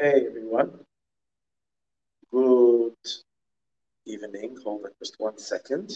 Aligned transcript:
Okay, 0.00 0.24
everyone. 0.26 0.70
Good 2.32 2.94
evening. 4.06 4.56
Hold 4.64 4.86
on 4.86 4.92
just 4.98 5.16
one 5.18 5.36
second. 5.36 5.92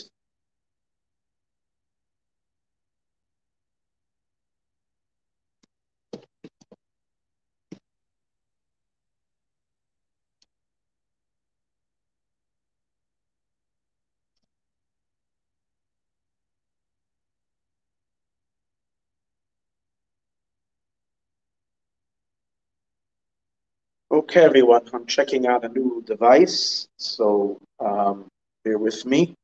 Okay, 24.24 24.40
everyone, 24.42 24.80
I'm 24.94 25.04
checking 25.04 25.46
out 25.46 25.66
a 25.66 25.68
new 25.68 26.02
device, 26.06 26.88
so 26.96 27.60
um, 27.78 28.26
bear 28.64 28.78
with 28.78 29.04
me. 29.04 29.34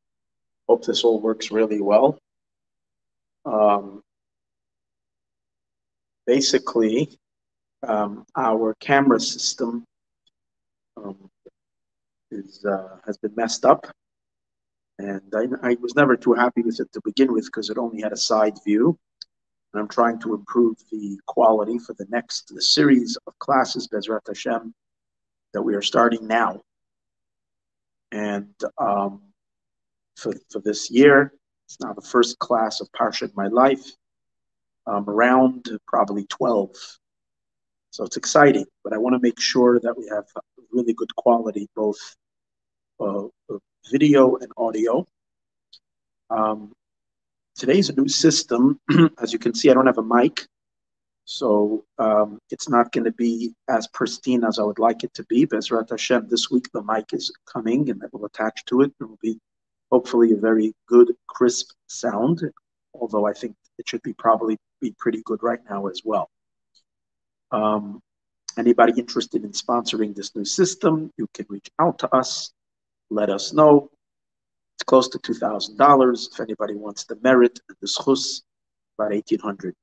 Hope 0.67 0.87
this 0.87 1.05
all 1.05 1.21
works 1.21 1.51
really 1.51 1.83
well. 1.83 2.17
Um, 3.45 4.03
basically, 6.27 7.11
um, 7.87 8.25
our 8.35 8.75
camera 8.81 9.21
system 9.21 9.85
um, 10.97 11.29
is 12.31 12.65
uh, 12.65 12.97
has 13.05 13.19
been 13.19 13.35
messed 13.37 13.67
up, 13.67 13.87
and 14.99 15.21
I, 15.35 15.73
I 15.73 15.77
was 15.83 15.95
never 15.95 16.17
too 16.17 16.33
happy 16.33 16.63
with 16.63 16.81
it 16.81 16.91
to 16.95 17.03
begin 17.05 17.35
with 17.35 17.45
because 17.45 17.69
it 17.69 17.77
only 17.77 18.01
had 18.01 18.13
a 18.13 18.17
side 18.17 18.57
view. 18.65 18.97
And 19.73 19.81
I'm 19.81 19.89
trying 19.89 20.19
to 20.21 20.35
improve 20.35 20.77
the 20.91 21.19
quality 21.27 21.79
for 21.79 21.95
the 21.95 22.07
next 22.11 22.53
the 22.55 22.63
series 22.63 23.17
of 23.27 23.39
classes, 23.39 23.89
Bezrat 23.89 24.27
Hashem, 24.27 24.75
that 25.53 25.63
we 25.63 25.75
are 25.75 25.83
starting 25.83 26.27
now. 26.27 26.61
And 28.13 28.53
um, 28.79 29.23
for, 30.17 30.35
for 30.51 30.61
this 30.61 30.91
year, 30.91 31.33
it's 31.67 31.79
now 31.81 31.93
the 31.93 32.01
first 32.01 32.39
class 32.41 32.81
of 32.81 32.91
Parsha 32.93 33.23
in 33.23 33.33
my 33.37 33.47
life, 33.47 33.93
um, 34.87 35.09
around 35.09 35.67
probably 35.87 36.27
12. 36.27 36.71
So 37.91 38.05
it's 38.05 38.17
exciting, 38.17 38.67
but 38.83 38.93
I 38.93 38.99
want 38.99 39.15
to 39.15 39.21
make 39.21 39.41
sure 39.41 39.79
that 39.81 39.97
we 39.97 40.09
have 40.09 40.25
really 40.73 40.95
good 40.95 41.15
quality, 41.17 41.69
both 41.77 41.99
uh, 43.01 43.29
video 43.91 44.37
and 44.37 44.51
audio. 44.57 45.07
Um, 46.31 46.73
today's 47.61 47.91
a 47.91 47.95
new 47.95 48.09
system. 48.09 48.81
As 49.23 49.35
you 49.35 49.39
can 49.39 49.55
see, 49.55 49.71
I 49.71 49.75
don't 49.75 49.87
have 49.87 49.99
a 49.99 50.03
mic, 50.03 50.47
so 51.27 51.85
um, 51.99 52.39
it's 52.51 52.71
not 52.71 52.91
going 52.91 53.05
to 53.05 53.13
be 53.13 53.53
as 53.69 53.87
pristine 53.89 54.43
as 54.43 54.59
I 54.59 54.65
would 54.65 54.79
like 54.79 55.05
it 55.05 55.13
to 55.15 55.25
be. 55.25 55.47
Bezrat 55.47 55.91
Hashem, 55.91 56.27
this 56.29 56.51
week 56.51 56.65
the 56.73 56.83
mic 56.83 57.13
is 57.13 57.31
coming 57.47 57.91
and 57.91 58.03
it 58.03 58.11
will 58.13 58.25
attach 58.25 58.65
to 58.65 58.81
it. 58.81 58.93
It 58.99 59.05
will 59.05 59.19
be 59.23 59.39
hopefully 59.93 60.33
a 60.33 60.37
very 60.37 60.73
good, 60.89 61.13
crisp 61.29 61.71
sound, 61.87 62.43
although 62.95 63.27
I 63.27 63.35
think 63.35 63.55
it 63.79 63.89
should 63.89 64.03
be 64.03 64.15
probably 64.15 64.57
be 64.81 64.95
pretty 64.99 65.23
good 65.27 65.43
right 65.43 65.61
now 65.69 65.87
as 65.87 66.01
well. 66.05 66.31
Um, 67.53 68.01
anybody 68.59 68.95
interested 68.99 69.45
in 69.45 69.53
sponsoring 69.53 70.17
this 70.17 70.35
new 70.35 70.47
system, 70.47 71.13
you 71.19 71.27
can 71.35 71.47
reach 71.51 71.69
out 71.79 71.99
to 72.01 72.17
us, 72.17 72.53
let 73.11 73.29
us 73.29 73.53
know. 73.53 73.91
It's 74.81 74.85
close 74.87 75.09
to 75.09 75.19
$2,000. 75.19 76.33
If 76.33 76.41
anybody 76.41 76.75
wants 76.75 77.05
the 77.05 77.19
merit 77.23 77.61
and 77.69 77.77
the 77.83 77.87
schus, 77.87 78.41
about 78.97 79.11
1800 79.11 79.75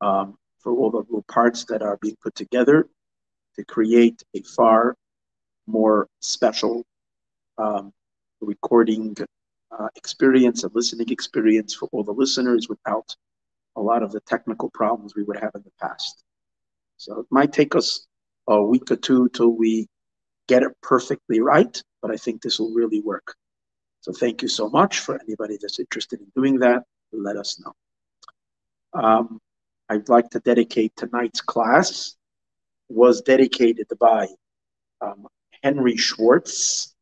um, 0.00 0.38
for 0.60 0.72
all 0.72 0.88
the 0.92 0.98
little 0.98 1.24
parts 1.28 1.64
that 1.64 1.82
are 1.82 1.98
being 2.00 2.14
put 2.22 2.32
together 2.36 2.86
to 3.56 3.64
create 3.64 4.22
a 4.34 4.42
far 4.42 4.94
more 5.66 6.06
special 6.20 6.84
um, 7.58 7.92
recording 8.40 9.16
uh, 9.76 9.88
experience 9.96 10.62
and 10.62 10.72
listening 10.76 11.10
experience 11.10 11.74
for 11.74 11.88
all 11.90 12.04
the 12.04 12.12
listeners 12.12 12.68
without 12.68 13.16
a 13.74 13.80
lot 13.80 14.04
of 14.04 14.12
the 14.12 14.20
technical 14.28 14.70
problems 14.70 15.16
we 15.16 15.24
would 15.24 15.40
have 15.40 15.56
in 15.56 15.62
the 15.64 15.72
past. 15.80 16.22
So 16.98 17.18
it 17.18 17.26
might 17.30 17.52
take 17.52 17.74
us 17.74 18.06
a 18.46 18.62
week 18.62 18.92
or 18.92 18.96
two 18.96 19.28
till 19.30 19.50
we 19.50 19.88
get 20.46 20.62
it 20.62 20.70
perfectly 20.82 21.40
right, 21.40 21.82
but 22.00 22.12
I 22.12 22.16
think 22.16 22.42
this 22.42 22.60
will 22.60 22.72
really 22.72 23.00
work. 23.00 23.34
So 24.06 24.12
thank 24.12 24.40
you 24.40 24.46
so 24.46 24.70
much 24.70 25.00
for 25.00 25.20
anybody 25.20 25.58
that's 25.60 25.80
interested 25.80 26.20
in 26.20 26.26
doing 26.36 26.60
that. 26.60 26.84
Let 27.10 27.36
us 27.36 27.58
know. 27.58 27.72
Um, 28.94 29.40
I'd 29.88 30.08
like 30.08 30.30
to 30.30 30.38
dedicate 30.38 30.94
tonight's 30.94 31.40
class 31.40 32.14
was 32.88 33.20
dedicated 33.22 33.88
by 33.98 34.28
um, 35.00 35.26
Henry 35.64 35.96
Schwartz, 35.96 36.94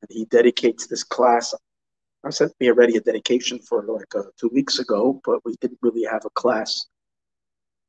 and 0.00 0.08
he 0.12 0.26
dedicates 0.26 0.86
this 0.86 1.02
class. 1.02 1.52
I 2.22 2.30
sent 2.30 2.52
me 2.60 2.68
already 2.68 2.98
a 2.98 3.00
dedication 3.00 3.58
for 3.58 3.82
like 3.88 4.14
uh, 4.14 4.22
two 4.38 4.50
weeks 4.54 4.78
ago, 4.78 5.20
but 5.24 5.44
we 5.44 5.56
didn't 5.60 5.80
really 5.82 6.04
have 6.04 6.24
a 6.24 6.30
class. 6.30 6.86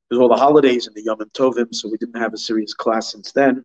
There's 0.09 0.19
all 0.19 0.27
the 0.27 0.35
holidays 0.37 0.87
and 0.87 0.95
the 0.95 1.03
Yom 1.03 1.19
Tovim, 1.19 1.71
so 1.71 1.87
we 1.87 1.99
didn't 1.99 2.19
have 2.19 2.33
a 2.33 2.37
serious 2.39 2.73
class 2.73 3.11
since 3.11 3.31
then. 3.31 3.63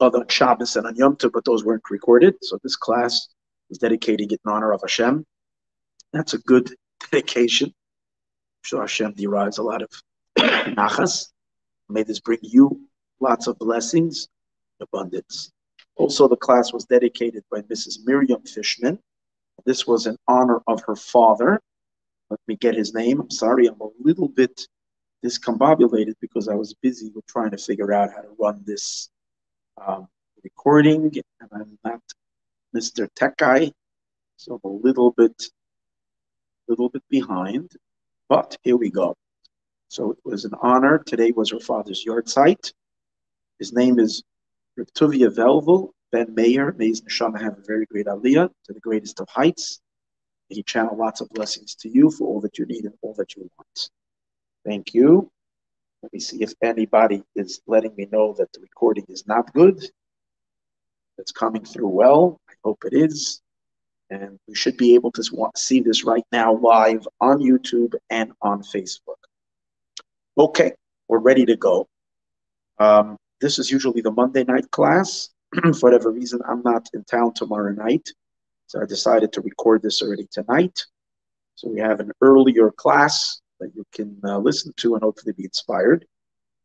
Other 0.00 0.24
Shabbos 0.30 0.76
and 0.76 0.86
on 0.86 0.96
Yom 0.96 1.16
Tov, 1.16 1.32
but 1.34 1.44
those 1.44 1.66
weren't 1.66 1.90
recorded. 1.90 2.36
So 2.40 2.58
this 2.62 2.76
class 2.76 3.28
is 3.70 3.78
dedicating 3.78 4.30
it 4.30 4.40
in 4.44 4.50
honor 4.50 4.72
of 4.72 4.80
Hashem. 4.82 5.24
That's 6.12 6.34
a 6.34 6.38
good 6.38 6.74
dedication. 7.10 7.68
I'm 7.68 8.62
sure 8.62 8.80
Hashem 8.80 9.12
derives 9.12 9.58
a 9.58 9.62
lot 9.62 9.82
of 9.82 9.90
nachas. 10.38 11.28
May 11.88 12.02
this 12.02 12.20
bring 12.20 12.38
you 12.42 12.80
lots 13.20 13.46
of 13.46 13.58
blessings, 13.58 14.28
abundance. 14.80 15.52
Also, 15.96 16.28
the 16.28 16.36
class 16.36 16.72
was 16.72 16.84
dedicated 16.84 17.42
by 17.50 17.62
Mrs. 17.62 17.98
Miriam 18.04 18.42
Fishman. 18.42 18.98
This 19.64 19.86
was 19.86 20.06
in 20.06 20.16
honor 20.28 20.60
of 20.66 20.82
her 20.86 20.96
father. 20.96 21.60
Let 22.28 22.40
me 22.46 22.56
get 22.56 22.74
his 22.74 22.92
name. 22.92 23.20
I'm 23.20 23.30
sorry, 23.30 23.66
I'm 23.66 23.80
a 23.80 23.88
little 24.00 24.28
bit 24.28 24.66
discombobulated 25.24 26.14
because 26.20 26.48
I 26.48 26.54
was 26.54 26.74
busy 26.74 27.10
with 27.14 27.26
trying 27.26 27.50
to 27.52 27.58
figure 27.58 27.92
out 27.92 28.10
how 28.12 28.20
to 28.20 28.28
run 28.38 28.62
this 28.66 29.08
um, 29.84 30.08
recording, 30.44 31.12
and 31.40 31.50
I'm 31.52 31.78
not 31.84 32.02
Mr. 32.76 33.08
Tech 33.16 33.38
Guy, 33.38 33.72
so 34.36 34.60
a 34.62 34.68
little 34.68 35.10
bit, 35.12 35.44
little 36.68 36.90
bit 36.90 37.02
behind, 37.08 37.70
but 38.28 38.58
here 38.62 38.76
we 38.76 38.90
go. 38.90 39.16
So 39.88 40.10
it 40.10 40.18
was 40.26 40.44
an 40.44 40.52
honor. 40.60 40.98
Today 40.98 41.32
was 41.32 41.50
her 41.52 41.60
father's 41.60 42.04
yahrzeit. 42.04 42.74
His 43.58 43.72
name 43.72 43.98
is 43.98 44.22
Reb 44.76 44.88
Tuvia 44.92 45.34
Velvel, 45.34 45.92
Ben 46.12 46.34
Mayer. 46.34 46.74
May 46.76 46.88
his 46.88 47.00
neshama 47.00 47.40
have 47.40 47.56
a 47.56 47.62
very 47.62 47.86
great 47.86 48.06
aliyah 48.06 48.50
to 48.66 48.72
the 48.74 48.80
greatest 48.80 49.20
of 49.20 49.28
heights. 49.30 49.80
He 50.50 50.62
channel 50.62 50.98
lots 50.98 51.22
of 51.22 51.30
blessings 51.30 51.74
to 51.76 51.88
you 51.88 52.10
for 52.10 52.28
all 52.28 52.42
that 52.42 52.58
you 52.58 52.66
need 52.66 52.84
and 52.84 52.94
all 53.00 53.14
that 53.14 53.36
you 53.36 53.50
want. 53.56 53.90
Thank 54.66 54.92
you. 54.92 55.30
Let 56.02 56.12
me 56.12 56.20
see 56.20 56.42
if 56.42 56.52
anybody 56.62 57.22
is 57.34 57.62
letting 57.66 57.96
me 57.96 58.06
know 58.12 58.34
that 58.34 58.52
the 58.52 58.60
recording 58.60 59.06
is 59.08 59.26
not 59.26 59.50
good. 59.54 59.82
It's 61.18 61.32
coming 61.32 61.64
through 61.64 61.88
well. 61.88 62.38
Hope 62.66 62.84
it 62.84 62.94
is. 62.94 63.42
And 64.10 64.40
we 64.48 64.56
should 64.56 64.76
be 64.76 64.96
able 64.96 65.12
to 65.12 65.22
see 65.54 65.80
this 65.80 66.02
right 66.02 66.24
now 66.32 66.52
live 66.52 67.06
on 67.20 67.38
YouTube 67.38 67.94
and 68.10 68.32
on 68.42 68.64
Facebook. 68.64 69.22
Okay, 70.36 70.72
we're 71.06 71.20
ready 71.20 71.46
to 71.46 71.56
go. 71.56 71.86
Um, 72.80 73.18
this 73.40 73.60
is 73.60 73.70
usually 73.70 74.00
the 74.00 74.10
Monday 74.10 74.42
night 74.42 74.68
class. 74.72 75.28
For 75.62 75.78
whatever 75.78 76.10
reason, 76.10 76.40
I'm 76.48 76.62
not 76.62 76.88
in 76.92 77.04
town 77.04 77.34
tomorrow 77.34 77.70
night. 77.70 78.08
So 78.66 78.82
I 78.82 78.84
decided 78.84 79.32
to 79.34 79.42
record 79.42 79.82
this 79.82 80.02
already 80.02 80.26
tonight. 80.32 80.84
So 81.54 81.68
we 81.68 81.78
have 81.78 82.00
an 82.00 82.10
earlier 82.20 82.72
class 82.72 83.40
that 83.60 83.70
you 83.76 83.84
can 83.92 84.18
uh, 84.24 84.38
listen 84.38 84.72
to 84.78 84.94
and 84.94 85.04
hopefully 85.04 85.34
be 85.34 85.44
inspired. 85.44 86.04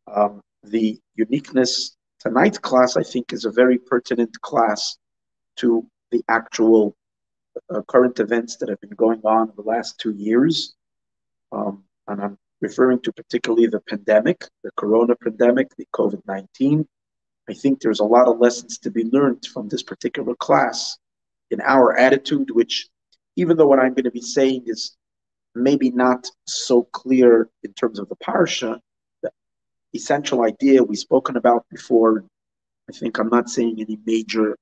Um, 0.07 0.41
the 0.63 0.99
uniqueness 1.13 1.95
tonight's 2.19 2.57
class, 2.57 2.97
I 2.97 3.03
think, 3.03 3.33
is 3.33 3.45
a 3.45 3.51
very 3.51 3.77
pertinent 3.77 4.41
class 4.41 4.97
to 5.57 5.85
the 6.11 6.23
actual 6.27 6.95
uh, 7.69 7.81
current 7.83 8.19
events 8.19 8.57
that 8.57 8.69
have 8.69 8.81
been 8.81 8.91
going 8.91 9.21
on 9.23 9.49
in 9.49 9.55
the 9.55 9.69
last 9.69 9.99
two 9.99 10.11
years. 10.11 10.75
Um, 11.51 11.83
and 12.07 12.21
I'm 12.21 12.37
referring 12.61 13.01
to 13.01 13.11
particularly 13.11 13.67
the 13.67 13.81
pandemic, 13.81 14.45
the 14.63 14.71
corona 14.77 15.15
pandemic, 15.15 15.75
the 15.75 15.87
COVID 15.93 16.21
19. 16.27 16.87
I 17.49 17.53
think 17.53 17.81
there's 17.81 17.99
a 17.99 18.05
lot 18.05 18.27
of 18.27 18.39
lessons 18.39 18.77
to 18.79 18.91
be 18.91 19.03
learned 19.05 19.45
from 19.45 19.67
this 19.67 19.83
particular 19.83 20.35
class 20.35 20.97
in 21.49 21.59
our 21.61 21.97
attitude, 21.97 22.49
which, 22.51 22.87
even 23.35 23.57
though 23.57 23.67
what 23.67 23.79
I'm 23.79 23.93
going 23.93 24.05
to 24.05 24.11
be 24.11 24.21
saying 24.21 24.63
is 24.67 24.95
maybe 25.55 25.89
not 25.89 26.29
so 26.45 26.83
clear 26.93 27.49
in 27.63 27.73
terms 27.73 27.99
of 27.99 28.07
the 28.07 28.15
parsha, 28.15 28.79
the 29.21 29.31
essential 29.93 30.43
idea 30.43 30.83
we've 30.83 30.99
spoken 30.99 31.35
about 31.35 31.65
before. 31.69 32.23
I 32.89 32.93
think 32.93 33.17
I'm 33.17 33.29
not 33.29 33.49
saying 33.49 33.77
any 33.79 33.97
major 34.05 34.57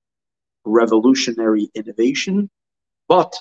revolutionary 0.66 1.70
innovation, 1.76 2.50
but 3.08 3.34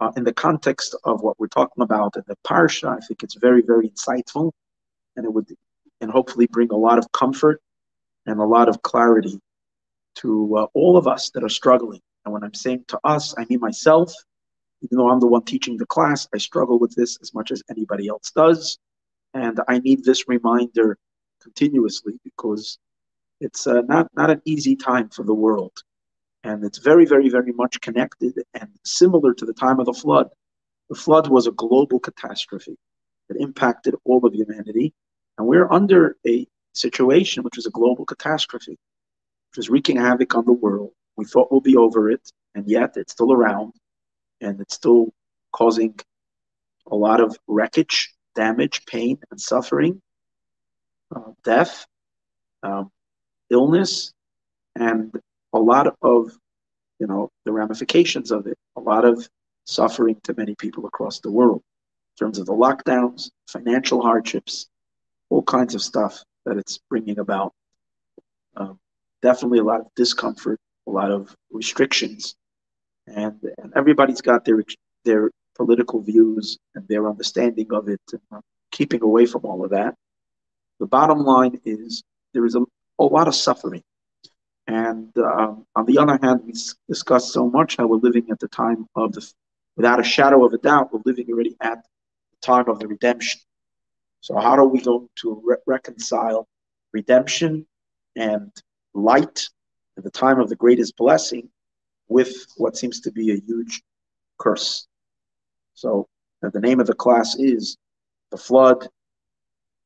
uh, 0.00 0.12
in 0.16 0.24
the 0.24 0.32
context 0.32 0.94
of 1.04 1.22
what 1.22 1.38
we're 1.38 1.46
talking 1.46 1.82
about 1.82 2.16
in 2.16 2.22
the 2.26 2.36
parsha, 2.46 2.96
I 2.96 3.00
think 3.06 3.22
it's 3.22 3.34
very, 3.34 3.62
very 3.62 3.88
insightful, 3.88 4.52
and 5.16 5.24
it 5.24 5.32
would, 5.32 5.48
and 6.00 6.10
hopefully 6.10 6.46
bring 6.46 6.70
a 6.70 6.76
lot 6.76 6.98
of 6.98 7.10
comfort 7.12 7.60
and 8.26 8.40
a 8.40 8.44
lot 8.44 8.68
of 8.68 8.82
clarity 8.82 9.40
to 10.16 10.56
uh, 10.56 10.66
all 10.74 10.96
of 10.96 11.06
us 11.06 11.30
that 11.30 11.44
are 11.44 11.48
struggling. 11.48 12.00
And 12.24 12.32
when 12.32 12.42
I'm 12.42 12.54
saying 12.54 12.84
to 12.88 13.00
us, 13.04 13.34
I 13.38 13.46
mean 13.48 13.60
myself, 13.60 14.12
even 14.82 14.98
though 14.98 15.10
I'm 15.10 15.20
the 15.20 15.26
one 15.26 15.44
teaching 15.44 15.76
the 15.76 15.86
class, 15.86 16.28
I 16.34 16.38
struggle 16.38 16.78
with 16.78 16.94
this 16.94 17.18
as 17.22 17.32
much 17.32 17.50
as 17.50 17.62
anybody 17.70 18.08
else 18.08 18.30
does. 18.30 18.78
And 19.32 19.60
I 19.68 19.78
need 19.78 20.04
this 20.04 20.28
reminder 20.28 20.98
continuously 21.42 22.14
because 22.24 22.78
it's 23.40 23.66
uh, 23.66 23.82
not, 23.82 24.08
not 24.14 24.30
an 24.30 24.42
easy 24.44 24.76
time 24.76 25.08
for 25.08 25.22
the 25.22 25.34
world. 25.34 25.82
And 26.46 26.62
it's 26.62 26.78
very, 26.78 27.04
very, 27.06 27.28
very 27.28 27.50
much 27.50 27.80
connected 27.80 28.40
and 28.54 28.70
similar 28.84 29.34
to 29.34 29.44
the 29.44 29.52
time 29.52 29.80
of 29.80 29.86
the 29.86 29.92
flood. 29.92 30.28
The 30.88 30.94
flood 30.94 31.26
was 31.26 31.48
a 31.48 31.50
global 31.50 31.98
catastrophe 31.98 32.76
that 33.28 33.40
impacted 33.40 33.96
all 34.04 34.24
of 34.24 34.32
humanity. 34.32 34.94
And 35.36 35.48
we're 35.48 35.70
under 35.72 36.16
a 36.24 36.46
situation 36.72 37.42
which 37.42 37.58
is 37.58 37.66
a 37.66 37.70
global 37.70 38.04
catastrophe, 38.04 38.78
which 39.50 39.58
is 39.58 39.68
wreaking 39.68 39.96
havoc 39.96 40.36
on 40.36 40.44
the 40.44 40.52
world. 40.52 40.92
We 41.16 41.24
thought 41.24 41.50
we'll 41.50 41.60
be 41.60 41.76
over 41.76 42.12
it, 42.12 42.30
and 42.54 42.68
yet 42.68 42.96
it's 42.96 43.12
still 43.12 43.32
around 43.32 43.72
and 44.40 44.60
it's 44.60 44.76
still 44.76 45.12
causing 45.50 45.98
a 46.86 46.94
lot 46.94 47.20
of 47.20 47.36
wreckage, 47.48 48.14
damage, 48.36 48.86
pain, 48.86 49.18
and 49.32 49.40
suffering, 49.40 50.00
uh, 51.12 51.32
death, 51.42 51.86
um, 52.62 52.92
illness, 53.50 54.12
and 54.76 55.12
a 55.56 55.58
lot 55.58 55.96
of, 56.02 56.36
you 56.98 57.06
know, 57.06 57.30
the 57.44 57.52
ramifications 57.52 58.30
of 58.30 58.46
it, 58.46 58.56
a 58.76 58.80
lot 58.80 59.04
of 59.04 59.28
suffering 59.64 60.16
to 60.24 60.34
many 60.36 60.54
people 60.54 60.86
across 60.86 61.20
the 61.20 61.30
world 61.30 61.62
in 62.12 62.26
terms 62.26 62.38
of 62.38 62.46
the 62.46 62.52
lockdowns, 62.52 63.30
financial 63.48 64.00
hardships, 64.00 64.68
all 65.30 65.42
kinds 65.42 65.74
of 65.74 65.82
stuff 65.82 66.22
that 66.44 66.56
it's 66.56 66.78
bringing 66.88 67.18
about. 67.18 67.52
Um, 68.56 68.78
definitely 69.22 69.58
a 69.58 69.64
lot 69.64 69.80
of 69.80 69.88
discomfort, 69.96 70.58
a 70.86 70.90
lot 70.90 71.10
of 71.10 71.34
restrictions, 71.50 72.36
and, 73.06 73.38
and 73.58 73.72
everybody's 73.74 74.20
got 74.20 74.44
their 74.44 74.62
their 75.04 75.30
political 75.56 76.00
views 76.00 76.58
and 76.74 76.86
their 76.88 77.08
understanding 77.08 77.68
of 77.72 77.88
it, 77.88 78.00
and 78.12 78.42
keeping 78.70 79.02
away 79.02 79.26
from 79.26 79.44
all 79.44 79.64
of 79.64 79.70
that. 79.70 79.94
The 80.80 80.86
bottom 80.86 81.20
line 81.20 81.60
is 81.64 82.02
there 82.34 82.44
is 82.44 82.54
a, 82.54 82.62
a 82.98 83.04
lot 83.04 83.28
of 83.28 83.34
suffering. 83.34 83.82
And 84.66 85.16
um, 85.18 85.64
on 85.76 85.86
the 85.86 85.98
other 85.98 86.18
hand, 86.20 86.42
we 86.44 86.52
discussed 86.88 87.32
so 87.32 87.48
much 87.48 87.76
how 87.76 87.86
we're 87.86 87.96
living 87.96 88.26
at 88.30 88.40
the 88.40 88.48
time 88.48 88.88
of 88.96 89.12
the, 89.12 89.32
without 89.76 90.00
a 90.00 90.04
shadow 90.04 90.44
of 90.44 90.52
a 90.52 90.58
doubt, 90.58 90.92
we're 90.92 91.00
living 91.04 91.26
already 91.30 91.56
at 91.60 91.78
the 91.82 92.46
time 92.46 92.68
of 92.68 92.80
the 92.80 92.88
redemption. 92.88 93.40
So, 94.20 94.36
how 94.36 94.56
are 94.56 94.66
we 94.66 94.80
going 94.80 95.08
to 95.22 95.40
re- 95.44 95.56
reconcile 95.66 96.48
redemption 96.92 97.66
and 98.16 98.50
light 98.92 99.48
at 99.96 100.02
the 100.02 100.10
time 100.10 100.40
of 100.40 100.48
the 100.48 100.56
greatest 100.56 100.96
blessing 100.96 101.48
with 102.08 102.34
what 102.56 102.76
seems 102.76 103.00
to 103.00 103.12
be 103.12 103.30
a 103.32 103.36
huge 103.36 103.82
curse? 104.38 104.88
So, 105.74 106.08
the 106.40 106.60
name 106.60 106.80
of 106.80 106.88
the 106.88 106.94
class 106.94 107.36
is 107.36 107.76
The 108.32 108.36
Flood, 108.36 108.88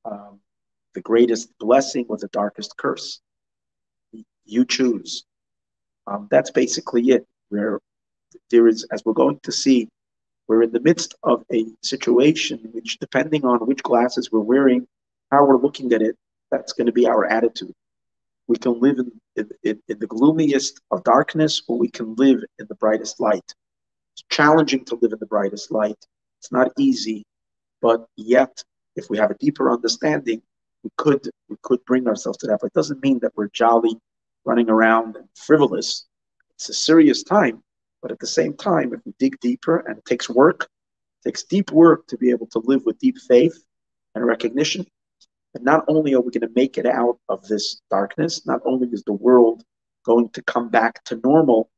um, 0.07 0.41
the 0.95 1.01
greatest 1.03 1.57
blessing 1.59 2.07
or 2.09 2.17
the 2.17 2.29
darkest 2.29 2.77
curse. 2.77 3.21
You 4.51 4.65
choose. 4.65 5.25
Um, 6.07 6.27
that's 6.31 6.51
basically 6.51 7.11
it. 7.11 7.27
Where 7.51 7.81
there 8.51 8.67
is, 8.69 8.87
as 8.93 9.05
we're 9.05 9.13
going 9.13 9.41
to 9.45 9.53
see, 9.53 9.89
we're 10.49 10.65
in 10.65 10.73
the 10.73 10.81
midst 10.81 11.15
of 11.23 11.45
a 11.53 11.67
situation 11.83 12.59
which, 12.73 12.99
depending 12.99 13.45
on 13.45 13.59
which 13.67 13.83
glasses 13.83 14.31
we're 14.33 14.41
wearing, 14.41 14.87
how 15.31 15.45
we're 15.45 15.65
looking 15.67 15.93
at 15.93 16.03
it, 16.03 16.17
that's 16.51 16.73
going 16.73 16.87
to 16.87 16.93
be 16.93 17.07
our 17.07 17.25
attitude. 17.27 17.75
We 18.49 18.57
can 18.57 18.81
live 18.81 18.99
in, 18.99 19.13
in, 19.63 19.81
in 19.89 19.99
the 20.01 20.09
gloomiest 20.09 20.81
of 20.91 21.05
darkness, 21.05 21.63
or 21.69 21.79
we 21.79 21.89
can 21.89 22.17
live 22.17 22.41
in 22.59 22.67
the 22.69 22.75
brightest 22.75 23.21
light. 23.21 23.55
It's 24.15 24.25
challenging 24.29 24.85
to 24.87 24.99
live 25.01 25.13
in 25.13 25.21
the 25.21 25.27
brightest 25.27 25.71
light. 25.71 26.01
It's 26.41 26.51
not 26.51 26.73
easy, 26.77 27.23
but 27.81 28.07
yet, 28.17 28.65
if 28.97 29.09
we 29.09 29.19
have 29.19 29.31
a 29.31 29.39
deeper 29.39 29.71
understanding, 29.71 30.43
we 30.83 30.91
could 30.97 31.29
we 31.49 31.57
could 31.63 31.85
bring 31.85 32.09
ourselves 32.09 32.39
to 32.39 32.49
that. 32.49 32.59
But 32.61 32.69
it 32.69 32.73
doesn't 32.81 33.03
mean 33.03 33.21
that 33.21 33.33
we're 33.37 33.51
jolly, 33.53 33.97
running 34.45 34.71
around 34.71 35.17
and 35.17 35.29
frivolous. 35.35 36.07
It's 36.55 36.69
a 36.69 36.75
serious 36.75 37.23
time, 37.23 37.63
but 38.03 38.11
at 38.11 38.19
the 38.19 38.27
same 38.27 38.55
time, 38.55 38.93
if 38.93 39.01
we 39.05 39.13
dig 39.19 39.39
deeper, 39.41 39.79
and 39.79 39.99
it 39.99 40.05
takes 40.05 40.29
work, 40.29 40.69
it 41.23 41.29
takes 41.29 41.45
deep 41.45 41.71
work 41.73 42.07
to 42.09 42.17
be 42.17 42.31
able 42.31 42.47
to 42.49 42.61
live 42.61 42.83
with 42.85 42.99
deep 42.99 43.19
faith 43.19 43.65
and 44.15 44.25
recognition. 44.25 44.87
And 45.55 45.65
not 45.65 45.85
only 45.89 46.15
are 46.15 46.21
we 46.21 46.31
going 46.31 46.49
to 46.49 46.55
make 46.55 46.79
it 46.79 46.87
out 46.87 47.19
of 47.29 47.47
this 47.47 47.81
darkness, 47.91 48.47
not 48.47 48.61
only 48.65 48.89
is 48.89 49.03
the 49.05 49.13
world 49.13 49.63
going 50.05 50.31
to 50.31 50.43
come 50.43 50.69
back 50.69 51.03
to 51.05 51.21
normal, 51.25 51.71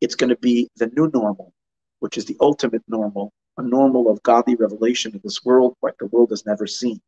it's 0.00 0.14
going 0.14 0.30
to 0.30 0.36
be 0.36 0.68
the 0.76 0.86
new 0.96 1.10
normal, 1.12 1.52
which 2.00 2.16
is 2.16 2.24
the 2.24 2.36
ultimate 2.40 2.82
normal, 2.88 3.32
a 3.58 3.62
normal 3.62 4.10
of 4.10 4.22
godly 4.22 4.54
revelation 4.54 5.12
in 5.12 5.20
this 5.22 5.44
world 5.44 5.76
like 5.82 5.94
the 5.98 6.06
world 6.06 6.30
has 6.30 6.46
never 6.46 6.66
seen. 6.66 7.00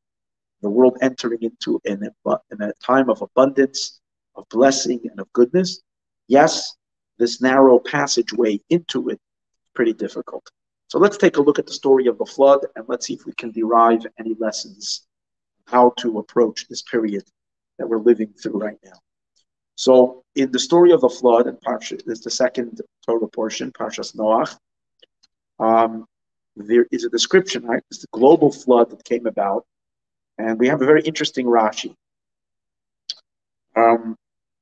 The 0.61 0.71
world 0.71 0.99
entering 1.01 1.43
into 1.43 1.81
an, 1.85 2.11
uh, 2.27 2.37
in 2.51 2.61
a 2.61 2.73
time 2.75 3.09
of 3.09 3.23
abundance, 3.23 4.01
of 4.35 4.49
blessing, 4.49 5.01
and 5.11 5.21
of 5.21 5.33
goodness. 5.33 5.81
Yes, 6.29 6.77
this 7.19 7.41
narrow 7.41 7.79
passageway 7.79 8.61
into 8.71 9.09
it 9.09 9.15
is 9.15 9.71
pretty 9.75 9.93
difficult. 9.93 10.49
So 10.89 10.99
let's 10.99 11.17
take 11.17 11.37
a 11.37 11.43
look 11.43 11.59
at 11.59 11.67
the 11.67 11.73
story 11.73 12.07
of 12.07 12.19
the 12.19 12.27
flood 12.27 12.67
and 12.77 12.85
let's 12.89 13.07
see 13.07 13.15
if 13.15 13.25
we 13.25 13.33
can 13.33 13.51
derive 13.51 14.07
any 14.19 14.35
lessons 14.39 15.07
how 15.67 15.95
to 15.99 16.19
approach 16.19 16.69
this 16.69 16.83
period 16.83 17.25
that 17.79 17.89
we're 17.89 17.99
living 17.99 18.33
through 18.41 18.59
right 18.59 18.79
now. 18.85 18.99
So 19.75 20.23
in 20.35 20.53
the 20.53 20.59
story 20.59 20.93
of 20.93 21.01
the 21.01 21.09
flood, 21.09 21.47
and 21.47 21.59
is 22.07 22.21
the 22.21 22.31
second 22.31 22.81
Torah 23.07 23.29
portion, 23.29 23.73
Parshas 23.73 24.15
Noach, 24.15 24.57
um, 25.59 26.07
there 26.57 26.87
is 26.91 27.05
a 27.05 27.09
description, 27.09 27.65
right? 27.65 27.83
It's 27.91 28.01
the 28.01 28.09
global 28.13 28.53
flood 28.53 28.91
that 28.91 29.05
came 29.05 29.27
about, 29.27 29.65
and 30.39 30.59
we 30.59 30.69
have 30.69 30.83
a 30.83 30.87
very 30.87 31.03
interesting 31.03 31.47
Rashi. 31.47 31.95
Um, 33.75 34.17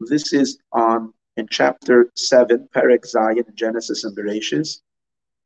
this 0.08 0.32
is 0.32 0.58
on 0.73 1.12
in 1.37 1.47
chapter 1.50 2.11
7, 2.17 2.69
Perek 2.75 3.05
Zayin, 3.05 3.55
Genesis 3.55 4.05
and 4.05 4.17
Bereshis, 4.17 4.81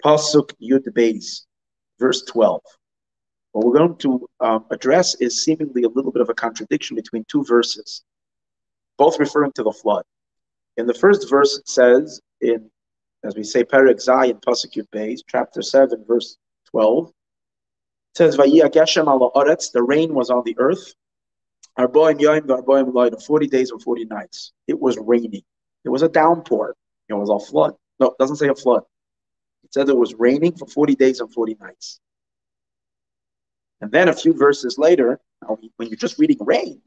Pasuk 0.04 0.50
Yud 0.62 0.86
Beis, 0.92 1.42
verse 1.98 2.22
12. 2.22 2.60
What 3.52 3.66
we're 3.66 3.78
going 3.78 3.96
to 3.98 4.28
um, 4.40 4.64
address 4.70 5.14
is 5.16 5.44
seemingly 5.44 5.84
a 5.84 5.88
little 5.88 6.10
bit 6.10 6.22
of 6.22 6.28
a 6.28 6.34
contradiction 6.34 6.96
between 6.96 7.24
two 7.28 7.44
verses, 7.44 8.02
both 8.98 9.18
referring 9.20 9.52
to 9.52 9.62
the 9.62 9.72
flood. 9.72 10.04
In 10.76 10.86
the 10.86 10.94
first 10.94 11.30
verse, 11.30 11.58
it 11.58 11.68
says, 11.68 12.20
in 12.40 12.70
as 13.24 13.36
we 13.36 13.42
say, 13.42 13.64
Perek 13.64 13.96
Zayin, 13.96 14.42
Pasuk 14.42 14.74
Yud 14.74 14.88
Beis, 14.94 15.20
chapter 15.28 15.62
7, 15.62 16.04
verse 16.06 16.36
12, 16.70 17.08
it 17.08 17.12
says, 18.16 18.38
ala 18.38 18.68
the 18.68 19.84
rain 19.86 20.14
was 20.14 20.30
on 20.30 20.42
the 20.44 20.56
earth, 20.58 20.94
Arboim 21.78 22.18
Yoim, 22.18 22.46
Arboim 22.46 23.22
40 23.22 23.46
days 23.48 23.70
and 23.70 23.82
40 23.82 24.04
nights. 24.04 24.52
It 24.68 24.78
was 24.78 24.96
raining. 24.98 25.42
It 25.84 25.88
was 25.88 26.02
a 26.02 26.08
downpour. 26.08 26.74
It 27.08 27.14
was 27.14 27.30
a 27.30 27.38
flood. 27.38 27.74
No, 28.00 28.08
it 28.08 28.18
doesn't 28.18 28.36
say 28.36 28.48
a 28.48 28.54
flood. 28.54 28.82
It 29.64 29.72
said 29.72 29.88
it 29.88 29.96
was 29.96 30.14
raining 30.14 30.52
for 30.56 30.66
40 30.66 30.94
days 30.94 31.20
and 31.20 31.32
40 31.32 31.56
nights. 31.60 32.00
And 33.80 33.90
then 33.90 34.08
a 34.08 34.14
few 34.14 34.32
verses 34.32 34.78
later, 34.78 35.20
when 35.46 35.88
you're 35.88 35.96
just 35.96 36.18
reading 36.18 36.38
rain, 36.40 36.80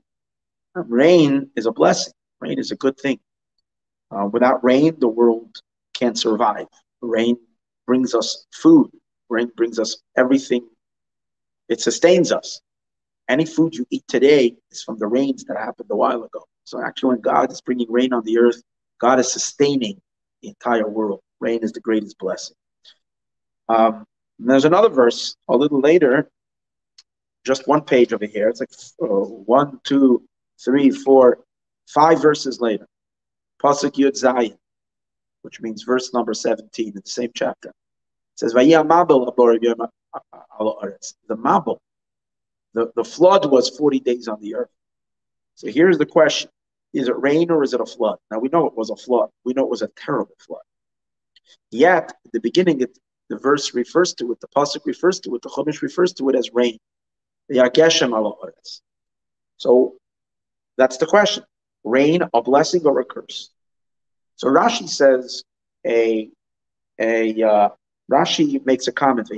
rain 0.74 1.50
is 1.56 1.66
a 1.66 1.72
blessing. 1.72 2.14
Rain 2.40 2.60
is 2.60 2.72
a 2.72 2.76
good 2.76 2.98
thing. 2.98 3.20
Uh, 4.10 4.28
without 4.32 4.64
rain, 4.64 4.96
the 5.00 5.08
world 5.08 5.58
can't 5.94 6.18
survive. 6.18 6.68
Rain 7.02 7.38
brings 7.86 8.16
us 8.16 8.46
food. 8.54 8.90
Rain 9.30 9.52
brings 9.56 9.80
us 9.80 9.98
everything. 10.16 10.68
It 11.68 11.82
sustains 11.82 12.32
us. 12.32 12.62
Any 13.30 13.46
food 13.46 13.76
you 13.76 13.86
eat 13.90 14.04
today 14.08 14.56
is 14.72 14.82
from 14.84 14.98
the 14.98 15.08
rains 15.08 15.44
that 15.46 15.58
happened 15.58 15.90
a 15.92 15.96
while 15.96 16.24
ago. 16.24 16.46
So 16.64 16.82
actually, 16.82 17.10
when 17.10 17.22
God 17.22 17.52
is 17.52 17.62
bringing 17.62 17.92
rain 17.92 18.14
on 18.14 18.24
the 18.24 18.40
earth, 18.40 18.62
God 19.00 19.20
is 19.20 19.32
sustaining 19.32 20.02
the 20.42 20.50
entire 20.50 20.88
world. 20.88 21.22
Rain 21.40 21.60
is 21.62 21.72
the 21.72 21.82
greatest 21.82 22.18
blessing. 22.18 22.56
Um, 23.70 24.06
there's 24.40 24.66
another 24.66 24.90
verse 24.90 25.36
a 25.48 25.58
little 25.58 25.80
later, 25.80 26.30
just 27.46 27.68
one 27.68 27.82
page 27.82 28.14
over 28.14 28.26
here. 28.26 28.50
It's 28.50 28.60
like 28.60 28.70
uh, 29.02 29.06
one, 29.06 29.80
two, 29.84 30.24
three, 30.64 30.90
four, 30.90 31.40
five 31.88 32.22
verses 32.22 32.62
later. 32.62 32.88
Pasuk 33.62 33.94
Yud 33.96 34.14
Zayin, 34.22 34.58
which 35.42 35.62
means 35.62 35.84
verse 35.84 36.14
number 36.14 36.34
17 36.34 36.88
in 36.88 36.94
the 36.94 37.02
same 37.06 37.32
chapter. 37.34 37.70
It 37.70 37.76
says, 38.36 38.54
The 38.54 38.60
Mabul, 41.30 41.78
the, 42.78 42.92
the 42.96 43.04
flood 43.04 43.50
was 43.50 43.70
40 43.76 44.02
days 44.02 44.28
on 44.28 44.40
the 44.40 44.54
earth. 44.54 44.70
So 45.56 45.68
here's 45.68 45.98
the 45.98 46.06
question 46.06 46.52
is 46.94 47.08
it 47.08 47.20
rain 47.20 47.50
or 47.50 47.64
is 47.64 47.74
it 47.74 47.82
a 47.82 47.86
flood? 47.86 48.20
Now 48.30 48.38
we 48.38 48.50
know 48.50 48.68
it 48.68 48.78
was 48.78 48.92
a 48.92 48.96
flood. 48.96 49.30
We 49.44 49.54
know 49.54 49.64
it 49.64 49.70
was 49.70 49.82
a 49.82 49.88
terrible 49.90 50.36
flood. 50.40 50.62
Yet, 51.72 52.14
at 52.26 52.32
the 52.32 52.40
beginning, 52.40 52.82
it, 52.82 52.98
the 53.30 53.38
verse 53.38 53.74
refers 53.74 54.14
to 54.16 54.32
it, 54.32 54.40
the 54.42 54.48
pasuk 54.48 54.86
refers 54.86 55.20
to 55.22 55.36
it, 55.36 55.42
the 55.42 55.50
Chumash 55.50 55.82
refers 55.82 56.14
to 56.14 56.30
it 56.30 56.36
as 56.36 56.52
rain. 56.54 56.78
So 59.58 59.96
that's 60.78 60.98
the 60.98 61.08
question. 61.08 61.44
rain, 61.84 62.22
a 62.34 62.42
blessing 62.44 62.86
or 62.86 63.00
a 63.00 63.06
curse. 63.06 63.50
So 64.36 64.50
Rashi 64.50 64.88
says 64.88 65.44
a 65.86 66.30
a 67.00 67.44
uh, 67.44 67.70
Rashi 68.12 68.64
makes 68.66 68.88
a 68.88 68.92
comment. 68.92 69.30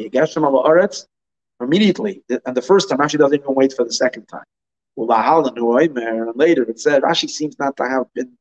Immediately, 1.62 2.24
and 2.46 2.56
the 2.56 2.62
first 2.62 2.90
time 2.90 3.00
Rashi 3.00 3.18
doesn't 3.18 3.42
even 3.42 3.54
wait 3.54 3.74
for 3.74 3.84
the 3.84 3.92
second 3.92 4.28
time. 4.28 4.46
And 4.96 6.36
later 6.36 6.64
it 6.64 6.80
said 6.80 7.04
Rashi 7.04 7.30
seems 7.30 7.60
not 7.60 7.76
to 7.78 7.84
have 7.84 8.14
been 8.14 8.32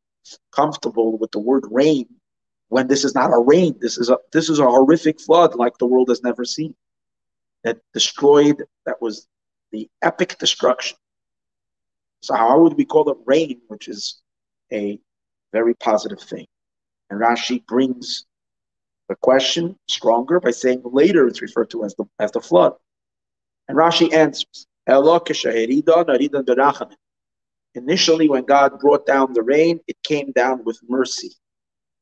comfortable 0.53 1.19
with 1.19 1.31
the 1.33 1.39
word 1.39 1.65
rain 1.71 2.07
when 2.69 2.87
this 2.87 3.05
is 3.05 3.15
not 3.15 3.33
a 3.33 3.39
rain. 3.39 3.77
This 3.81 3.99
is 3.99 4.11
a 4.11 4.19
this 4.33 4.49
is 4.49 4.59
a 4.59 4.65
horrific 4.65 5.21
flood 5.21 5.55
like 5.55 5.79
the 5.79 5.87
world 5.87 6.09
has 6.09 6.23
never 6.23 6.45
seen. 6.45 6.75
That 7.65 7.79
destroyed, 7.93 8.63
that 8.87 9.03
was 9.03 9.27
the 9.73 9.89
epic 10.03 10.39
destruction. 10.39 10.97
So 12.23 12.35
how 12.35 12.61
would 12.61 12.75
we 12.75 12.85
call 12.85 13.11
it 13.11 13.19
rain, 13.27 13.61
which 13.69 13.89
is 13.89 14.21
a 14.73 15.01
very 15.53 15.75
positive 15.75 16.21
thing? 16.21 16.47
And 17.11 17.21
Rashi 17.21 17.65
brings 17.67 18.27
the 19.09 19.17
question 19.17 19.77
stronger 19.89 20.39
by 20.41 20.51
saying 20.51 20.83
later 20.85 21.27
it's 21.27 21.43
referred 21.43 21.71
to 21.71 21.85
as 21.85 21.95
the 21.95 22.05
as 22.19 22.31
the 22.33 22.41
flood. 22.41 22.75
And 23.69 23.77
Rashi 23.77 24.13
answers, 24.13 24.67
Initially, 27.75 28.29
when 28.29 28.45
God 28.45 28.81
brought 28.81 29.07
down 29.07 29.33
the 29.35 29.43
rain, 29.43 29.81
it 29.87 29.97
came 30.03 30.33
down 30.33 30.65
with 30.65 30.81
mercy, 30.89 31.33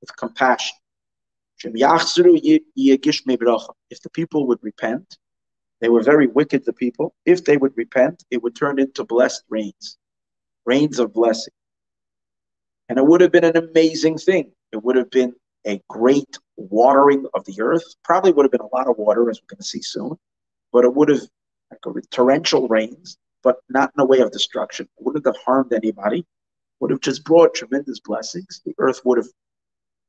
with 0.00 0.16
compassion. 0.16 0.76
If 1.64 1.72
the 4.02 4.10
people 4.12 4.46
would 4.46 4.62
repent, 4.62 5.18
they 5.80 5.88
were 5.88 6.02
very 6.02 6.26
wicked, 6.26 6.64
the 6.64 6.72
people. 6.72 7.14
If 7.24 7.44
they 7.44 7.56
would 7.56 7.76
repent, 7.76 8.24
it 8.30 8.42
would 8.42 8.56
turn 8.56 8.78
into 8.78 9.04
blessed 9.04 9.42
rains, 9.48 9.98
rains 10.64 10.98
of 10.98 11.12
blessing. 11.12 11.52
And 12.88 12.98
it 12.98 13.06
would 13.06 13.20
have 13.20 13.32
been 13.32 13.44
an 13.44 13.56
amazing 13.56 14.18
thing. 14.18 14.52
It 14.72 14.82
would 14.82 14.96
have 14.96 15.10
been 15.10 15.34
a 15.66 15.82
great 15.88 16.38
watering 16.56 17.26
of 17.34 17.44
the 17.44 17.60
earth. 17.60 17.84
Probably 18.04 18.32
would 18.32 18.44
have 18.44 18.52
been 18.52 18.60
a 18.60 18.74
lot 18.74 18.86
of 18.88 18.96
water, 18.96 19.28
as 19.28 19.40
we're 19.40 19.54
going 19.54 19.58
to 19.58 19.64
see 19.64 19.82
soon. 19.82 20.16
But 20.72 20.84
it 20.84 20.94
would 20.94 21.08
have, 21.08 21.22
like 21.70 22.10
torrential 22.10 22.68
rains, 22.68 23.18
but 23.42 23.56
not 23.68 23.92
in 23.96 24.02
a 24.02 24.06
way 24.06 24.20
of 24.20 24.30
destruction. 24.32 24.88
It 24.98 25.04
wouldn't 25.04 25.26
have 25.26 25.36
harmed 25.36 25.72
anybody. 25.72 26.24
Would 26.80 26.90
have 26.90 27.00
just 27.00 27.24
brought 27.24 27.54
tremendous 27.54 28.00
blessings. 28.00 28.60
The 28.64 28.74
earth 28.78 29.00
would 29.04 29.18
have 29.18 29.28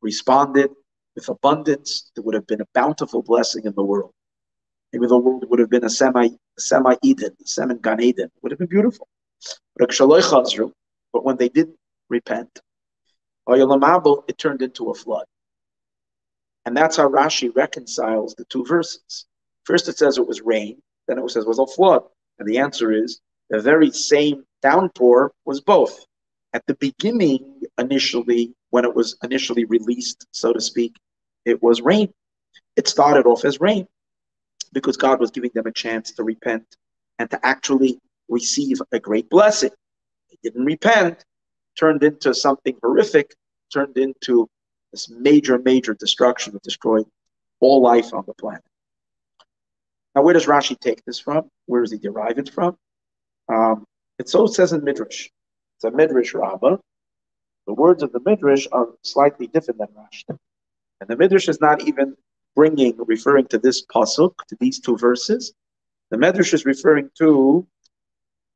responded 0.01 0.69
with 1.15 1.29
abundance. 1.29 2.11
There 2.15 2.23
would 2.23 2.35
have 2.35 2.47
been 2.47 2.61
a 2.61 2.67
bountiful 2.73 3.23
blessing 3.23 3.65
in 3.65 3.73
the 3.73 3.83
world. 3.83 4.11
Maybe 4.91 5.07
the 5.07 5.17
world 5.17 5.45
would 5.49 5.59
have 5.59 5.69
been 5.69 5.85
a 5.85 5.89
semi 5.89 6.29
semi 6.57 6.95
Eden, 7.03 7.35
semi 7.45 7.75
Gan 7.75 8.01
Eden. 8.01 8.29
Would 8.41 8.51
have 8.51 8.59
been 8.59 8.67
beautiful. 8.67 9.07
But 9.79 11.23
when 11.23 11.37
they 11.37 11.49
didn't 11.49 11.77
repent, 12.09 12.59
it 13.47 14.37
turned 14.37 14.61
into 14.61 14.89
a 14.89 14.93
flood. 14.93 15.25
And 16.65 16.75
that's 16.75 16.97
how 16.97 17.07
Rashi 17.07 17.55
reconciles 17.55 18.35
the 18.35 18.43
two 18.45 18.65
verses. 18.65 19.25
First 19.63 19.87
it 19.87 19.97
says 19.97 20.17
it 20.17 20.27
was 20.27 20.41
rain, 20.41 20.81
then 21.07 21.19
it 21.19 21.29
says 21.29 21.45
was 21.45 21.59
a 21.59 21.65
flood. 21.65 22.03
And 22.39 22.47
the 22.47 22.59
answer 22.59 22.91
is 22.91 23.19
the 23.49 23.59
very 23.59 23.91
same 23.91 24.43
downpour 24.61 25.31
was 25.45 25.61
both. 25.61 26.05
At 26.53 26.65
the 26.67 26.75
beginning, 26.75 27.61
initially, 27.77 28.53
when 28.69 28.85
it 28.85 28.95
was 28.95 29.17
initially 29.23 29.65
released, 29.65 30.27
so 30.31 30.53
to 30.53 30.61
speak, 30.61 30.95
it 31.45 31.61
was 31.61 31.81
rain. 31.81 32.13
It 32.75 32.87
started 32.87 33.25
off 33.25 33.45
as 33.45 33.59
rain 33.59 33.87
because 34.73 34.97
God 34.97 35.19
was 35.19 35.31
giving 35.31 35.51
them 35.53 35.67
a 35.67 35.71
chance 35.71 36.11
to 36.13 36.23
repent 36.23 36.65
and 37.19 37.29
to 37.31 37.45
actually 37.45 37.99
receive 38.29 38.81
a 38.91 38.99
great 38.99 39.29
blessing. 39.29 39.71
They 40.29 40.37
didn't 40.43 40.65
repent, 40.65 41.23
turned 41.79 42.03
into 42.03 42.33
something 42.33 42.77
horrific, 42.81 43.33
turned 43.73 43.97
into 43.97 44.47
this 44.91 45.09
major, 45.09 45.57
major 45.57 45.93
destruction 45.93 46.53
that 46.53 46.63
destroyed 46.63 47.05
all 47.59 47.81
life 47.81 48.13
on 48.13 48.23
the 48.27 48.33
planet. 48.33 48.63
Now, 50.17 50.23
where 50.23 50.33
does 50.33 50.47
Rashi 50.47 50.79
take 50.79 51.05
this 51.05 51.19
from? 51.19 51.47
Where 51.67 51.81
does 51.81 51.91
he 51.91 51.99
derive 51.99 52.39
it 52.39 52.49
from? 52.49 52.75
Um, 53.49 53.85
it 54.17 54.27
so 54.27 54.47
says 54.47 54.73
in 54.73 54.83
Midrash. 54.83 55.29
It's 55.75 55.83
a 55.83 55.91
Midrash 55.91 56.33
Rabbah. 56.33 56.77
The 57.67 57.73
words 57.75 58.01
of 58.01 58.11
the 58.13 58.19
Midrash 58.25 58.65
are 58.71 58.87
slightly 59.03 59.45
different 59.45 59.77
than 59.77 59.89
Rashi. 59.89 60.35
And 60.99 61.07
the 61.07 61.15
Midrash 61.15 61.47
is 61.47 61.61
not 61.61 61.87
even 61.87 62.17
bringing, 62.55 62.95
referring 62.97 63.45
to 63.49 63.59
this 63.59 63.85
pasuk, 63.85 64.33
to 64.47 64.57
these 64.59 64.79
two 64.79 64.97
verses. 64.97 65.53
The 66.09 66.17
Midrash 66.17 66.51
is 66.51 66.65
referring 66.65 67.11
to 67.19 67.67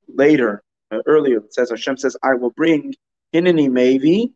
later, 0.08 0.64
uh, 0.90 1.04
earlier. 1.06 1.38
It 1.38 1.54
says 1.54 1.70
Hashem 1.70 1.98
says, 1.98 2.18
"I 2.24 2.34
will 2.34 2.50
bring 2.50 2.96
Hineni 3.36 3.70
Mevi. 3.70 4.34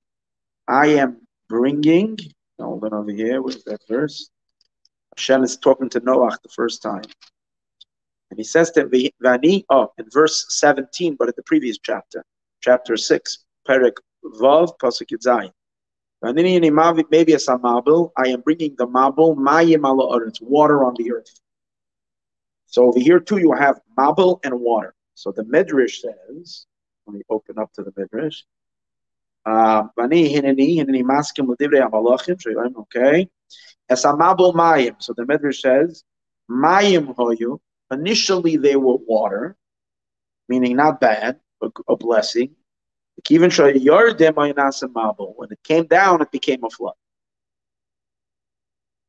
I 0.67 0.89
am 0.89 1.25
bringing." 1.49 2.19
Hold 2.59 2.83
on 2.83 2.93
over 2.93 3.11
here. 3.11 3.41
Where's 3.41 3.63
that 3.63 3.81
verse? 3.87 4.29
Hashem 5.17 5.43
is 5.43 5.57
talking 5.57 5.89
to 5.89 5.99
Noah 6.01 6.37
the 6.43 6.49
first 6.49 6.81
time. 6.81 7.03
And 8.31 8.39
he 8.39 8.43
says 8.43 8.71
to 8.71 8.85
Vani, 8.85 9.63
oh, 9.69 9.91
in 9.97 10.05
verse 10.11 10.45
17, 10.49 11.15
but 11.17 11.29
in 11.29 11.33
the 11.37 11.43
previous 11.43 11.77
chapter, 11.77 12.25
chapter 12.61 12.97
6, 12.97 13.37
Perek 13.67 13.93
Vav, 14.23 14.77
Pasuk 14.81 15.07
Yud 15.11 15.23
Zayin. 15.25 15.51
Maybe 16.21 17.33
as 17.33 17.47
a 17.47 17.57
mabul, 17.57 18.11
I 18.17 18.29
am 18.29 18.41
bringing 18.41 18.75
the 18.77 18.87
mabul, 18.87 19.35
mayim 19.37 19.85
ala 19.85 20.25
it's 20.25 20.41
water 20.41 20.83
on 20.83 20.95
the 20.97 21.11
earth. 21.11 21.39
So 22.65 22.85
over 22.85 22.99
here 22.99 23.19
too, 23.19 23.37
you 23.37 23.53
have 23.53 23.79
mabul 23.97 24.39
and 24.43 24.59
water. 24.59 24.95
So 25.13 25.31
the 25.31 25.43
Midrash 25.45 26.01
says, 26.01 26.65
let 27.05 27.15
me 27.15 27.21
open 27.29 27.59
up 27.59 27.71
to 27.73 27.83
the 27.83 27.93
Midrash. 27.95 28.41
Uh, 29.45 29.83
okay. 32.79 33.29
As 33.89 34.05
a 34.05 34.13
mabul 34.13 34.53
mayim. 34.53 34.95
So 34.99 35.13
the 35.15 35.25
Midrash 35.25 35.61
says, 35.61 36.03
mayim 36.49 37.15
hoyu. 37.15 37.59
Initially 37.91 38.57
they 38.57 38.75
were 38.75 38.97
water, 38.97 39.55
meaning 40.49 40.75
not 40.75 40.99
bad, 40.99 41.39
but 41.61 41.71
a 41.87 41.95
blessing. 41.95 42.55
Even 43.29 43.51
When 43.51 43.75
it 45.51 45.63
came 45.63 45.85
down, 45.87 46.21
it 46.21 46.31
became 46.31 46.63
a 46.63 46.69
flood. 46.69 46.95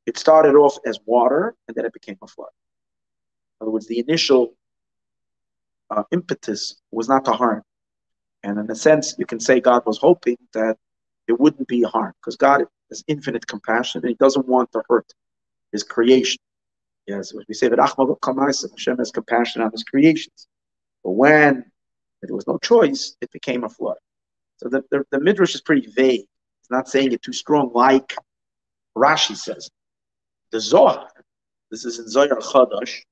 It 0.06 0.16
started 0.18 0.54
off 0.54 0.78
as 0.86 1.00
water, 1.04 1.56
and 1.66 1.74
then 1.74 1.84
it 1.84 1.92
became 1.92 2.18
a 2.22 2.26
flood. 2.26 2.50
In 3.60 3.64
other 3.64 3.72
words, 3.72 3.88
the 3.88 3.98
initial 3.98 4.54
uh, 5.90 6.04
impetus 6.12 6.76
was 6.92 7.08
not 7.08 7.24
to 7.24 7.32
harm. 7.32 7.62
And 8.44 8.58
in 8.58 8.70
a 8.70 8.76
sense, 8.76 9.14
you 9.18 9.26
can 9.26 9.40
say 9.40 9.60
God 9.60 9.84
was 9.86 9.98
hoping 9.98 10.36
that 10.52 10.76
it 11.26 11.40
wouldn't 11.40 11.66
be 11.66 11.82
harm, 11.82 12.12
because 12.20 12.36
God 12.36 12.64
has 12.90 13.04
infinite 13.06 13.46
compassion, 13.46 14.00
and 14.02 14.08
He 14.08 14.16
doesn't 14.16 14.46
want 14.48 14.72
to 14.72 14.82
hurt 14.88 15.06
His 15.72 15.82
creation. 15.82 16.38
Yes, 17.06 17.32
we 17.48 17.54
say 17.54 17.68
that 17.68 17.78
Hashem 17.78 18.98
has 18.98 19.10
compassion 19.12 19.62
on 19.62 19.70
His 19.70 19.84
creations. 19.84 20.48
But 21.04 21.12
when 21.12 21.64
there 22.22 22.34
was 22.34 22.46
no 22.46 22.58
choice, 22.58 23.16
it 23.20 23.30
became 23.32 23.64
a 23.64 23.68
flood. 23.68 23.96
So 24.56 24.68
the, 24.68 24.82
the, 24.90 25.04
the 25.10 25.20
Midrash 25.20 25.54
is 25.54 25.60
pretty 25.60 25.86
vague. 25.88 26.26
It's 26.60 26.70
not 26.70 26.88
saying 26.88 27.12
it 27.12 27.22
too 27.22 27.32
strong, 27.32 27.70
like 27.74 28.16
Rashi 28.96 29.36
says. 29.36 29.70
The 30.50 30.60
Zohar, 30.60 31.08
this 31.70 31.84
is 31.84 31.98
in 31.98 32.08
Zohar 32.08 32.38
Chadash, 32.38 33.02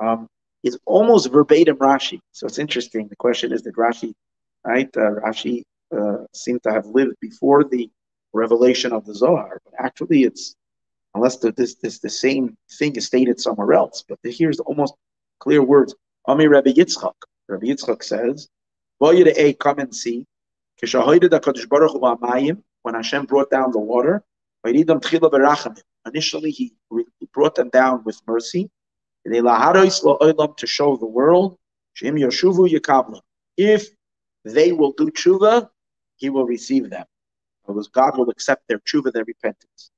um, 0.00 0.26
is 0.64 0.78
almost 0.86 1.30
verbatim 1.30 1.76
Rashi. 1.76 2.18
So 2.32 2.46
it's 2.46 2.58
interesting. 2.58 3.06
The 3.08 3.16
question 3.16 3.52
is, 3.52 3.62
that 3.62 3.76
Rashi, 3.76 4.12
right? 4.64 4.88
Uh, 4.96 5.20
Rashi 5.24 5.62
uh, 5.96 6.24
seemed 6.34 6.62
to 6.64 6.72
have 6.72 6.86
lived 6.86 7.16
before 7.20 7.64
the 7.64 7.90
revelation 8.32 8.92
of 8.92 9.04
the 9.06 9.14
Zohar, 9.14 9.60
but 9.64 9.74
actually, 9.78 10.22
it's 10.22 10.54
unless 11.14 11.36
the, 11.38 11.52
this 11.52 11.74
this 11.76 11.98
the 11.98 12.10
same 12.10 12.56
thing 12.78 12.94
is 12.96 13.06
stated 13.06 13.40
somewhere 13.40 13.72
else. 13.72 14.04
But 14.08 14.18
here's 14.22 14.60
almost 14.60 14.94
clear 15.40 15.62
words. 15.62 15.94
Ami 16.26 16.46
Rabbi 16.46 16.70
Yitzchak. 16.70 17.14
Rabbi 17.48 17.66
Yitzchak 17.66 18.02
says, 18.02 18.48
"A 19.02 19.54
come 19.54 19.78
and 19.78 19.94
see." 19.94 20.26
When 22.82 22.94
Hashem 22.94 23.24
brought 23.24 23.50
down 23.50 23.72
the 23.72 23.80
water, 23.80 24.22
initially 26.06 26.50
he, 26.50 26.72
he 27.18 27.28
brought 27.32 27.56
them 27.56 27.68
down 27.70 28.04
with 28.04 28.20
mercy 28.26 28.70
to 29.24 30.66
show 30.66 30.96
the 30.96 31.06
world 31.06 31.58
if 33.56 33.88
they 34.44 34.72
will 34.72 34.92
do 34.92 35.10
tshuva, 35.10 35.68
he 36.16 36.30
will 36.30 36.46
receive 36.46 36.90
them. 36.90 37.04
Because 37.68 37.88
God 37.88 38.16
will 38.16 38.30
accept 38.30 38.66
their 38.66 38.78
tshuva, 38.78 39.12
their 39.12 39.24
repentance. 39.24 39.90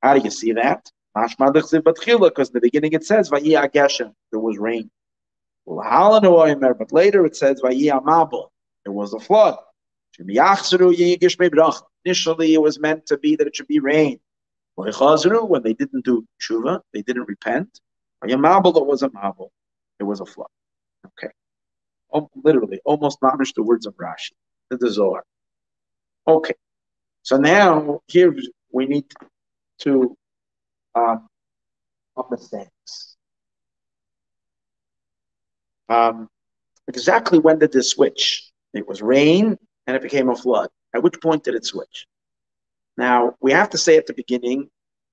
How 0.00 0.14
do 0.14 0.22
you 0.22 0.30
see 0.30 0.52
that? 0.52 0.90
Because 1.14 1.72
in 1.72 1.82
the 1.82 2.60
beginning 2.62 2.92
it 2.92 3.04
says, 3.04 3.28
there 3.28 4.40
was 4.40 4.58
rain. 4.58 4.90
Er, 5.68 6.74
but 6.74 6.92
later 6.92 7.26
it 7.26 7.36
says, 7.36 7.60
there 7.60 8.92
was 8.92 9.12
a 9.12 9.18
flood. 9.18 9.56
Initially, 12.04 12.54
it 12.54 12.62
was 12.62 12.78
meant 12.78 13.06
to 13.06 13.18
be 13.18 13.36
that 13.36 13.46
it 13.46 13.56
should 13.56 13.66
be 13.66 13.80
rain. 13.80 14.20
When 14.76 15.62
they 15.62 15.74
didn't 15.74 16.04
do 16.04 16.24
tshuva, 16.40 16.80
they 16.94 17.02
didn't 17.02 17.28
repent. 17.28 17.80
It 18.24 18.36
was 18.36 19.02
a 19.02 19.08
mabul. 19.08 19.50
It 19.98 20.04
was 20.04 20.20
a 20.20 20.26
flood. 20.26 20.48
Okay. 21.06 21.32
literally, 22.36 22.80
almost 22.84 23.20
mamish 23.20 23.52
the 23.54 23.62
words 23.64 23.86
of 23.86 23.94
Rashi. 23.96 24.32
the 24.70 24.90
Zohar. 24.90 25.24
Okay. 26.26 26.54
So 27.28 27.36
now 27.36 28.00
here 28.06 28.34
we 28.72 28.86
need 28.86 29.04
to 29.80 30.16
um, 30.94 31.28
understand. 32.16 32.70
Um, 35.90 36.30
exactly 36.86 37.38
when 37.38 37.58
did 37.58 37.70
this 37.70 37.90
switch? 37.90 38.50
It 38.72 38.88
was 38.88 39.02
rain 39.02 39.58
and 39.86 39.94
it 39.94 40.00
became 40.00 40.30
a 40.30 40.34
flood. 40.34 40.70
At 40.94 41.02
which 41.02 41.20
point 41.20 41.44
did 41.44 41.54
it 41.54 41.66
switch? 41.66 42.06
Now, 42.96 43.34
we 43.42 43.52
have 43.52 43.68
to 43.70 43.76
say 43.76 43.98
at 43.98 44.06
the 44.06 44.14
beginning, 44.14 44.70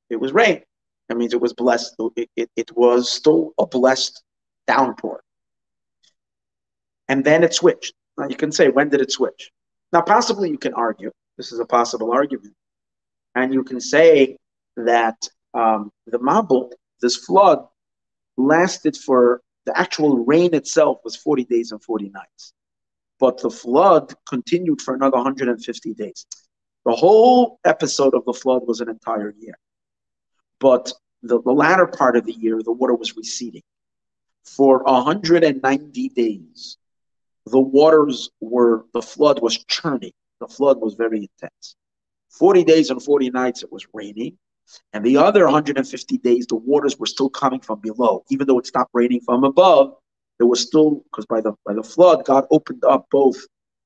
it 0.10 0.16
was 0.16 0.32
rain. 0.32 0.62
That 1.10 1.18
means 1.18 1.34
it 1.34 1.42
was 1.42 1.52
blessed. 1.52 1.98
It, 2.16 2.30
it, 2.38 2.50
it 2.56 2.78
was 2.78 3.12
still 3.12 3.52
a 3.60 3.66
blessed 3.66 4.24
downpour. 4.68 5.22
And 7.10 7.26
then 7.26 7.44
it 7.44 7.54
switched. 7.54 7.94
Now, 8.18 8.30
you 8.30 8.38
can 8.38 8.54
say, 8.54 8.70
when 8.70 8.88
did 8.88 9.02
it 9.02 9.12
switch? 9.12 9.52
Now, 9.92 10.00
possibly 10.00 10.50
you 10.50 10.58
can 10.58 10.74
argue. 10.76 11.12
This 11.38 11.52
is 11.52 11.60
a 11.60 11.66
possible 11.66 12.12
argument. 12.12 12.54
And 13.36 13.54
you 13.54 13.64
can 13.64 13.80
say 13.82 14.38
that 14.78 15.18
um, 15.54 15.92
the 16.08 16.20
Mabul, 16.20 16.72
this 17.02 17.18
flood, 17.18 17.66
lasted 18.38 18.96
for 18.96 19.42
the 19.66 19.78
actual 19.78 20.24
rain 20.26 20.54
itself 20.54 21.00
was 21.04 21.16
40 21.16 21.46
days 21.46 21.72
and 21.72 21.84
40 21.84 22.10
nights. 22.10 22.54
But 23.20 23.42
the 23.42 23.50
flood 23.50 24.14
continued 24.28 24.82
for 24.82 24.94
another 24.94 25.18
150 25.18 25.94
days. 25.94 26.26
The 26.86 26.96
whole 26.96 27.60
episode 27.66 28.14
of 28.14 28.26
the 28.26 28.34
flood 28.34 28.64
was 28.68 28.82
an 28.82 28.90
entire 28.90 29.34
year. 29.40 29.58
But 30.60 30.92
the, 31.24 31.42
the 31.42 31.52
latter 31.52 31.88
part 31.88 32.16
of 32.16 32.26
the 32.26 32.34
year, 32.34 32.62
the 32.62 32.72
water 32.72 32.94
was 32.94 33.18
receding. 33.18 33.64
For 34.44 34.84
190 34.84 36.10
days, 36.10 36.78
the 37.48 37.60
waters 37.60 38.30
were, 38.40 38.86
the 38.94 39.02
flood 39.02 39.42
was 39.42 39.64
churning. 39.66 40.14
The 40.40 40.48
flood 40.48 40.80
was 40.80 40.96
very 40.96 41.30
intense. 41.30 41.76
40 42.30 42.64
days 42.64 42.90
and 42.90 43.02
40 43.02 43.30
nights, 43.30 43.64
it 43.64 43.72
was 43.72 43.86
raining. 43.94 44.38
And 44.94 45.06
the 45.06 45.18
other 45.18 45.46
150 45.46 46.18
days, 46.18 46.48
the 46.48 46.56
waters 46.56 46.98
were 46.98 47.06
still 47.06 47.30
coming 47.30 47.60
from 47.60 47.80
below. 47.80 48.24
Even 48.30 48.48
though 48.48 48.60
it 48.60 48.68
stopped 48.68 48.92
raining 48.94 49.22
from 49.22 49.44
above, 49.44 49.96
there 50.38 50.48
was 50.48 50.62
still, 50.62 51.04
because 51.06 51.26
by 51.26 51.40
the 51.40 51.54
by 51.66 51.74
the 51.74 51.84
flood, 51.84 52.26
God 52.26 52.46
opened 52.52 52.84
up 52.84 53.08
both 53.10 53.38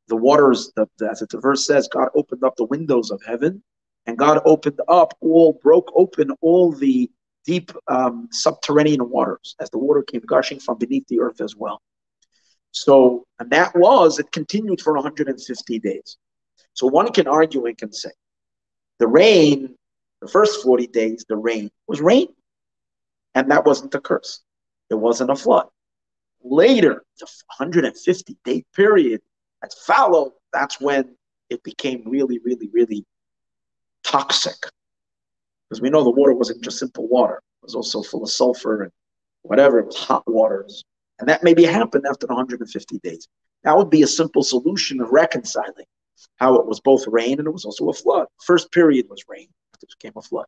the 0.07 0.15
waters, 0.15 0.71
the, 0.75 0.87
the, 0.97 1.09
as 1.09 1.19
the 1.19 1.39
verse 1.39 1.65
says, 1.67 1.87
God 1.87 2.09
opened 2.15 2.43
up 2.43 2.55
the 2.55 2.65
windows 2.65 3.11
of 3.11 3.21
heaven, 3.25 3.61
and 4.07 4.17
God 4.17 4.41
opened 4.45 4.81
up 4.87 5.13
all, 5.21 5.53
broke 5.61 5.91
open 5.95 6.31
all 6.41 6.71
the 6.71 7.09
deep 7.45 7.71
um, 7.87 8.27
subterranean 8.31 9.09
waters 9.09 9.55
as 9.59 9.69
the 9.69 9.77
water 9.77 10.01
came 10.01 10.21
gushing 10.25 10.59
from 10.59 10.77
beneath 10.77 11.07
the 11.07 11.19
earth 11.19 11.41
as 11.41 11.55
well. 11.55 11.81
So, 12.71 13.25
and 13.39 13.49
that 13.51 13.75
was, 13.75 14.19
it 14.19 14.31
continued 14.31 14.81
for 14.81 14.93
150 14.93 15.79
days. 15.79 16.17
So 16.73 16.87
one 16.87 17.11
can 17.11 17.27
argue 17.27 17.65
and 17.65 17.77
can 17.77 17.91
say, 17.91 18.11
the 18.99 19.07
rain, 19.07 19.75
the 20.21 20.27
first 20.27 20.61
40 20.63 20.87
days, 20.87 21.25
the 21.27 21.37
rain 21.37 21.69
was 21.87 22.01
rain. 22.01 22.27
And 23.35 23.49
that 23.51 23.65
wasn't 23.65 23.95
a 23.95 24.01
curse. 24.01 24.41
It 24.89 24.95
wasn't 24.95 25.29
a 25.29 25.35
flood. 25.35 25.67
Later, 26.43 27.03
the 27.19 27.27
150 27.57 28.37
day 28.43 28.63
period 28.75 29.21
that 29.61 29.73
followed, 29.85 30.33
that's 30.53 30.79
when 30.79 31.15
it 31.49 31.63
became 31.63 32.03
really, 32.05 32.39
really, 32.39 32.69
really 32.73 33.05
toxic. 34.03 34.55
Because 35.69 35.81
we 35.81 35.89
know 35.89 36.03
the 36.03 36.09
water 36.09 36.33
wasn't 36.33 36.63
just 36.63 36.79
simple 36.79 37.07
water, 37.07 37.35
it 37.35 37.65
was 37.65 37.75
also 37.75 38.01
full 38.01 38.23
of 38.23 38.29
sulfur 38.29 38.83
and 38.83 38.91
whatever, 39.43 39.79
it 39.79 39.85
was 39.85 39.97
hot 39.97 40.23
waters. 40.27 40.83
And 41.19 41.27
that 41.27 41.43
maybe 41.43 41.63
happened 41.65 42.05
after 42.09 42.27
150 42.27 42.99
days. 42.99 43.27
That 43.63 43.77
would 43.77 43.89
be 43.89 44.03
a 44.03 44.07
simple 44.07 44.41
solution 44.41 45.01
of 45.01 45.09
reconciling 45.11 45.85
how 46.37 46.55
it 46.55 46.65
was 46.65 46.79
both 46.79 47.05
rain 47.07 47.39
and 47.39 47.47
it 47.47 47.51
was 47.51 47.65
also 47.65 47.89
a 47.89 47.93
flood. 47.93 48.27
First 48.43 48.71
period 48.71 49.07
was 49.09 49.23
rain, 49.27 49.47
it 49.81 49.89
became 49.99 50.13
a 50.15 50.21
flood. 50.21 50.45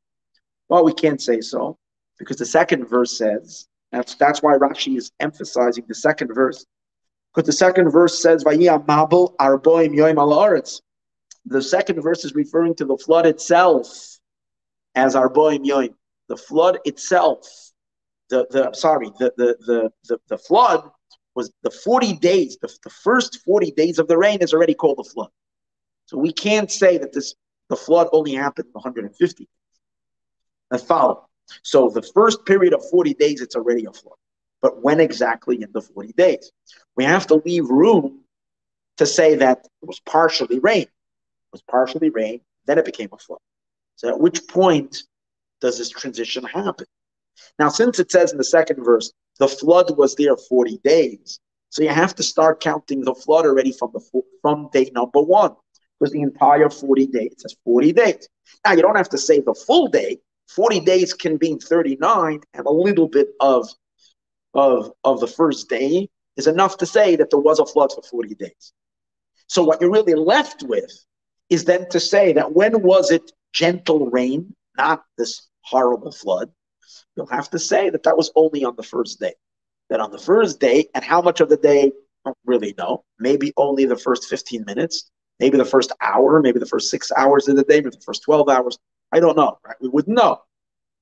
Well, 0.70 0.84
we 0.84 0.94
can't 0.94 1.22
say 1.22 1.42
so 1.42 1.78
because 2.18 2.38
the 2.38 2.46
second 2.46 2.88
verse 2.88 3.18
says, 3.18 3.68
that's, 3.92 4.16
that's 4.16 4.42
why 4.42 4.58
Rashi 4.58 4.98
is 4.98 5.12
emphasizing 5.20 5.86
the 5.88 5.96
second 5.96 6.34
verse 6.34 6.66
because 7.34 7.48
the 7.48 7.54
second 7.54 7.92
verse 7.92 8.22
says, 8.22 8.44
arboim 8.44 9.96
yoim 9.96 10.82
The 11.46 11.62
second 11.62 12.02
verse 12.02 12.26
is 12.26 12.36
referring 12.36 12.76
to 12.76 12.86
the 12.86 12.98
flood 12.98 13.26
itself 13.26 14.18
as 14.96 15.16
arboim 15.16 15.66
yoim. 15.66 15.94
The 16.28 16.38
flood 16.38 16.80
itself, 16.86 17.48
the, 18.30 18.48
the 18.50 18.74
sorry, 18.74 19.12
the, 19.20 19.34
the, 19.38 19.58
the, 19.66 19.92
the, 20.08 20.18
the 20.28 20.38
flood 20.38 20.90
was 21.36 21.52
the 21.64 21.72
40 21.72 22.18
days, 22.18 22.58
the, 22.62 22.74
the 22.84 22.90
first 22.90 23.40
40 23.46 23.72
days 23.72 24.00
of 24.00 24.08
the 24.08 24.18
rain 24.18 24.40
is 24.42 24.54
already 24.54 24.74
called 24.74 24.98
the 24.98 25.10
flood. 25.10 25.30
So 26.12 26.17
we 26.17 26.34
can't 26.34 26.69
say 26.69 26.97
that 26.97 27.13
this 27.13 27.36
the 27.69 27.78
flood 27.78 28.10
only 28.12 28.34
happened 28.34 28.67
150 28.74 29.45
days. 29.45 29.47
That 30.69 30.82
follow. 30.82 31.30
So 31.63 31.88
the 31.88 32.02
first 32.02 32.45
period 32.45 32.74
of 32.74 32.84
40 32.89 33.13
days, 33.13 33.39
it's 33.39 33.56
already 33.56 33.86
a 33.86 33.93
flood. 33.93 34.17
But 34.62 34.84
when 34.84 35.00
exactly 35.00 35.62
in 35.62 35.71
the 35.71 35.82
40 35.82 36.12
days? 36.12 36.52
We 36.97 37.06
have 37.06 37.28
to 37.28 37.36
leave 37.45 37.69
room 37.69 38.26
to 38.97 39.06
say 39.06 39.36
that 39.36 39.60
it 39.82 39.88
was 39.88 40.02
partially 40.02 40.60
rain. 40.60 40.82
It 40.82 41.54
was 41.54 41.62
partially 41.62 42.10
rain, 42.10 42.41
then 42.65 42.78
it 42.78 42.84
became 42.84 43.10
a 43.13 43.17
flood. 43.17 43.39
So 43.95 44.10
at 44.10 44.19
which 44.19 44.45
point 44.50 45.04
does 45.62 45.78
this 45.78 45.89
transition 45.89 46.43
happen? 46.43 46.88
Now, 47.58 47.69
since 47.69 48.00
it 48.00 48.12
says 48.12 48.34
in 48.34 48.38
the 48.38 48.43
second 48.43 48.84
verse, 48.84 49.13
the 49.39 49.47
flood 49.47 49.97
was 49.97 50.15
there 50.15 50.36
40 50.36 50.78
days, 50.84 51.39
so 51.69 51.84
you 51.84 51.89
have 51.89 52.15
to 52.15 52.24
start 52.24 52.60
counting 52.60 53.00
the 53.06 53.15
flood 53.15 53.45
already 53.45 53.71
from 53.71 53.91
the 53.93 54.02
from 54.41 54.69
day 54.74 54.91
number 54.93 55.21
one, 55.21 55.56
because 56.02 56.14
the 56.14 56.22
entire 56.22 56.70
40 56.70 57.08
days 57.08 57.36
says 57.38 57.56
40 57.64 57.94
days. 57.94 58.28
Now 58.66 58.74
you 58.74 58.82
don't 58.82 58.98
have 58.98 59.10
to 59.10 59.18
say 59.20 59.40
the 59.40 59.54
full 59.54 59.88
day. 59.88 60.18
40 60.50 60.80
days 60.80 61.14
can 61.14 61.38
be 61.38 61.56
39 61.56 62.42
and 62.54 62.66
a 62.66 62.72
little 62.72 63.08
bit 63.08 63.30
of 63.40 63.70
of, 64.54 64.92
of 65.06 65.22
the 65.22 65.28
first 65.28 65.70
day 65.70 66.10
is 66.36 66.48
enough 66.48 66.78
to 66.78 66.86
say 66.86 67.16
that 67.16 67.30
there 67.30 67.40
was 67.40 67.60
a 67.60 67.66
flood 67.66 67.94
for 67.94 68.02
40 68.02 68.36
days. 68.36 68.74
So 69.48 69.64
what 69.64 69.80
you're 69.80 69.92
really 69.92 70.16
left 70.16 70.64
with 70.64 70.92
is 71.50 71.64
then 71.64 71.88
to 71.90 72.00
say 72.02 72.34
that 72.34 72.52
when 72.52 72.82
was 72.82 73.12
it 73.12 73.32
gentle 73.54 74.10
rain, 74.10 74.54
not 74.78 75.04
this 75.18 75.48
horrible 75.62 76.12
flood? 76.12 76.52
You'll 77.16 77.28
have 77.28 77.50
to 77.52 77.60
say 77.60 77.90
that 77.92 78.04
that 78.04 78.18
was 78.18 78.32
only 78.36 78.66
on 78.66 78.76
the 78.76 78.84
first 78.84 79.22
day. 79.22 79.36
That 79.90 80.02
on 80.02 80.12
the 80.12 80.20
first 80.20 80.60
day, 80.60 80.88
and 80.96 81.04
how 81.04 81.22
much 81.22 81.40
of 81.40 81.48
the 81.48 81.58
day, 81.58 81.94
I 82.26 82.30
don't 82.30 82.38
really 82.46 82.74
know. 82.78 83.06
Maybe 83.20 83.54
only 83.56 83.86
the 83.86 83.98
first 83.98 84.26
15 84.26 84.66
minutes, 84.66 85.12
maybe 85.42 85.58
the 85.58 85.66
first 85.66 85.92
hour, 86.02 86.40
maybe 86.42 86.60
the 86.60 86.66
first 86.66 86.90
six 86.90 87.12
hours 87.18 87.50
of 87.50 87.58
the 87.58 87.64
day, 87.64 87.82
maybe 87.82 87.90
the 87.90 88.06
first 88.06 88.24
12 88.24 88.48
hours. 88.48 88.78
I 89.12 89.20
don't 89.20 89.36
know, 89.36 89.58
right? 89.66 89.76
We 89.82 89.90
wouldn't 89.90 90.16
know. 90.16 90.42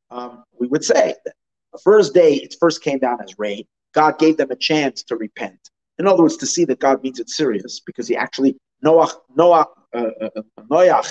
Um, 0.09 0.43
we 0.59 0.67
would 0.67 0.83
say 0.83 1.13
that 1.25 1.35
the 1.73 1.79
first 1.79 2.13
day 2.13 2.35
it 2.35 2.55
first 2.59 2.81
came 2.81 2.97
down 2.97 3.21
as 3.21 3.37
rain. 3.37 3.65
God 3.93 4.17
gave 4.17 4.37
them 4.37 4.49
a 4.49 4.55
chance 4.55 5.03
to 5.03 5.17
repent. 5.17 5.59
In 5.99 6.07
other 6.07 6.23
words, 6.23 6.37
to 6.37 6.45
see 6.45 6.63
that 6.65 6.79
God 6.79 7.03
means 7.03 7.19
it 7.19 7.29
serious, 7.29 7.81
because 7.81 8.07
he 8.07 8.15
actually 8.15 8.55
Noah 8.81 9.11
Noah 9.35 9.67
uh, 9.93 10.05
uh, 10.21 10.29
uh 10.35 10.41
Noah 10.69 11.03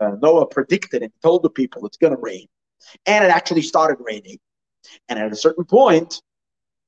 uh, 0.00 0.16
Noah 0.20 0.46
predicted 0.46 1.02
and 1.02 1.12
told 1.22 1.42
the 1.42 1.50
people 1.50 1.86
it's 1.86 1.96
going 1.96 2.14
to 2.14 2.20
rain, 2.20 2.46
and 3.06 3.24
it 3.24 3.30
actually 3.30 3.62
started 3.62 3.96
raining. 4.04 4.38
And 5.08 5.18
at 5.18 5.32
a 5.32 5.36
certain 5.36 5.64
point, 5.64 6.20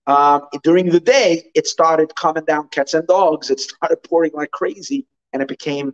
um, 0.06 0.42
during 0.62 0.90
the 0.90 1.00
day, 1.00 1.50
it 1.54 1.66
started 1.66 2.14
coming 2.14 2.44
down 2.44 2.68
cats 2.68 2.94
and 2.94 3.06
dogs. 3.06 3.50
It 3.50 3.60
started 3.60 4.02
pouring 4.02 4.32
like 4.34 4.50
crazy, 4.50 5.06
and 5.32 5.42
it 5.42 5.48
became 5.48 5.92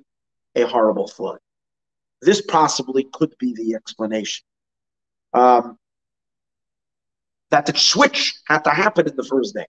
a 0.55 0.63
horrible 0.63 1.09
flood. 1.09 1.39
This 2.23 2.41
possibly 2.41 3.05
could 3.13 3.35
be 3.39 3.53
the 3.55 3.75
explanation. 3.75 4.45
Um, 5.33 5.79
that 7.51 7.67
the 7.67 7.77
switch 7.77 8.35
had 8.47 8.61
to 8.65 8.71
happen 8.71 9.09
in 9.09 9.17
the 9.17 9.25
first 9.25 9.55
day. 9.55 9.67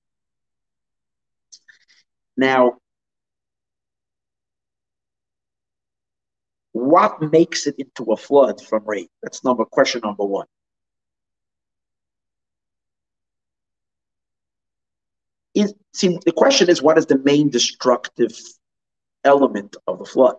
Now, 2.38 2.78
what 6.72 7.22
makes 7.22 7.68
it 7.68 7.76
into 7.78 8.12
a 8.12 8.18
flood 8.18 8.62
from 8.62 8.84
rain? 8.86 9.08
That's 9.22 9.44
number 9.44 9.66
question 9.66 10.02
number 10.04 10.26
one. 10.26 10.48
Is, 15.54 15.74
see, 15.94 16.20
the 16.26 16.34
question 16.34 16.70
is, 16.70 16.82
what 16.82 16.98
is 16.98 17.06
the 17.06 17.18
main 17.20 17.50
destructive 17.50 18.38
element 19.26 19.76
of 19.88 20.00
the 20.00 20.06
flood? 20.06 20.36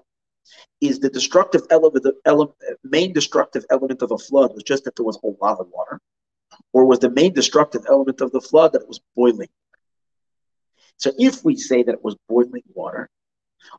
Is 0.81 1.01
the 1.01 1.11
destructive 1.11 1.63
element, 1.71 2.05
the 2.05 2.15
ele- 2.25 2.57
main 2.85 3.13
destructive 3.13 3.65
element 3.71 4.03
of 4.03 4.13
a 4.13 4.19
flood 4.19 4.55
was 4.55 4.63
just 4.65 4.85
that 4.85 4.97
there 4.97 5.05
was 5.05 5.19
a 5.25 5.45
lot 5.45 5.61
of 5.61 5.69
water? 5.71 6.01
Or 6.73 6.87
was 6.87 7.01
the 7.01 7.11
main 7.11 7.33
destructive 7.35 7.83
element 7.89 8.21
of 8.21 8.33
the 8.33 8.41
flood 8.41 8.73
that 8.73 8.83
it 8.83 8.89
was 8.89 9.01
boiling? 9.17 9.49
So 10.99 11.13
if 11.19 11.45
we 11.45 11.57
say 11.57 11.83
that 11.83 11.95
it 11.95 12.05
was 12.05 12.17
boiling 12.29 12.63
water, 12.75 13.09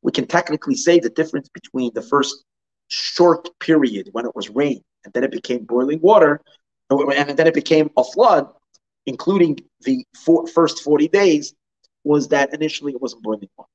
we 0.04 0.12
can 0.12 0.28
technically 0.28 0.76
say 0.76 1.00
the 1.00 1.10
difference 1.10 1.50
between 1.50 1.93
the 1.93 2.02
first 2.02 2.43
short 2.89 3.50
period 3.60 4.10
when 4.12 4.26
it 4.26 4.36
was 4.36 4.50
rain 4.50 4.82
and 5.04 5.13
then 5.13 5.24
it 5.24 5.32
became 5.32 5.65
boiling 5.65 6.00
water, 6.02 6.41
and 6.89 7.38
then 7.38 7.48
it 7.48 7.54
became 7.54 7.89
a 7.98 8.04
flood, 8.04 8.48
including 9.06 9.60
the 9.82 10.06
first 10.54 10.84
40 10.84 11.08
days, 11.08 11.54
was 12.04 12.30
that 12.30 12.54
initially 12.54 12.93
it 12.93 13.02
wasn't 13.02 13.24
boiling 13.24 13.50
water. 13.58 13.70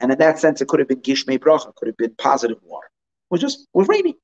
And 0.00 0.12
in 0.12 0.18
that 0.18 0.38
sense, 0.38 0.60
it 0.60 0.68
could 0.68 0.80
have 0.80 0.88
been 0.88 1.00
Gishmei 1.00 1.38
Bracha, 1.38 1.74
could 1.74 1.88
have 1.88 1.96
been 1.96 2.14
positive 2.18 2.58
water. 2.62 2.86
It 2.86 3.30
was 3.30 3.40
just, 3.40 3.60
it 3.60 3.78
was 3.78 3.88
raining. 3.88 4.14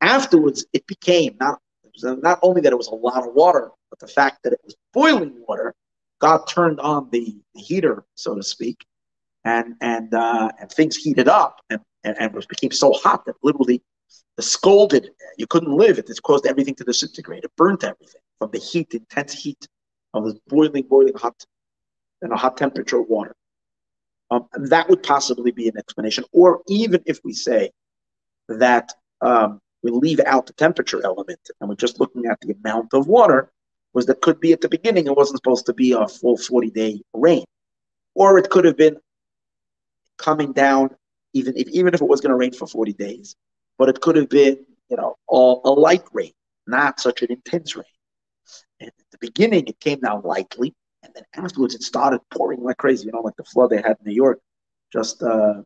Afterwards, 0.00 0.66
it 0.72 0.86
became 0.86 1.36
not, 1.40 1.58
it 1.84 1.90
was 1.94 2.18
not 2.22 2.38
only 2.42 2.60
that 2.62 2.72
it 2.72 2.76
was 2.76 2.88
a 2.88 2.94
lot 2.94 3.26
of 3.26 3.34
water, 3.34 3.70
but 3.88 3.98
the 3.98 4.08
fact 4.08 4.42
that 4.44 4.52
it 4.52 4.60
was 4.64 4.74
boiling 4.92 5.42
water, 5.46 5.74
God 6.20 6.44
turned 6.48 6.80
on 6.80 7.08
the, 7.10 7.36
the 7.54 7.60
heater, 7.60 8.04
so 8.14 8.34
to 8.34 8.42
speak, 8.42 8.84
and 9.44 9.74
and 9.80 10.12
uh, 10.12 10.50
and 10.60 10.70
things 10.70 10.96
heated 10.96 11.28
up 11.28 11.60
and, 11.70 11.80
and, 12.04 12.16
and 12.20 12.36
it 12.36 12.48
became 12.48 12.72
so 12.72 12.92
hot 12.92 13.24
that 13.24 13.36
literally 13.42 13.82
the 14.36 14.42
scalded, 14.42 15.10
you 15.38 15.46
couldn't 15.46 15.72
live. 15.72 15.98
It 15.98 16.06
just 16.06 16.22
caused 16.22 16.46
everything 16.46 16.74
to 16.76 16.84
disintegrate. 16.84 17.44
It 17.44 17.52
burnt 17.56 17.84
everything 17.84 18.20
from 18.38 18.50
the 18.50 18.58
heat, 18.58 18.94
intense 18.94 19.32
heat 19.32 19.68
of 20.14 20.24
this 20.24 20.34
boiling, 20.48 20.84
boiling 20.84 21.14
hot, 21.14 21.44
and 22.22 22.32
a 22.32 22.36
hot 22.36 22.56
temperature 22.56 22.98
of 23.00 23.08
water. 23.08 23.34
Um, 24.30 24.46
that 24.54 24.88
would 24.88 25.02
possibly 25.02 25.50
be 25.50 25.68
an 25.68 25.76
explanation. 25.76 26.24
Or 26.32 26.62
even 26.68 27.02
if 27.06 27.20
we 27.24 27.32
say 27.32 27.70
that 28.48 28.92
um, 29.20 29.60
we 29.82 29.90
leave 29.90 30.20
out 30.20 30.46
the 30.46 30.52
temperature 30.52 31.00
element 31.04 31.40
and 31.60 31.68
we're 31.68 31.74
just 31.76 31.98
looking 31.98 32.26
at 32.26 32.40
the 32.40 32.54
amount 32.64 32.94
of 32.94 33.06
water, 33.06 33.50
was 33.92 34.06
that 34.06 34.20
could 34.20 34.38
be 34.38 34.52
at 34.52 34.60
the 34.60 34.68
beginning 34.68 35.06
it 35.06 35.16
wasn't 35.16 35.38
supposed 35.38 35.66
to 35.66 35.74
be 35.74 35.92
a 35.92 36.06
full 36.06 36.36
40 36.36 36.70
day 36.70 37.02
rain. 37.12 37.44
Or 38.14 38.38
it 38.38 38.50
could 38.50 38.64
have 38.64 38.76
been 38.76 38.96
coming 40.16 40.52
down, 40.52 40.90
even 41.32 41.56
if, 41.56 41.68
even 41.68 41.94
if 41.94 42.00
it 42.00 42.08
was 42.08 42.20
going 42.20 42.30
to 42.30 42.36
rain 42.36 42.52
for 42.52 42.66
40 42.66 42.92
days. 42.92 43.34
But 43.78 43.88
it 43.88 44.00
could 44.00 44.16
have 44.16 44.28
been, 44.28 44.64
you 44.88 44.96
know, 44.96 45.16
a, 45.30 45.68
a 45.68 45.72
light 45.72 46.04
rain, 46.12 46.32
not 46.66 47.00
such 47.00 47.22
an 47.22 47.32
intense 47.32 47.74
rain. 47.74 47.84
And 48.78 48.88
at 48.88 49.10
the 49.10 49.18
beginning, 49.20 49.66
it 49.66 49.80
came 49.80 50.00
down 50.00 50.22
lightly, 50.22 50.74
and 51.14 51.24
then 51.34 51.44
afterwards, 51.44 51.74
it 51.74 51.82
started 51.82 52.20
pouring 52.32 52.62
like 52.62 52.76
crazy. 52.76 53.06
You 53.06 53.12
know, 53.12 53.20
like 53.20 53.36
the 53.36 53.44
flood 53.44 53.70
they 53.70 53.76
had 53.76 53.96
in 54.00 54.06
New 54.06 54.14
York, 54.14 54.40
just 54.92 55.22
uh, 55.22 55.62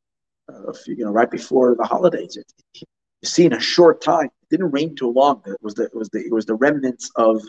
a 0.48 0.74
few, 0.74 0.94
you 0.94 1.04
know, 1.04 1.10
right 1.10 1.30
before 1.30 1.74
the 1.76 1.84
holidays. 1.84 2.36
It, 2.36 2.46
it, 2.74 2.88
you 3.22 3.28
see, 3.28 3.44
in 3.46 3.54
a 3.54 3.60
short 3.60 4.02
time, 4.02 4.26
it 4.26 4.48
didn't 4.50 4.70
rain 4.70 4.94
too 4.94 5.10
long. 5.10 5.42
It 5.46 5.56
was 5.62 5.74
the 5.74 5.84
it 5.84 5.94
was 5.94 6.08
the 6.10 6.20
it 6.20 6.32
was 6.32 6.46
the 6.46 6.54
remnants 6.54 7.10
of 7.16 7.42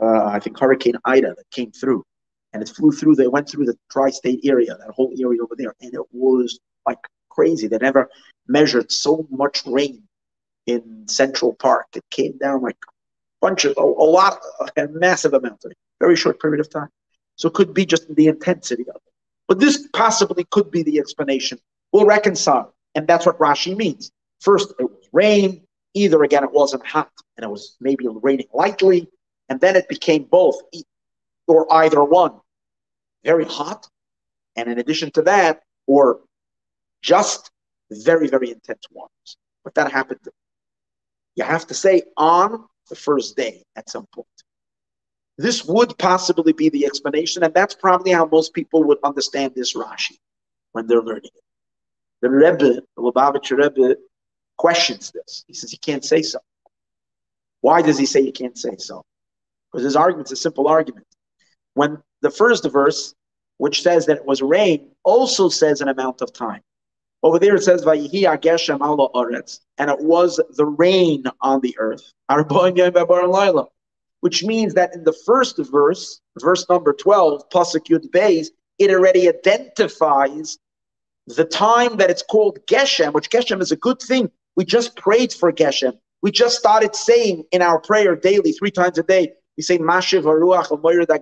uh, 0.00 0.24
I 0.26 0.38
think 0.38 0.58
Hurricane 0.58 0.96
Ida 1.04 1.34
that 1.36 1.50
came 1.50 1.72
through, 1.72 2.04
and 2.52 2.62
it 2.62 2.68
flew 2.68 2.92
through. 2.92 3.16
They 3.16 3.28
went 3.28 3.48
through 3.48 3.66
the 3.66 3.76
tri-state 3.90 4.40
area, 4.44 4.76
that 4.76 4.90
whole 4.90 5.12
area 5.20 5.42
over 5.42 5.54
there, 5.56 5.74
and 5.80 5.92
it 5.92 6.02
was 6.12 6.58
like 6.86 6.98
crazy. 7.28 7.66
They 7.66 7.78
never 7.78 8.08
measured 8.46 8.90
so 8.90 9.26
much 9.30 9.62
rain 9.66 10.02
in 10.66 11.04
Central 11.08 11.54
Park. 11.54 11.86
It 11.94 12.04
came 12.10 12.36
down 12.38 12.62
like 12.62 12.76
a 12.86 12.92
bunch 13.40 13.64
of 13.64 13.74
a, 13.76 13.82
a 13.82 14.08
lot, 14.16 14.38
a 14.76 14.88
massive 14.88 15.34
amount 15.34 15.64
it, 15.64 15.76
very 16.00 16.16
short 16.16 16.40
period 16.40 16.60
of 16.60 16.70
time. 16.70 16.88
So 17.38 17.48
it 17.48 17.54
could 17.54 17.72
be 17.72 17.86
just 17.86 18.14
the 18.14 18.26
intensity 18.26 18.82
of 18.82 18.96
it. 18.96 19.12
But 19.46 19.60
this 19.60 19.88
possibly 19.94 20.44
could 20.50 20.70
be 20.70 20.82
the 20.82 20.98
explanation. 20.98 21.58
We'll 21.92 22.04
reconcile, 22.04 22.74
and 22.94 23.06
that's 23.06 23.24
what 23.24 23.38
Rashi 23.38 23.74
means. 23.74 24.10
First, 24.40 24.74
it 24.78 24.84
was 24.84 25.08
rain. 25.12 25.62
Either 25.94 26.22
again, 26.22 26.44
it 26.44 26.52
wasn't 26.52 26.86
hot, 26.86 27.10
and 27.36 27.44
it 27.44 27.48
was 27.48 27.76
maybe 27.80 28.04
raining 28.06 28.48
lightly, 28.52 29.08
and 29.48 29.58
then 29.58 29.74
it 29.74 29.88
became 29.88 30.24
both, 30.24 30.60
or 31.46 31.72
either 31.72 32.04
one, 32.04 32.32
very 33.24 33.46
hot, 33.46 33.88
and 34.54 34.68
in 34.70 34.78
addition 34.78 35.10
to 35.12 35.22
that, 35.22 35.62
or 35.86 36.20
just 37.00 37.50
very, 37.90 38.28
very 38.28 38.50
intense 38.50 38.84
waters. 38.90 39.38
But 39.64 39.74
that 39.76 39.90
happened. 39.90 40.20
You 41.36 41.44
have 41.44 41.66
to 41.68 41.74
say 41.74 42.02
on 42.16 42.66
the 42.90 42.96
first 42.96 43.36
day 43.36 43.62
at 43.76 43.88
some 43.88 44.06
point. 44.14 44.26
This 45.38 45.64
would 45.64 45.96
possibly 45.98 46.52
be 46.52 46.68
the 46.68 46.84
explanation, 46.84 47.44
and 47.44 47.54
that's 47.54 47.74
probably 47.74 48.10
how 48.10 48.26
most 48.26 48.52
people 48.52 48.82
would 48.84 48.98
understand 49.04 49.52
this 49.54 49.74
Rashi 49.74 50.18
when 50.72 50.88
they're 50.88 51.00
learning 51.00 51.30
it. 51.34 51.42
The 52.20 52.28
Rebbe, 52.28 52.58
the 52.58 52.82
Lubavitcher 52.98 53.56
Rebbe, 53.56 53.96
questions 54.56 55.12
this. 55.12 55.44
He 55.46 55.54
says 55.54 55.70
he 55.70 55.76
can't 55.76 56.04
say 56.04 56.22
so. 56.22 56.40
Why 57.60 57.82
does 57.82 57.96
he 57.96 58.04
say 58.04 58.22
he 58.22 58.32
can't 58.32 58.58
say 58.58 58.76
so? 58.78 59.04
Because 59.70 59.84
his 59.84 59.94
argument's 59.94 60.32
a 60.32 60.36
simple 60.36 60.66
argument. 60.66 61.06
When 61.74 62.02
the 62.20 62.30
first 62.30 62.68
verse, 62.68 63.14
which 63.58 63.82
says 63.82 64.06
that 64.06 64.16
it 64.16 64.26
was 64.26 64.42
rain, 64.42 64.90
also 65.04 65.48
says 65.48 65.80
an 65.80 65.88
amount 65.88 66.20
of 66.20 66.32
time. 66.32 66.62
Over 67.22 67.38
there 67.38 67.54
it 67.54 67.62
says 67.62 67.84
Vayihi 67.84 68.24
Ageshem 68.24 68.80
ala 68.80 69.10
Oretz, 69.12 69.60
and 69.78 69.88
it 69.88 70.00
was 70.00 70.40
the 70.56 70.66
rain 70.66 71.24
on 71.40 71.60
the 71.60 71.76
earth. 71.78 72.12
Which 74.20 74.44
means 74.44 74.74
that 74.74 74.94
in 74.94 75.04
the 75.04 75.16
first 75.24 75.58
verse, 75.58 76.20
verse 76.40 76.68
number 76.68 76.92
12, 76.92 77.48
Pasuk 77.50 77.86
Yud 77.88 78.10
Beis, 78.10 78.48
it 78.78 78.90
already 78.90 79.28
identifies 79.28 80.58
the 81.26 81.44
time 81.44 81.96
that 81.98 82.10
it's 82.10 82.22
called 82.22 82.58
Geshem, 82.66 83.12
which 83.12 83.30
Geshem 83.30 83.60
is 83.60 83.70
a 83.70 83.76
good 83.76 84.00
thing. 84.00 84.30
We 84.56 84.64
just 84.64 84.96
prayed 84.96 85.32
for 85.32 85.52
Geshem. 85.52 85.98
We 86.22 86.32
just 86.32 86.58
started 86.58 86.96
saying 86.96 87.44
in 87.52 87.62
our 87.62 87.80
prayer 87.80 88.16
daily, 88.16 88.52
three 88.52 88.70
times 88.70 88.98
a 88.98 89.02
day, 89.02 89.32
we 89.56 89.62
say 89.62 89.78
Mashiv 89.78 90.22
Haruach 90.22 90.68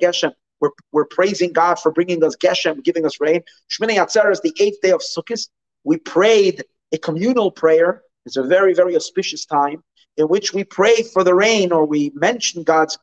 Geshem. 0.01 0.33
We're, 0.61 0.71
we're 0.93 1.05
praising 1.05 1.53
God 1.53 1.79
for 1.79 1.93
bringing 1.93 2.25
us 2.25 2.37
Geshem, 2.37 2.83
giving 2.83 3.05
us 3.05 3.21
rain. 3.21 3.43
Shmini 3.71 3.97
Atzer 3.97 4.31
is 4.31 4.41
the 4.41 4.55
eighth 4.59 4.81
day 4.81 4.91
of 4.91 5.01
Sukkot. 5.01 5.49
We 5.85 5.99
prayed 5.99 6.65
a 6.93 6.99
communal 6.99 7.51
prayer. 7.51 8.03
It's 8.25 8.37
a 8.37 8.43
very, 8.43 8.75
very 8.75 8.97
auspicious 8.97 9.45
time 9.45 9.83
in 10.17 10.27
which 10.29 10.53
we 10.53 10.65
pray 10.65 11.03
for 11.03 11.23
the 11.23 11.35
rain 11.35 11.73
or 11.73 11.85
we 11.85 12.11
mention 12.15 12.63
God's 12.63 12.99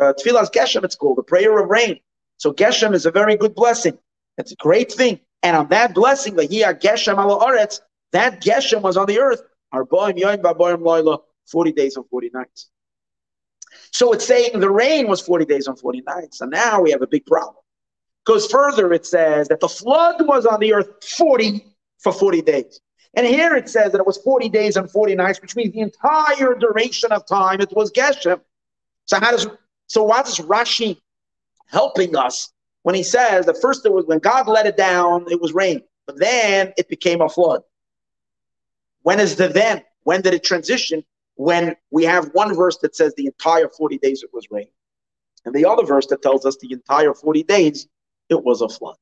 uh, 0.00 0.12
Tfilas 0.18 0.50
Geshem, 0.52 0.84
it's 0.84 0.96
called, 0.96 1.18
the 1.18 1.22
prayer 1.22 1.58
of 1.58 1.68
rain. 1.68 2.00
So 2.38 2.52
Geshem 2.52 2.94
is 2.94 3.06
a 3.06 3.10
very 3.10 3.36
good 3.36 3.54
blessing. 3.54 3.98
It's 4.38 4.52
a 4.52 4.56
great 4.56 4.90
thing. 4.90 5.20
And 5.42 5.56
on 5.56 5.68
that 5.68 5.94
blessing, 5.94 6.36
the 6.36 6.48
Geshem 6.48 7.22
ala 7.22 7.68
that 8.12 8.40
Geshem 8.40 8.80
was 8.80 8.96
on 8.96 9.06
the 9.06 9.18
earth. 9.18 9.42
Arboim 9.74 10.18
Yoim 10.18 10.40
Baboim 10.40 10.78
Loila, 10.78 11.18
40 11.50 11.72
days 11.72 11.96
and 11.96 12.06
40 12.08 12.30
nights. 12.32 12.70
So 13.92 14.12
it's 14.12 14.24
saying 14.24 14.60
the 14.60 14.70
rain 14.70 15.08
was 15.08 15.20
40 15.20 15.44
days 15.44 15.66
and 15.66 15.78
40 15.78 16.02
nights. 16.02 16.40
And 16.40 16.50
now 16.50 16.80
we 16.80 16.90
have 16.92 17.02
a 17.02 17.06
big 17.06 17.26
problem. 17.26 17.56
Goes 18.24 18.46
further, 18.46 18.92
it 18.92 19.04
says 19.04 19.48
that 19.48 19.60
the 19.60 19.68
flood 19.68 20.26
was 20.26 20.46
on 20.46 20.60
the 20.60 20.72
earth 20.72 20.88
40 21.04 21.66
for 21.98 22.12
40 22.12 22.42
days. 22.42 22.80
And 23.16 23.26
here 23.26 23.54
it 23.54 23.68
says 23.68 23.92
that 23.92 23.98
it 23.98 24.06
was 24.06 24.18
40 24.18 24.48
days 24.48 24.76
and 24.76 24.90
40 24.90 25.14
nights, 25.14 25.40
which 25.40 25.54
means 25.54 25.72
the 25.72 25.80
entire 25.80 26.54
duration 26.54 27.12
of 27.12 27.26
time 27.26 27.60
it 27.60 27.72
was 27.72 27.92
Geshem. 27.92 28.40
So 29.06 29.20
how 29.20 29.30
does 29.30 29.46
so 29.86 30.02
why 30.02 30.20
is 30.22 30.38
Rashi 30.38 31.00
helping 31.66 32.16
us 32.16 32.52
when 32.82 32.94
he 32.94 33.02
says 33.02 33.46
that 33.46 33.60
first 33.60 33.84
it 33.86 33.92
was 33.92 34.06
when 34.06 34.18
God 34.18 34.48
let 34.48 34.66
it 34.66 34.76
down, 34.76 35.26
it 35.30 35.40
was 35.40 35.52
rain, 35.52 35.82
but 36.06 36.18
then 36.18 36.72
it 36.76 36.88
became 36.88 37.20
a 37.20 37.28
flood. 37.28 37.62
When 39.02 39.20
is 39.20 39.36
the 39.36 39.48
then? 39.48 39.82
When 40.02 40.20
did 40.22 40.34
it 40.34 40.42
transition? 40.42 41.04
When 41.36 41.76
we 41.90 42.04
have 42.04 42.30
one 42.32 42.54
verse 42.54 42.78
that 42.78 42.96
says 42.96 43.14
the 43.14 43.26
entire 43.26 43.68
40 43.68 43.98
days 43.98 44.22
it 44.22 44.30
was 44.32 44.46
rain, 44.50 44.68
and 45.44 45.54
the 45.54 45.66
other 45.66 45.84
verse 45.84 46.06
that 46.06 46.22
tells 46.22 46.46
us 46.46 46.56
the 46.56 46.72
entire 46.72 47.14
40 47.14 47.42
days 47.44 47.86
it 48.28 48.42
was 48.42 48.60
a 48.60 48.68
flood. 48.68 48.96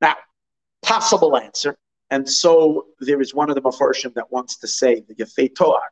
Now, 0.00 0.16
possible 0.88 1.36
answer. 1.36 1.76
And 2.10 2.28
so 2.28 2.86
there 3.00 3.20
is 3.20 3.34
one 3.34 3.50
of 3.50 3.54
the 3.54 3.60
Mefarshim 3.60 4.14
that 4.14 4.32
wants 4.32 4.56
to 4.58 4.66
say 4.66 5.04
the 5.06 5.14
Yefei 5.14 5.54
Toar. 5.54 5.82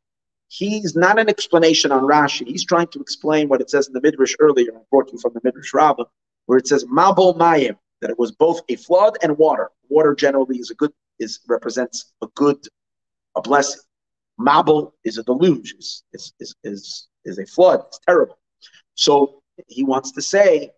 He's 0.49 0.97
not 0.97 1.19
an 1.19 1.29
explanation 1.29 1.93
on 1.93 2.05
Rashi. 2.05 2.47
He's 2.47 2.65
trying 2.65 2.87
to 2.89 3.01
explain 3.01 3.49
what 3.49 3.61
it 3.61 3.69
says 3.69 3.89
in 3.89 3.93
the 3.93 4.01
Midrash 4.01 4.35
earlier. 4.41 4.71
I 4.75 4.81
brought 4.91 5.13
you 5.13 5.19
from 5.19 5.35
the 5.35 5.41
Midrash 5.45 5.75
Rabbah, 5.75 6.05
where 6.47 6.57
it 6.57 6.67
says 6.67 6.85
Mabul 6.85 7.37
Mayim, 7.37 7.77
that 8.01 8.11
it 8.11 8.19
was 8.19 8.33
both 8.33 8.63
a 8.69 8.77
flood 8.77 9.19
and 9.23 9.37
water. 9.37 9.71
Water 9.91 10.15
generally 10.15 10.59
is 10.59 10.71
a 10.71 10.75
good 10.75 10.93
is 11.19 11.41
represents 11.49 12.13
a 12.23 12.27
good, 12.35 12.59
a 13.37 13.43
blessing. 13.43 13.81
Mabul 14.41 14.93
is 15.05 15.19
a 15.19 15.25
deluge, 15.25 15.75
is 15.79 16.05
is 16.13 16.55
is, 16.63 17.09
is 17.25 17.39
a 17.39 17.47
flood. 17.47 17.83
It's 17.89 18.01
terrible. 18.07 18.39
So 18.95 19.43
he 19.67 19.83
wants 19.83 20.13
to 20.13 20.23
say 20.23 20.71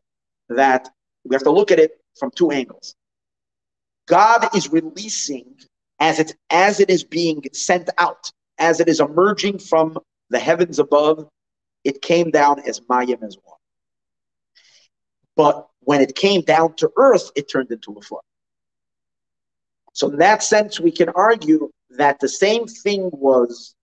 that 0.48 0.88
we 1.24 1.35
have 1.35 1.42
to 1.44 1.50
look 1.50 1.70
at 1.70 1.78
it 1.78 2.00
from 2.18 2.31
two 2.31 2.50
angles. 2.50 2.94
God 4.08 4.48
is 4.56 4.72
releasing 4.72 5.54
as 6.00 6.18
it 6.18 6.34
as 6.50 6.80
it 6.80 6.90
is 6.90 7.04
being 7.04 7.42
sent 7.52 7.90
out, 7.98 8.30
as 8.58 8.80
it 8.80 8.88
is 8.88 9.00
emerging 9.00 9.58
from 9.58 9.98
the 10.30 10.38
heavens 10.38 10.78
above, 10.78 11.28
it 11.84 12.02
came 12.02 12.30
down 12.30 12.60
as 12.66 12.80
Mayim 12.80 13.22
as 13.22 13.36
well. 13.44 13.60
But 15.36 15.68
when 15.80 16.00
it 16.00 16.14
came 16.14 16.42
down 16.42 16.74
to 16.76 16.90
earth, 16.96 17.30
it 17.36 17.50
turned 17.50 17.70
into 17.70 17.92
a 17.92 18.02
flood. 18.02 18.22
So 19.92 20.10
in 20.10 20.18
that 20.18 20.42
sense, 20.42 20.80
we 20.80 20.90
can 20.90 21.08
argue 21.10 21.70
that 21.90 22.20
the 22.20 22.28
same 22.28 22.66
thing 22.66 23.10
was 23.12 23.74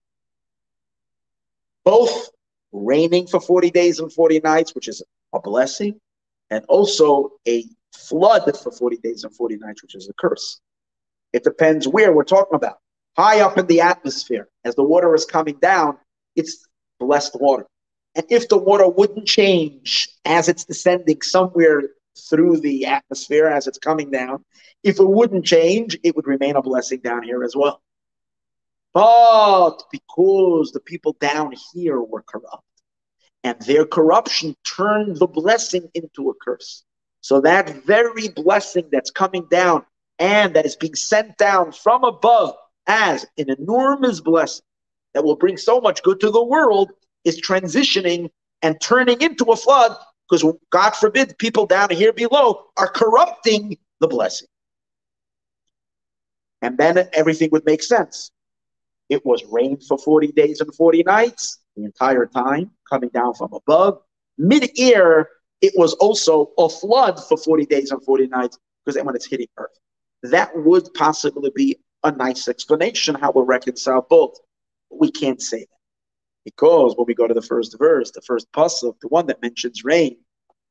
both 1.84 2.30
raining 2.72 3.26
for 3.26 3.40
40 3.40 3.70
days 3.70 4.00
and 4.00 4.12
40 4.12 4.40
nights, 4.40 4.74
which 4.74 4.88
is 4.88 5.02
a 5.32 5.40
blessing, 5.40 6.00
and 6.50 6.64
also 6.66 7.32
a 7.46 7.64
flood 7.96 8.44
for 8.56 8.70
40 8.70 8.96
days 8.98 9.24
and 9.24 9.34
40 9.34 9.56
nights, 9.56 9.82
which 9.82 9.94
is 9.94 10.08
a 10.08 10.14
curse. 10.14 10.60
It 11.32 11.44
depends 11.44 11.88
where 11.88 12.12
we're 12.12 12.24
talking 12.24 12.54
about. 12.54 12.78
High 13.16 13.40
up 13.40 13.58
in 13.58 13.66
the 13.66 13.80
atmosphere, 13.80 14.48
as 14.64 14.74
the 14.74 14.84
water 14.84 15.14
is 15.14 15.24
coming 15.24 15.56
down, 15.60 15.98
it's 16.34 16.66
blessed 17.00 17.40
water. 17.40 17.66
And 18.14 18.26
if 18.30 18.48
the 18.48 18.58
water 18.58 18.88
wouldn't 18.88 19.26
change 19.26 20.08
as 20.24 20.48
it's 20.48 20.64
descending 20.64 21.22
somewhere 21.22 21.82
through 22.18 22.60
the 22.60 22.86
atmosphere 22.86 23.46
as 23.46 23.66
it's 23.66 23.78
coming 23.78 24.10
down. 24.10 24.44
If 24.82 24.98
it 24.98 25.06
wouldn't 25.06 25.44
change, 25.44 25.98
it 26.02 26.16
would 26.16 26.26
remain 26.26 26.56
a 26.56 26.62
blessing 26.62 27.00
down 27.00 27.22
here 27.22 27.42
as 27.44 27.54
well. 27.54 27.82
But 28.92 29.82
because 29.92 30.72
the 30.72 30.80
people 30.80 31.16
down 31.20 31.52
here 31.74 32.00
were 32.00 32.22
corrupt, 32.22 32.64
and 33.44 33.60
their 33.62 33.84
corruption 33.84 34.56
turned 34.64 35.16
the 35.16 35.26
blessing 35.26 35.90
into 35.94 36.30
a 36.30 36.34
curse. 36.34 36.84
So 37.20 37.40
that 37.40 37.84
very 37.84 38.28
blessing 38.28 38.88
that's 38.92 39.10
coming 39.10 39.46
down 39.50 39.84
and 40.18 40.54
that 40.54 40.66
is 40.66 40.76
being 40.76 40.94
sent 40.94 41.36
down 41.36 41.72
from 41.72 42.04
above 42.04 42.54
as 42.86 43.26
an 43.36 43.50
enormous 43.50 44.20
blessing 44.20 44.64
that 45.14 45.24
will 45.24 45.36
bring 45.36 45.56
so 45.56 45.80
much 45.80 46.02
good 46.02 46.20
to 46.20 46.30
the 46.30 46.42
world 46.42 46.90
is 47.24 47.40
transitioning 47.40 48.30
and 48.62 48.80
turning 48.80 49.20
into 49.20 49.46
a 49.46 49.56
flood 49.56 49.96
because 50.28 50.44
God 50.70 50.90
forbid 50.90 51.38
people 51.38 51.66
down 51.66 51.90
here 51.90 52.12
below 52.12 52.66
are 52.76 52.88
corrupting 52.88 53.76
the 54.00 54.08
blessing. 54.08 54.48
And 56.62 56.78
then 56.78 57.08
everything 57.12 57.50
would 57.52 57.64
make 57.64 57.82
sense. 57.82 58.30
It 59.08 59.24
was 59.24 59.44
rain 59.44 59.78
for 59.78 59.98
40 59.98 60.32
days 60.32 60.60
and 60.60 60.74
40 60.74 61.04
nights 61.04 61.58
the 61.76 61.84
entire 61.84 62.26
time, 62.26 62.70
coming 62.88 63.10
down 63.10 63.34
from 63.34 63.52
above. 63.52 64.00
Mid 64.38 64.70
air, 64.78 65.28
it 65.60 65.72
was 65.76 65.94
also 65.94 66.52
a 66.58 66.68
flood 66.68 67.22
for 67.24 67.36
40 67.36 67.66
days 67.66 67.90
and 67.90 68.02
40 68.02 68.28
nights 68.28 68.58
because 68.84 69.02
when 69.02 69.16
it's 69.16 69.26
hitting 69.26 69.48
earth. 69.58 69.78
That 70.22 70.50
would 70.54 70.92
possibly 70.94 71.50
be 71.54 71.78
a 72.04 72.12
nice 72.12 72.48
explanation 72.48 73.14
how 73.14 73.32
we'll 73.32 73.44
reconcile 73.44 74.06
both. 74.08 74.38
But 74.90 75.00
we 75.00 75.10
can't 75.10 75.40
say 75.40 75.60
that. 75.60 75.66
Because 76.44 76.94
when 76.96 77.06
we 77.06 77.14
go 77.14 77.26
to 77.26 77.34
the 77.34 77.42
first 77.42 77.76
verse, 77.78 78.12
the 78.12 78.22
first 78.22 78.50
pasuk, 78.52 78.94
the 79.00 79.08
one 79.08 79.26
that 79.26 79.42
mentions 79.42 79.84
rain, 79.84 80.16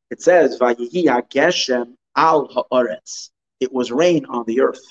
it 0.09 0.21
says, 0.21 0.57
Vayihi 0.59 1.07
al 2.15 2.67
haaretz. 2.71 3.29
It 3.59 3.73
was 3.73 3.91
rain 3.91 4.25
on 4.25 4.45
the 4.45 4.61
earth. 4.61 4.85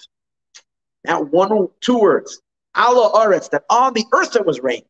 Now, 1.05 1.23
one, 1.23 1.69
two 1.81 1.99
words, 1.99 2.41
al 2.75 3.13
haaretz, 3.13 3.51
that 3.51 3.65
on 3.71 3.95
the 3.95 4.05
earth 4.13 4.37
it 4.37 4.45
was 4.45 4.61
rain. 4.61 4.83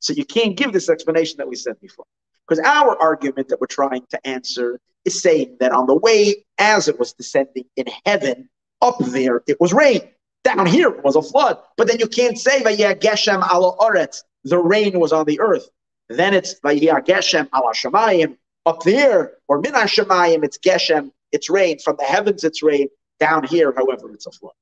So 0.00 0.12
you 0.12 0.24
can't 0.24 0.56
give 0.56 0.72
this 0.72 0.88
explanation 0.88 1.36
that 1.38 1.48
we 1.48 1.56
said 1.56 1.80
before. 1.80 2.06
Because 2.50 2.66
our 2.66 3.00
argument 3.00 3.48
that 3.48 3.60
we're 3.60 3.68
trying 3.68 4.04
to 4.10 4.26
answer 4.26 4.80
is 5.04 5.22
saying 5.22 5.56
that 5.60 5.70
on 5.70 5.86
the 5.86 5.94
way 5.94 6.44
as 6.58 6.88
it 6.88 6.98
was 6.98 7.12
descending 7.12 7.64
in 7.76 7.86
heaven, 8.04 8.48
up 8.82 8.98
there 8.98 9.44
it 9.46 9.60
was 9.60 9.72
rain. 9.72 10.00
Down 10.42 10.66
here 10.66 10.88
it 10.88 11.04
was 11.04 11.14
a 11.14 11.22
flood. 11.22 11.58
But 11.76 11.86
then 11.86 12.00
you 12.00 12.08
can't 12.08 12.36
say 12.36 12.60
Vayah 12.60 13.00
Geshem 13.00 13.36
ala 13.54 13.76
Oretz, 13.76 14.24
the 14.42 14.58
rain 14.58 14.98
was 14.98 15.12
on 15.12 15.26
the 15.26 15.38
earth. 15.38 15.68
Then 16.08 16.34
it's 16.34 16.58
Vayah 16.58 17.06
Geshem 17.06 17.48
ala 17.54 17.72
Shemayim, 17.72 18.36
up 18.66 18.82
there, 18.82 19.34
or 19.46 19.60
Min 19.60 19.74
Shemayim, 19.74 20.42
it's 20.42 20.58
Geshem, 20.58 21.12
it's 21.30 21.48
rain. 21.48 21.78
From 21.78 21.96
the 21.98 22.04
heavens 22.04 22.42
it's 22.42 22.64
rain. 22.64 22.88
Down 23.20 23.44
here, 23.44 23.72
however, 23.76 24.10
it's 24.12 24.26
a 24.26 24.32
flood. 24.32 24.54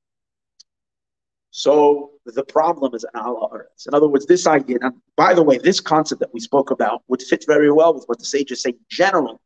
So 1.51 2.11
the 2.25 2.43
problem 2.43 2.93
is 2.93 3.05
Allah 3.15 3.49
In 3.87 3.93
other 3.93 4.07
words, 4.07 4.25
this 4.25 4.45
idea, 4.45 4.77
and 4.81 4.93
by 5.15 5.33
the 5.33 5.43
way, 5.43 5.57
this 5.57 5.79
concept 5.79 6.19
that 6.21 6.33
we 6.33 6.39
spoke 6.39 6.69
about 6.69 7.01
would 7.07 7.21
fit 7.21 7.43
very 7.47 7.71
well 7.71 7.93
with 7.93 8.05
what 8.05 8.19
the 8.19 8.25
sages 8.25 8.61
say 8.61 8.71
in 8.71 8.79
general. 8.89 9.41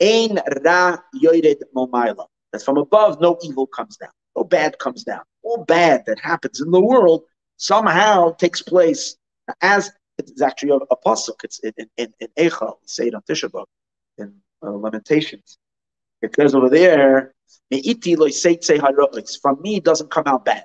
Ein 0.00 0.40
ra 0.64 0.98
yored 1.14 1.62
momayla. 1.76 2.26
That 2.52 2.62
from 2.62 2.76
above, 2.76 3.20
no 3.20 3.38
evil 3.42 3.66
comes 3.66 3.96
down, 3.96 4.10
no 4.36 4.44
bad 4.44 4.78
comes 4.78 5.04
down. 5.04 5.22
All 5.42 5.64
bad 5.64 6.04
that 6.06 6.18
happens 6.18 6.60
in 6.60 6.70
the 6.70 6.80
world 6.80 7.22
somehow 7.56 8.32
takes 8.32 8.62
place 8.62 9.16
as 9.60 9.90
it's 10.18 10.42
actually 10.42 10.70
a, 10.70 10.76
a 10.76 10.96
pasuk. 10.96 11.44
It's 11.44 11.58
in 11.60 11.72
in, 11.96 12.12
in 12.20 12.28
Eicha, 12.38 12.74
we 12.80 12.86
say 12.86 13.06
it 13.08 13.14
on 13.14 13.22
Tisha 13.22 13.48
B'av, 13.50 13.66
in 14.18 14.34
uh, 14.62 14.70
Lamentations. 14.70 15.58
It 16.22 16.34
says 16.36 16.54
over 16.54 16.68
there, 16.68 17.34
from 19.42 19.62
me 19.62 19.80
doesn't 19.80 20.10
come 20.10 20.24
out 20.26 20.44
bad. 20.44 20.64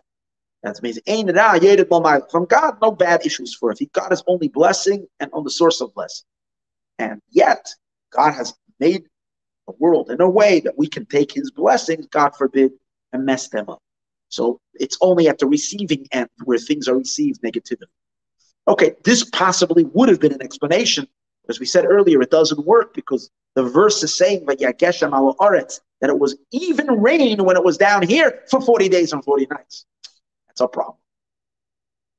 That's 0.63 0.79
amazing. 0.79 1.03
From 1.05 2.45
God, 2.45 2.77
no 2.81 2.91
bad 2.91 3.25
issues 3.25 3.55
for 3.55 3.71
it. 3.71 3.79
God 3.93 4.11
is 4.11 4.23
only 4.27 4.47
blessing 4.47 5.07
and 5.19 5.29
on 5.33 5.43
the 5.43 5.51
source 5.51 5.81
of 5.81 5.93
blessing. 5.93 6.25
And 6.99 7.21
yet, 7.29 7.69
God 8.11 8.31
has 8.31 8.53
made 8.79 9.03
the 9.67 9.73
world 9.79 10.09
in 10.09 10.19
a 10.19 10.29
way 10.29 10.59
that 10.61 10.77
we 10.77 10.87
can 10.87 11.05
take 11.05 11.31
his 11.31 11.51
blessings, 11.51 12.07
God 12.07 12.35
forbid, 12.35 12.71
and 13.13 13.25
mess 13.25 13.49
them 13.49 13.69
up. 13.69 13.81
So 14.29 14.59
it's 14.73 14.97
only 14.99 15.27
at 15.27 15.39
the 15.39 15.45
receiving 15.45 16.07
end 16.11 16.29
where 16.43 16.57
things 16.57 16.87
are 16.87 16.97
received 16.97 17.43
negatively. 17.43 17.87
Okay, 18.67 18.95
this 19.03 19.23
possibly 19.29 19.85
would 19.85 20.09
have 20.09 20.19
been 20.19 20.33
an 20.33 20.41
explanation. 20.41 21.07
As 21.47 21.59
we 21.59 21.65
said 21.65 21.85
earlier, 21.85 22.21
it 22.21 22.31
doesn't 22.31 22.65
work 22.65 22.93
because 22.93 23.29
the 23.55 23.63
verse 23.63 24.03
is 24.03 24.13
saying 24.17 24.45
that 24.47 24.59
it 26.01 26.19
was 26.19 26.35
even 26.51 26.87
rain 26.87 27.45
when 27.45 27.55
it 27.55 27.63
was 27.63 27.77
down 27.77 28.01
here 28.01 28.43
for 28.49 28.59
40 28.59 28.89
days 28.89 29.13
and 29.13 29.23
40 29.23 29.47
nights. 29.49 29.85
It's 30.57 30.61
a 30.63 30.67
problem. 30.67 30.97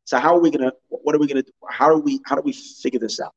So 0.04 0.20
how 0.20 0.36
are 0.36 0.40
we 0.40 0.52
gonna? 0.52 0.70
What 0.90 1.12
are 1.16 1.18
we 1.18 1.26
gonna 1.26 1.42
do? 1.42 1.50
How 1.68 1.88
do 1.88 1.98
we? 1.98 2.20
How 2.24 2.36
do 2.36 2.42
we 2.42 2.52
figure 2.52 3.00
this 3.00 3.18
out? 3.18 3.34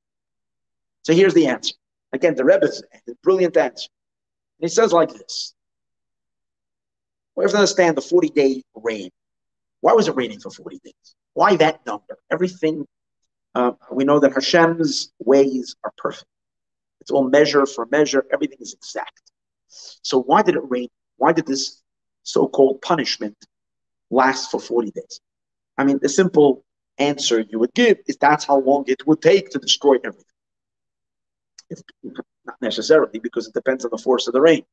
So 1.02 1.12
here's 1.12 1.34
the 1.34 1.48
answer. 1.48 1.74
Again, 2.14 2.36
the 2.36 2.46
Rebbe's 2.46 2.84
the 3.08 3.16
brilliant 3.24 3.58
answer. 3.58 3.90
And 4.60 4.70
he 4.70 4.72
says 4.72 4.94
like 4.94 5.12
this. 5.12 5.56
We 7.36 7.44
have 7.44 7.52
to 7.52 7.58
understand 7.58 7.98
the 7.98 8.02
40 8.02 8.30
day 8.30 8.62
rain. 8.76 9.10
Why 9.80 9.94
was 9.94 10.08
it 10.08 10.16
raining 10.16 10.40
for 10.40 10.52
40 10.52 10.80
days? 10.84 11.16
Why 11.34 11.56
that 11.56 11.84
number? 11.88 12.20
Everything, 12.30 12.86
uh, 13.56 13.72
we 13.92 14.04
know 14.04 14.20
that 14.20 14.34
Hashem's 14.34 15.12
ways 15.18 15.76
are 15.84 15.94
perfect. 15.98 16.30
It's 17.00 17.10
all 17.10 17.28
measure 17.28 17.66
for 17.66 17.88
measure, 17.88 18.24
everything 18.32 18.60
is 18.62 18.76
exact. 18.76 19.20
So 19.68 20.22
why 20.22 20.44
did 20.44 20.58
it 20.58 20.64
rain? 20.70 20.90
Why 21.18 21.34
did 21.34 21.48
this 21.48 21.82
so 22.22 22.48
called 22.48 22.84
punishment 22.84 23.36
lasts 24.12 24.52
for 24.52 24.60
40 24.60 24.92
days? 24.92 25.20
I 25.78 25.84
mean, 25.84 26.00
the 26.02 26.10
simple 26.10 26.64
answer 26.98 27.40
you 27.40 27.60
would 27.60 27.74
give 27.74 27.98
is 28.08 28.18
that's 28.18 28.46
how 28.46 28.60
long 28.60 28.84
it 28.88 29.06
would 29.08 29.22
take 29.22 29.50
to 29.52 29.60
destroy 29.60 29.96
everything. 30.04 30.26
If, 31.70 31.82
not 32.46 32.56
necessarily, 32.62 33.20
because 33.20 33.48
it 33.48 33.54
depends 33.54 33.86
on 33.86 33.92
the 33.92 33.98
force 33.98 34.28
of 34.28 34.34
the 34.34 34.42
rain. 34.42 34.64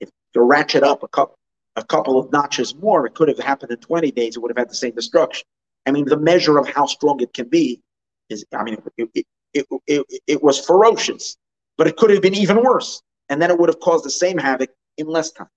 If 0.00 0.10
you 0.34 0.42
ratchet 0.42 0.82
up 0.82 1.02
a 1.02 1.08
couple, 1.08 1.38
a 1.76 1.84
couple 1.84 2.18
of 2.18 2.30
notches 2.32 2.74
more, 2.74 3.06
it 3.06 3.14
could 3.14 3.28
have 3.28 3.38
happened 3.38 3.72
in 3.72 3.78
20 3.78 4.10
days, 4.10 4.36
it 4.36 4.40
would 4.40 4.50
have 4.50 4.58
had 4.58 4.70
the 4.70 4.74
same 4.74 4.94
destruction. 4.94 5.44
I 5.86 5.90
mean, 5.90 6.04
the 6.04 6.16
measure 6.16 6.58
of 6.58 6.68
how 6.68 6.86
strong 6.86 7.20
it 7.20 7.32
can 7.32 7.48
be 7.48 7.80
is, 8.28 8.44
I 8.52 8.62
mean, 8.62 8.78
it, 8.96 9.08
it, 9.14 9.26
it, 9.54 9.66
it, 9.86 10.22
it 10.26 10.42
was 10.42 10.64
ferocious, 10.64 11.36
but 11.76 11.86
it 11.86 11.96
could 11.96 12.10
have 12.10 12.22
been 12.22 12.34
even 12.34 12.62
worse. 12.62 13.02
And 13.28 13.40
then 13.40 13.50
it 13.50 13.58
would 13.58 13.68
have 13.68 13.80
caused 13.80 14.04
the 14.04 14.10
same 14.10 14.38
havoc 14.38 14.70
in 14.98 15.06
less 15.06 15.32
time. 15.32 15.48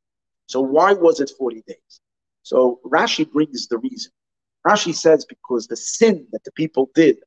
So 0.47 0.61
why 0.61 0.93
was 0.93 1.19
it 1.19 1.31
40 1.37 1.63
days? 1.67 1.99
So 2.45 2.79
Rashi 2.85 3.27
brings 3.27 3.67
the 3.67 3.79
reason. 3.79 4.11
Rashi 4.67 4.93
says 4.93 5.25
because 5.25 5.65
the 5.65 5.75
sin 5.75 6.27
that 6.31 6.43
the 6.43 6.51
people 6.51 6.91
did, 6.93 7.17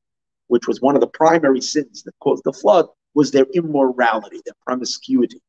which 0.46 0.68
was 0.68 0.81
one 0.81 0.94
of 0.94 1.00
the 1.00 1.09
primary 1.09 1.61
sins 1.61 2.04
that 2.04 2.14
caused 2.20 2.44
the 2.44 2.52
flood, 2.52 2.87
was 3.14 3.33
their 3.33 3.46
immorality, 3.52 4.40
their 4.44 4.54
promiscuity. 4.64 5.42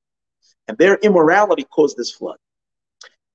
And 0.67 0.75
their 0.79 0.95
immorality 0.95 1.65
caused 1.65 1.97
this 1.97 2.12
flood. 2.12 2.38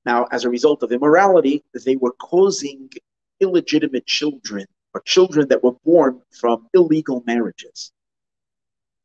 Now, 0.05 0.27
as 0.33 0.45
a 0.45 0.51
result 0.51 0.83
of 0.83 0.91
immorality, 0.91 1.63
they 1.85 1.95
were 1.95 2.15
causing 2.19 2.91
illegitimate 3.39 4.05
children 4.05 4.67
or 4.93 5.03
children 5.03 5.47
that 5.51 5.63
were 5.63 5.77
born 5.85 6.21
from 6.33 6.67
illegal 6.75 7.23
marriages, 7.29 7.93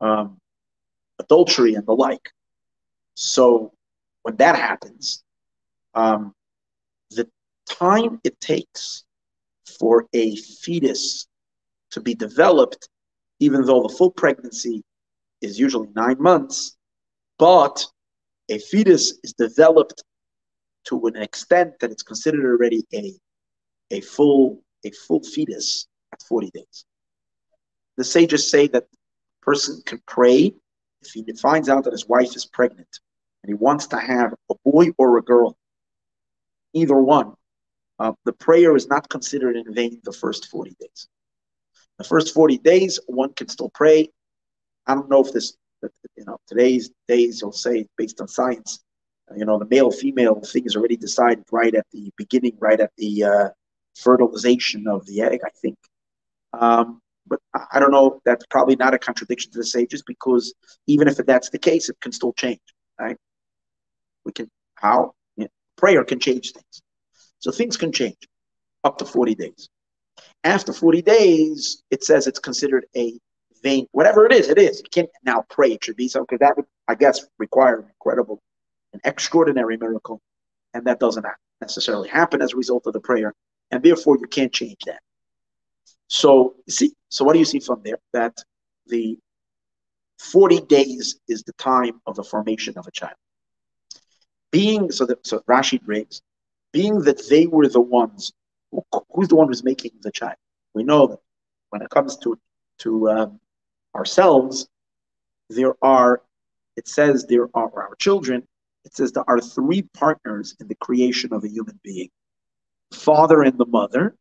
um, 0.01 0.39
adultery, 1.19 1.75
and 1.75 1.85
the 1.85 1.93
like. 1.93 2.31
So, 3.13 3.71
when 4.23 4.35
that 4.37 4.55
happens, 4.55 5.23
um, 5.93 6.33
time 7.69 8.19
it 8.23 8.39
takes 8.41 9.05
for 9.79 10.07
a 10.13 10.35
fetus 10.35 11.27
to 11.91 12.01
be 12.01 12.13
developed, 12.13 12.89
even 13.39 13.63
though 13.63 13.83
the 13.83 13.95
full 13.95 14.11
pregnancy 14.11 14.83
is 15.41 15.57
usually 15.59 15.87
nine 15.95 16.17
months, 16.19 16.75
but 17.37 17.85
a 18.49 18.57
fetus 18.57 19.17
is 19.23 19.33
developed 19.33 20.03
to 20.85 21.07
an 21.07 21.15
extent 21.15 21.73
that 21.79 21.91
it's 21.91 22.03
considered 22.03 22.45
already 22.45 22.83
a, 22.93 23.13
a 23.91 24.01
full 24.01 24.61
a 24.85 24.91
full 24.91 25.21
fetus 25.21 25.87
at 26.13 26.21
40 26.23 26.51
days. 26.53 26.85
The 27.97 28.03
sages 28.03 28.49
say 28.49 28.67
that 28.67 28.83
a 28.83 29.45
person 29.45 29.81
can 29.85 30.01
pray 30.07 30.53
if 31.01 31.11
he 31.11 31.25
finds 31.33 31.69
out 31.69 31.83
that 31.83 31.93
his 31.93 32.07
wife 32.07 32.35
is 32.35 32.45
pregnant 32.45 32.87
and 33.43 33.49
he 33.49 33.53
wants 33.53 33.87
to 33.87 33.97
have 33.97 34.33
a 34.49 34.55
boy 34.63 34.87
or 34.97 35.17
a 35.17 35.21
girl, 35.21 35.57
either 36.73 36.95
one, 36.95 37.33
uh, 37.99 38.13
the 38.25 38.33
prayer 38.33 38.75
is 38.75 38.87
not 38.87 39.09
considered 39.09 39.55
in 39.55 39.73
vain 39.73 39.99
the 40.03 40.13
first 40.13 40.47
40 40.47 40.75
days. 40.79 41.07
The 41.97 42.03
first 42.05 42.33
40 42.33 42.57
days, 42.59 42.99
one 43.07 43.33
can 43.33 43.49
still 43.49 43.69
pray. 43.73 44.09
I 44.87 44.95
don't 44.95 45.09
know 45.09 45.23
if 45.23 45.33
this, 45.33 45.57
you 46.15 46.25
know, 46.25 46.37
today's 46.47 46.91
days, 47.07 47.41
you'll 47.41 47.51
say, 47.51 47.87
based 47.97 48.21
on 48.21 48.27
science, 48.27 48.83
uh, 49.29 49.35
you 49.35 49.45
know, 49.45 49.59
the 49.59 49.67
male 49.69 49.91
female 49.91 50.39
thing 50.41 50.65
is 50.65 50.75
already 50.75 50.95
decided 50.95 51.43
right 51.51 51.75
at 51.75 51.85
the 51.91 52.11
beginning, 52.15 52.55
right 52.59 52.79
at 52.79 52.91
the 52.97 53.23
uh, 53.23 53.49
fertilization 53.95 54.87
of 54.87 55.05
the 55.05 55.21
egg, 55.21 55.41
I 55.45 55.49
think. 55.61 55.77
Um, 56.53 57.01
but 57.27 57.39
I 57.71 57.79
don't 57.79 57.91
know, 57.91 58.21
that's 58.25 58.45
probably 58.49 58.75
not 58.75 58.93
a 58.93 58.99
contradiction 58.99 59.51
to 59.51 59.59
the 59.59 59.65
sages 59.65 60.01
because 60.01 60.53
even 60.87 61.07
if 61.07 61.17
that's 61.17 61.49
the 61.49 61.59
case, 61.59 61.89
it 61.89 61.97
can 62.01 62.11
still 62.11 62.33
change, 62.33 62.61
right? 62.99 63.17
We 64.25 64.31
can 64.31 64.49
how 64.75 65.13
prayer 65.79 66.03
can 66.03 66.19
change 66.19 66.51
things. 66.51 66.81
So 67.39 67.51
things 67.51 67.77
can 67.77 67.91
change 67.91 68.27
up 68.83 68.97
to 68.97 69.05
40 69.05 69.35
days. 69.35 69.69
After 70.43 70.73
40 70.73 71.01
days, 71.01 71.83
it 71.89 72.03
says 72.03 72.27
it's 72.27 72.39
considered 72.39 72.85
a 72.95 73.17
vain, 73.63 73.87
whatever 73.91 74.25
it 74.25 74.33
is, 74.33 74.49
it 74.49 74.57
is. 74.57 74.79
You 74.79 74.89
can't 74.91 75.09
now 75.23 75.45
pray. 75.49 75.71
It 75.71 75.83
should 75.83 75.95
be 75.95 76.07
so 76.07 76.21
because 76.21 76.39
that 76.39 76.57
would, 76.57 76.65
I 76.87 76.95
guess, 76.95 77.25
require 77.37 77.79
an 77.79 77.85
incredible, 77.87 78.41
an 78.93 78.99
extraordinary 79.05 79.77
miracle. 79.77 80.21
And 80.73 80.85
that 80.85 80.99
doesn't 80.99 81.25
necessarily 81.61 82.09
happen 82.09 82.41
as 82.41 82.53
a 82.53 82.57
result 82.57 82.85
of 82.87 82.93
the 82.93 82.99
prayer. 82.99 83.33
And 83.71 83.81
therefore, 83.81 84.17
you 84.19 84.27
can't 84.27 84.53
change 84.53 84.79
that. 84.85 84.99
So, 86.07 86.55
see, 86.67 86.93
so 87.09 87.23
what 87.23 87.33
do 87.33 87.39
you 87.39 87.45
see 87.45 87.59
from 87.59 87.81
there? 87.83 87.99
That 88.13 88.35
the 88.87 89.17
40 90.19 90.61
days 90.61 91.19
is 91.27 91.43
the 91.43 91.53
time 91.53 92.01
of 92.05 92.15
the 92.15 92.23
formation 92.23 92.77
of 92.77 92.87
a 92.87 92.91
child. 92.91 93.15
Being, 94.51 94.91
so 94.91 95.05
that, 95.05 95.25
so 95.25 95.39
Rashi 95.49 95.81
brings, 95.81 96.21
being 96.71 97.01
that 97.01 97.27
they 97.29 97.47
were 97.47 97.67
the 97.67 97.79
ones, 97.79 98.31
who's 99.13 99.27
the 99.27 99.35
one 99.35 99.47
who's 99.47 99.63
making 99.63 99.91
the 100.01 100.11
child? 100.11 100.37
We 100.73 100.83
know 100.83 101.07
that 101.07 101.19
when 101.69 101.81
it 101.81 101.89
comes 101.89 102.17
to, 102.17 102.37
to 102.79 103.09
um, 103.09 103.39
ourselves, 103.95 104.67
there 105.49 105.73
are, 105.81 106.21
it 106.77 106.87
says 106.87 107.25
there 107.25 107.49
are 107.53 107.71
our 107.75 107.95
children, 107.99 108.47
it 108.85 108.95
says 108.95 109.11
there 109.11 109.27
are 109.27 109.41
three 109.41 109.83
partners 109.93 110.55
in 110.59 110.67
the 110.67 110.75
creation 110.75 111.33
of 111.33 111.43
a 111.43 111.49
human 111.49 111.79
being 111.83 112.09
father 112.91 113.43
and 113.43 113.57
the 113.57 113.65
mother, 113.65 114.15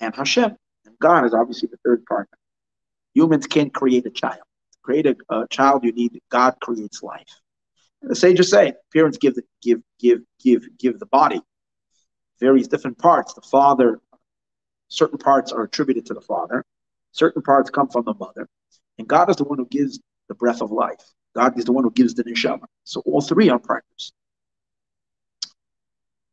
and 0.00 0.14
Hashem. 0.14 0.56
And 0.84 0.98
God 0.98 1.24
is 1.24 1.34
obviously 1.34 1.68
the 1.70 1.78
third 1.84 2.04
partner. 2.06 2.38
Humans 3.14 3.46
can't 3.46 3.72
create 3.72 4.06
a 4.06 4.10
child. 4.10 4.42
To 4.72 4.78
create 4.82 5.06
a, 5.06 5.16
a 5.28 5.46
child, 5.48 5.84
you 5.84 5.92
need 5.92 6.20
God 6.30 6.56
creates 6.60 7.02
life. 7.02 7.40
The 8.02 8.14
sages 8.14 8.50
say 8.50 8.74
parents 8.92 9.18
give 9.18 9.34
the, 9.34 9.42
give 9.62 9.80
give 9.98 10.20
give 10.42 10.78
give 10.78 10.98
the 10.98 11.06
body 11.06 11.40
various 12.40 12.66
different 12.66 12.98
parts. 12.98 13.34
The 13.34 13.42
father, 13.42 14.00
certain 14.88 15.18
parts 15.18 15.52
are 15.52 15.62
attributed 15.62 16.06
to 16.06 16.14
the 16.14 16.20
father, 16.20 16.64
certain 17.12 17.42
parts 17.42 17.70
come 17.70 17.88
from 17.88 18.04
the 18.04 18.14
mother, 18.14 18.48
and 18.98 19.06
God 19.06 19.28
is 19.28 19.36
the 19.36 19.44
one 19.44 19.58
who 19.58 19.66
gives 19.66 20.00
the 20.28 20.34
breath 20.34 20.62
of 20.62 20.70
life. 20.70 21.02
God 21.34 21.58
is 21.58 21.64
the 21.64 21.72
one 21.72 21.84
who 21.84 21.90
gives 21.90 22.14
the 22.14 22.24
neshama. 22.24 22.64
So 22.84 23.02
all 23.04 23.20
three 23.20 23.50
are 23.50 23.58
partners. 23.58 24.12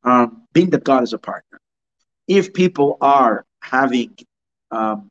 Um, 0.04 0.48
being 0.54 0.70
that 0.70 0.84
God 0.84 1.04
is 1.04 1.14
a 1.14 1.18
partner, 1.18 1.60
if 2.28 2.54
people 2.54 2.98
are 3.02 3.46
having 3.62 4.16
um, 4.72 5.10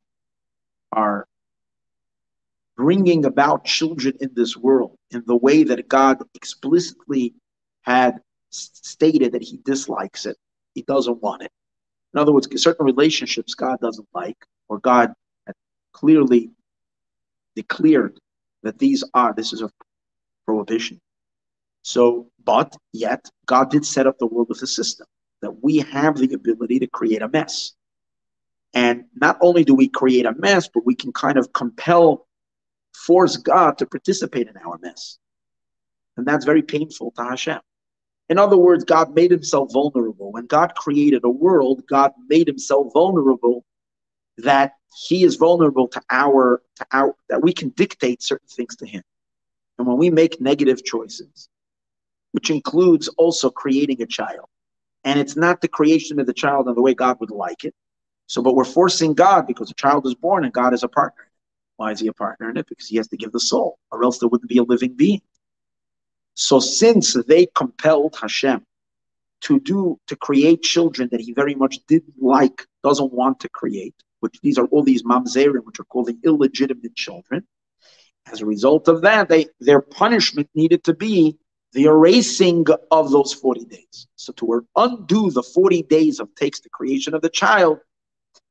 are 0.93 1.27
bringing 2.77 3.25
about 3.25 3.65
children 3.65 4.17
in 4.21 4.31
this 4.35 4.57
world 4.57 4.97
in 5.11 5.23
the 5.27 5.37
way 5.37 5.65
that 5.65 5.89
God 5.89 6.23
explicitly 6.35 7.35
had 7.83 8.21
stated 8.51 9.33
that 9.33 9.43
he 9.43 9.59
dislikes 9.65 10.27
it. 10.27 10.37
He 10.75 10.83
doesn't 10.83 11.23
want 11.23 11.43
it. 11.43 11.51
In 12.15 12.21
other 12.21 12.33
words, 12.33 12.49
certain 12.63 12.87
relationships 12.87 13.55
God 13.55 13.79
doesn't 13.81 14.09
like, 14.15 14.37
or 14.69 14.79
God 14.79 15.13
clearly 15.93 16.51
declared 17.55 18.19
that 18.63 18.79
these 18.79 19.03
are, 19.15 19.33
this 19.35 19.53
is 19.53 19.63
a 19.63 19.71
prohibition. 20.45 21.01
So, 21.83 22.31
but 22.45 22.77
yet, 22.93 23.31
God 23.47 23.71
did 23.71 23.87
set 23.87 24.07
up 24.07 24.19
the 24.19 24.27
world 24.27 24.49
with 24.49 24.63
a 24.63 24.67
system 24.67 25.07
that 25.41 25.63
we 25.63 25.79
have 25.79 26.17
the 26.17 26.33
ability 26.35 26.81
to 26.81 26.87
create 26.87 27.23
a 27.23 27.29
mess. 27.29 27.73
And 28.75 29.05
not 29.15 29.39
only 29.41 29.65
do 29.65 29.75
we 29.75 29.89
create 29.89 30.27
a 30.27 30.35
mess, 30.35 30.69
but 30.69 30.85
we 30.85 30.95
can 30.95 31.13
kind 31.13 31.39
of 31.39 31.53
compel, 31.53 32.26
force 33.05 33.37
God 33.37 33.79
to 33.79 33.87
participate 33.87 34.49
in 34.49 34.57
our 34.57 34.79
mess. 34.79 35.19
And 36.17 36.27
that's 36.27 36.45
very 36.45 36.63
painful 36.63 37.13
to 37.13 37.25
Hashem. 37.25 37.61
In 38.29 38.39
other 38.39 38.57
words, 38.57 38.85
God 38.85 39.15
made 39.15 39.31
himself 39.31 39.73
vulnerable. 39.73 40.33
When 40.33 40.47
God 40.47 40.75
created 40.75 41.25
a 41.25 41.31
world, 41.31 41.83
God 41.89 42.13
made 42.29 42.47
himself 42.47 42.93
vulnerable 42.93 43.65
that 44.39 44.73
he 45.07 45.25
is 45.25 45.37
vulnerable 45.37 45.89
to 45.89 46.03
our 46.11 46.63
to 46.77 46.87
our 46.93 47.15
that 47.29 47.43
we 47.43 47.53
can 47.53 47.69
dictate 47.71 48.23
certain 48.23 48.49
things 48.49 48.77
to 48.77 48.87
him. 48.87 49.03
And 49.79 49.87
when 49.87 49.99
we 49.99 50.11
make 50.11 50.41
negative 50.41 50.85
choices, 50.85 51.49
which 52.33 52.51
includes 52.51 53.09
also 53.09 53.51
creating 53.51 54.03
a 54.03 54.07
child, 54.07 54.49
and 55.05 55.21
it's 55.21 55.37
not 55.37 55.61
the 55.61 55.69
creation 55.69 56.19
of 56.19 56.27
the 56.27 56.35
child 56.35 56.69
in 56.69 56.75
the 56.75 56.83
way 56.83 56.95
God 56.95 57.21
would 57.21 57.31
like 57.31 57.65
it. 57.65 57.75
So, 58.27 58.43
but 58.43 58.55
we're 58.55 58.65
forcing 58.65 59.15
God 59.15 59.47
because 59.47 59.71
a 59.71 59.75
child 59.75 60.07
is 60.07 60.15
born 60.15 60.45
and 60.45 60.53
God 60.53 60.75
is 60.75 60.83
a 60.83 60.89
partner. 60.89 61.26
Why 61.77 61.93
is 61.93 62.01
he 62.01 62.07
a 62.07 62.13
partner 62.13 62.51
in 62.51 62.57
it? 62.57 62.67
Because 62.69 62.89
he 62.89 62.97
has 62.97 63.09
to 63.09 63.17
give 63.17 63.33
the 63.33 63.41
soul, 63.41 63.79
or 63.91 64.03
else 64.05 64.19
there 64.19 64.29
wouldn't 64.29 64.49
be 64.49 64.59
a 64.59 64.63
living 64.63 64.95
being. 64.95 65.21
So 66.35 66.59
since 66.61 67.15
they 67.15 67.47
compelled 67.55 68.17
Hashem 68.21 68.65
to 69.43 69.61
do 69.61 69.99
to 70.07 70.17
create 70.17 70.63
children 70.63 71.09
that 71.13 71.21
he 71.21 71.33
very 71.33 71.55
much 71.55 71.79
didn't 71.87 72.21
like, 72.21 72.67
doesn't 72.83 73.13
want 73.13 73.41
to 73.41 73.49
create, 73.49 73.95
which 74.21 74.39
these 74.43 74.59
are 74.59 74.67
all 74.67 74.83
these 74.83 75.03
mamzerim, 75.03 75.65
which 75.65 75.81
are 75.81 75.85
called 75.85 76.07
the 76.07 76.19
illegitimate 76.25 76.95
children. 76.95 77.47
As 78.31 78.41
a 78.41 78.47
result 78.47 78.89
of 78.89 79.03
that, 79.03 79.29
they 79.29 79.47
their 79.61 79.81
punishment 79.81 80.49
needed 80.55 80.85
to 80.85 80.95
be 80.95 81.39
the 81.73 81.85
erasing 81.85 82.67
of 82.91 83.11
those 83.11 83.33
40 83.33 83.67
days. 83.67 84.07
So 84.17 84.33
to 84.35 84.67
undo 84.77 85.31
the 85.31 85.43
40 85.43 85.83
days 85.83 86.21
of 86.21 86.35
takes 86.35 86.61
the 86.61 86.71
creation 86.71 87.15
of 87.15 87.23
the 87.23 87.29
child, 87.29 87.79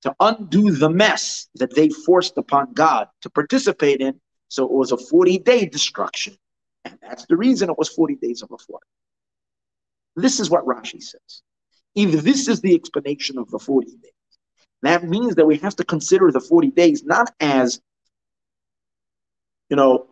to 0.06 0.16
undo 0.20 0.72
the 0.72 0.90
mess 0.90 1.50
that 1.56 1.76
they 1.76 1.90
forced 1.90 2.38
upon 2.38 2.74
God 2.74 3.08
to 3.22 3.30
participate 3.30 4.02
in. 4.02 4.22
So 4.50 4.64
it 4.64 4.72
was 4.72 4.92
a 4.92 4.98
40 4.98 5.40
day 5.40 5.66
destruction. 5.66 6.38
And 6.86 6.98
that's 7.02 7.26
the 7.26 7.36
reason 7.36 7.72
it 7.72 7.78
was 7.78 7.90
40 7.90 8.16
days 8.18 8.44
of 8.44 8.52
a 8.52 8.58
flood. 8.58 8.84
This 10.16 10.40
is 10.40 10.50
what 10.50 10.66
Rashi 10.66 11.02
says. 11.02 11.42
If 11.96 12.24
this 12.24 12.48
is 12.48 12.62
the 12.62 12.76
explanation 12.76 13.40
of 13.40 13.50
the 13.50 13.58
40 13.58 13.88
days, 13.88 14.12
that 14.84 15.04
means 15.04 15.36
that 15.36 15.48
we 15.48 15.58
have 15.58 15.76
to 15.78 15.84
consider 15.84 16.32
the 16.32 16.40
40 16.40 16.70
days 16.70 17.04
not 17.04 17.34
as, 17.40 17.82
you 19.70 19.76
know, 19.76 20.10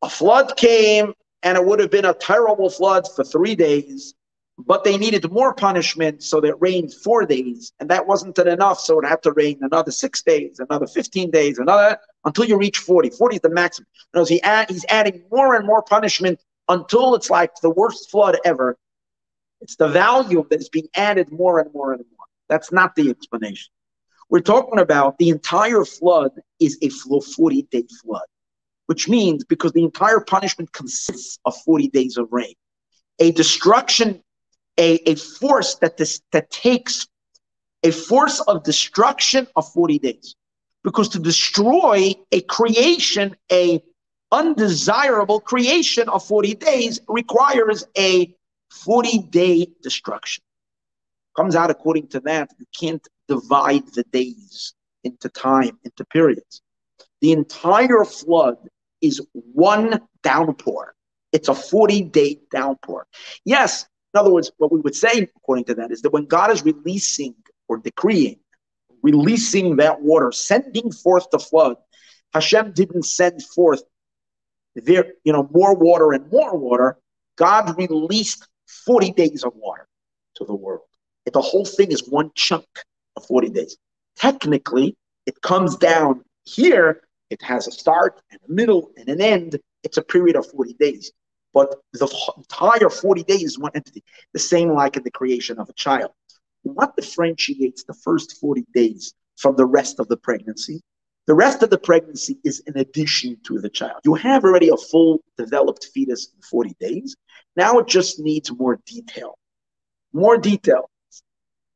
a 0.00 0.08
flood 0.08 0.56
came 0.56 1.12
and 1.42 1.58
it 1.58 1.64
would 1.64 1.80
have 1.80 1.90
been 1.90 2.06
a 2.06 2.14
terrible 2.14 2.70
flood 2.70 3.06
for 3.14 3.22
three 3.22 3.54
days, 3.54 4.14
but 4.58 4.84
they 4.84 4.96
needed 4.96 5.30
more 5.32 5.52
punishment, 5.52 6.22
so 6.22 6.38
it 6.38 6.54
rained 6.60 6.94
four 6.94 7.26
days, 7.26 7.72
and 7.80 7.90
that 7.90 8.06
wasn't 8.06 8.38
enough, 8.38 8.78
so 8.78 9.00
it 9.00 9.06
had 9.06 9.22
to 9.24 9.32
rain 9.32 9.58
another 9.62 9.90
six 9.90 10.22
days, 10.22 10.60
another 10.60 10.86
15 10.86 11.30
days, 11.30 11.58
another 11.58 11.98
until 12.24 12.44
you 12.44 12.56
reach 12.56 12.78
40. 12.78 13.10
40 13.10 13.36
is 13.36 13.42
the 13.42 13.50
maximum. 13.50 13.86
He 14.26 14.40
add, 14.42 14.70
he's 14.70 14.86
adding 14.88 15.24
more 15.30 15.56
and 15.56 15.66
more 15.66 15.82
punishment 15.82 16.40
until 16.68 17.14
it's 17.14 17.30
like 17.30 17.50
the 17.62 17.70
worst 17.70 18.10
flood 18.10 18.38
ever. 18.44 18.78
It's 19.60 19.76
the 19.76 19.88
value 19.88 20.46
that 20.50 20.60
is 20.60 20.68
being 20.68 20.88
added 20.94 21.32
more 21.32 21.58
and 21.58 21.72
more 21.74 21.92
and 21.92 22.04
more. 22.16 22.26
That's 22.48 22.70
not 22.70 22.94
the 22.94 23.10
explanation. 23.10 23.72
We're 24.30 24.40
talking 24.40 24.78
about 24.78 25.18
the 25.18 25.30
entire 25.30 25.84
flood 25.84 26.32
is 26.60 26.78
a 26.82 26.90
40 26.90 27.62
day 27.70 27.84
flood, 28.02 28.26
which 28.86 29.08
means 29.08 29.44
because 29.44 29.72
the 29.72 29.84
entire 29.84 30.20
punishment 30.20 30.72
consists 30.72 31.38
of 31.44 31.56
40 31.64 31.88
days 31.88 32.16
of 32.16 32.32
rain. 32.32 32.54
A 33.20 33.32
destruction, 33.32 34.23
a, 34.78 35.10
a 35.10 35.14
force 35.16 35.76
that 35.76 35.96
this 35.96 36.20
that 36.32 36.50
takes 36.50 37.06
a 37.82 37.90
force 37.90 38.40
of 38.40 38.64
destruction 38.64 39.46
of 39.56 39.70
40 39.72 39.98
days 39.98 40.36
because 40.82 41.08
to 41.10 41.18
destroy 41.18 42.14
a 42.30 42.40
creation, 42.42 43.36
a 43.50 43.82
undesirable 44.30 45.40
creation 45.40 46.08
of 46.08 46.24
40 46.24 46.54
days 46.54 47.00
requires 47.08 47.84
a 47.96 48.34
40 48.70 49.18
day 49.30 49.68
destruction. 49.82 50.42
Comes 51.36 51.56
out 51.56 51.70
according 51.70 52.08
to 52.08 52.20
that, 52.20 52.50
you 52.58 52.66
can't 52.78 53.06
divide 53.28 53.86
the 53.94 54.04
days 54.12 54.74
into 55.02 55.28
time, 55.28 55.78
into 55.84 56.04
periods. 56.04 56.62
The 57.20 57.32
entire 57.32 58.04
flood 58.04 58.56
is 59.00 59.20
one 59.32 60.00
downpour. 60.22 60.94
It's 61.32 61.48
a 61.48 61.54
40 61.54 62.02
day 62.02 62.38
downpour. 62.52 63.06
Yes, 63.44 63.86
in 64.14 64.20
other 64.20 64.32
words, 64.32 64.50
what 64.58 64.72
we 64.72 64.80
would 64.80 64.94
say, 64.94 65.28
according 65.36 65.64
to 65.64 65.74
that, 65.74 65.90
is 65.90 66.02
that 66.02 66.10
when 66.10 66.26
God 66.26 66.50
is 66.50 66.64
releasing 66.64 67.34
or 67.68 67.78
decreeing 67.78 68.38
releasing 69.04 69.76
that 69.76 70.00
water, 70.00 70.32
sending 70.32 70.90
forth 70.90 71.26
the 71.30 71.38
flood. 71.38 71.76
Hashem 72.32 72.72
didn't 72.72 73.04
send 73.04 73.44
forth 73.44 73.82
there, 74.74 75.12
you 75.22 75.32
know, 75.32 75.48
more 75.52 75.76
water 75.76 76.12
and 76.12 76.28
more 76.32 76.56
water. 76.56 76.98
God 77.36 77.76
released 77.78 78.48
40 78.86 79.12
days 79.12 79.44
of 79.44 79.52
water 79.54 79.86
to 80.36 80.44
the 80.44 80.54
world. 80.54 80.80
The 81.30 81.40
whole 81.40 81.66
thing 81.66 81.92
is 81.92 82.08
one 82.08 82.30
chunk 82.34 82.66
of 83.16 83.26
40 83.26 83.50
days. 83.50 83.76
Technically, 84.16 84.96
it 85.26 85.40
comes 85.42 85.76
down 85.76 86.24
here, 86.44 87.02
it 87.30 87.42
has 87.42 87.68
a 87.68 87.72
start 87.72 88.20
and 88.30 88.40
a 88.48 88.52
middle 88.52 88.90
and 88.96 89.08
an 89.08 89.20
end. 89.20 89.58
It's 89.82 89.98
a 89.98 90.02
period 90.02 90.34
of 90.34 90.50
40 90.50 90.74
days. 90.74 91.12
But 91.54 91.76
the 91.92 92.08
entire 92.36 92.90
40 92.90 93.22
days 93.22 93.44
is 93.44 93.58
one 93.58 93.70
entity, 93.76 94.02
the 94.32 94.40
same 94.40 94.70
like 94.70 94.96
in 94.96 95.04
the 95.04 95.10
creation 95.10 95.58
of 95.60 95.68
a 95.68 95.72
child. 95.74 96.10
What 96.62 96.96
differentiates 96.96 97.84
the 97.84 97.94
first 97.94 98.38
40 98.40 98.64
days 98.74 99.14
from 99.36 99.54
the 99.54 99.64
rest 99.64 100.00
of 100.00 100.08
the 100.08 100.16
pregnancy? 100.16 100.80
The 101.26 101.34
rest 101.34 101.62
of 101.62 101.70
the 101.70 101.78
pregnancy 101.78 102.38
is 102.44 102.60
in 102.66 102.76
addition 102.76 103.38
to 103.46 103.60
the 103.60 103.70
child. 103.70 104.00
You 104.04 104.14
have 104.14 104.44
already 104.44 104.68
a 104.68 104.76
full 104.76 105.22
developed 105.38 105.88
fetus 105.94 106.28
in 106.34 106.42
40 106.42 106.74
days, 106.80 107.16
Now 107.56 107.78
it 107.78 107.86
just 107.86 108.18
needs 108.18 108.50
more 108.50 108.80
detail. 108.84 109.38
More 110.12 110.36
detail. 110.36 110.90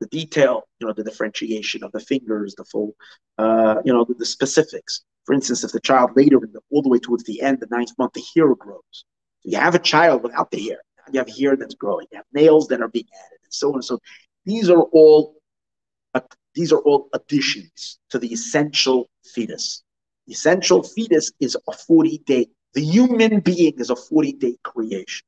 The 0.00 0.06
detail, 0.08 0.64
you 0.80 0.86
know, 0.86 0.92
the 0.92 1.04
differentiation 1.04 1.84
of 1.84 1.92
the 1.92 2.00
fingers, 2.00 2.54
the 2.56 2.64
full, 2.64 2.94
uh, 3.38 3.76
you 3.84 3.92
know, 3.92 4.04
the, 4.04 4.14
the, 4.14 4.26
specifics. 4.26 5.02
For 5.24 5.34
instance, 5.34 5.64
if 5.64 5.72
the 5.72 5.80
child 5.80 6.10
later, 6.16 6.38
the, 6.40 6.60
all 6.70 6.82
the 6.82 6.88
way 6.88 6.98
towards 6.98 7.24
the 7.24 7.40
end, 7.42 7.58
the 7.60 7.68
ninth 7.70 7.92
month, 7.98 8.12
the 8.12 8.24
hair 8.34 8.54
grows. 8.54 9.04
You 9.48 9.58
have 9.58 9.74
a 9.74 9.78
child 9.78 10.22
without 10.22 10.50
the 10.50 10.60
hair. 10.62 10.78
You 11.10 11.18
have 11.20 11.28
hair 11.28 11.56
that's 11.56 11.74
growing. 11.74 12.06
You 12.12 12.18
have 12.18 12.26
nails 12.32 12.68
that 12.68 12.82
are 12.82 12.88
being 12.88 13.06
added, 13.26 13.38
and 13.42 13.52
so 13.52 13.68
on 13.70 13.76
and 13.76 13.84
so. 13.84 13.98
These 14.44 14.70
are 14.70 14.82
all 14.82 15.34
these 16.54 16.72
are 16.72 16.80
all 16.80 17.08
additions 17.12 17.98
to 18.10 18.18
the 18.18 18.32
essential 18.32 19.08
fetus. 19.24 19.84
The 20.26 20.32
essential 20.32 20.82
fetus 20.82 21.30
is 21.40 21.56
a 21.68 21.72
40 21.72 22.18
day. 22.26 22.48
The 22.74 22.82
human 22.82 23.40
being 23.40 23.74
is 23.78 23.90
a 23.90 23.96
40 23.96 24.32
day 24.32 24.56
creation. 24.64 25.24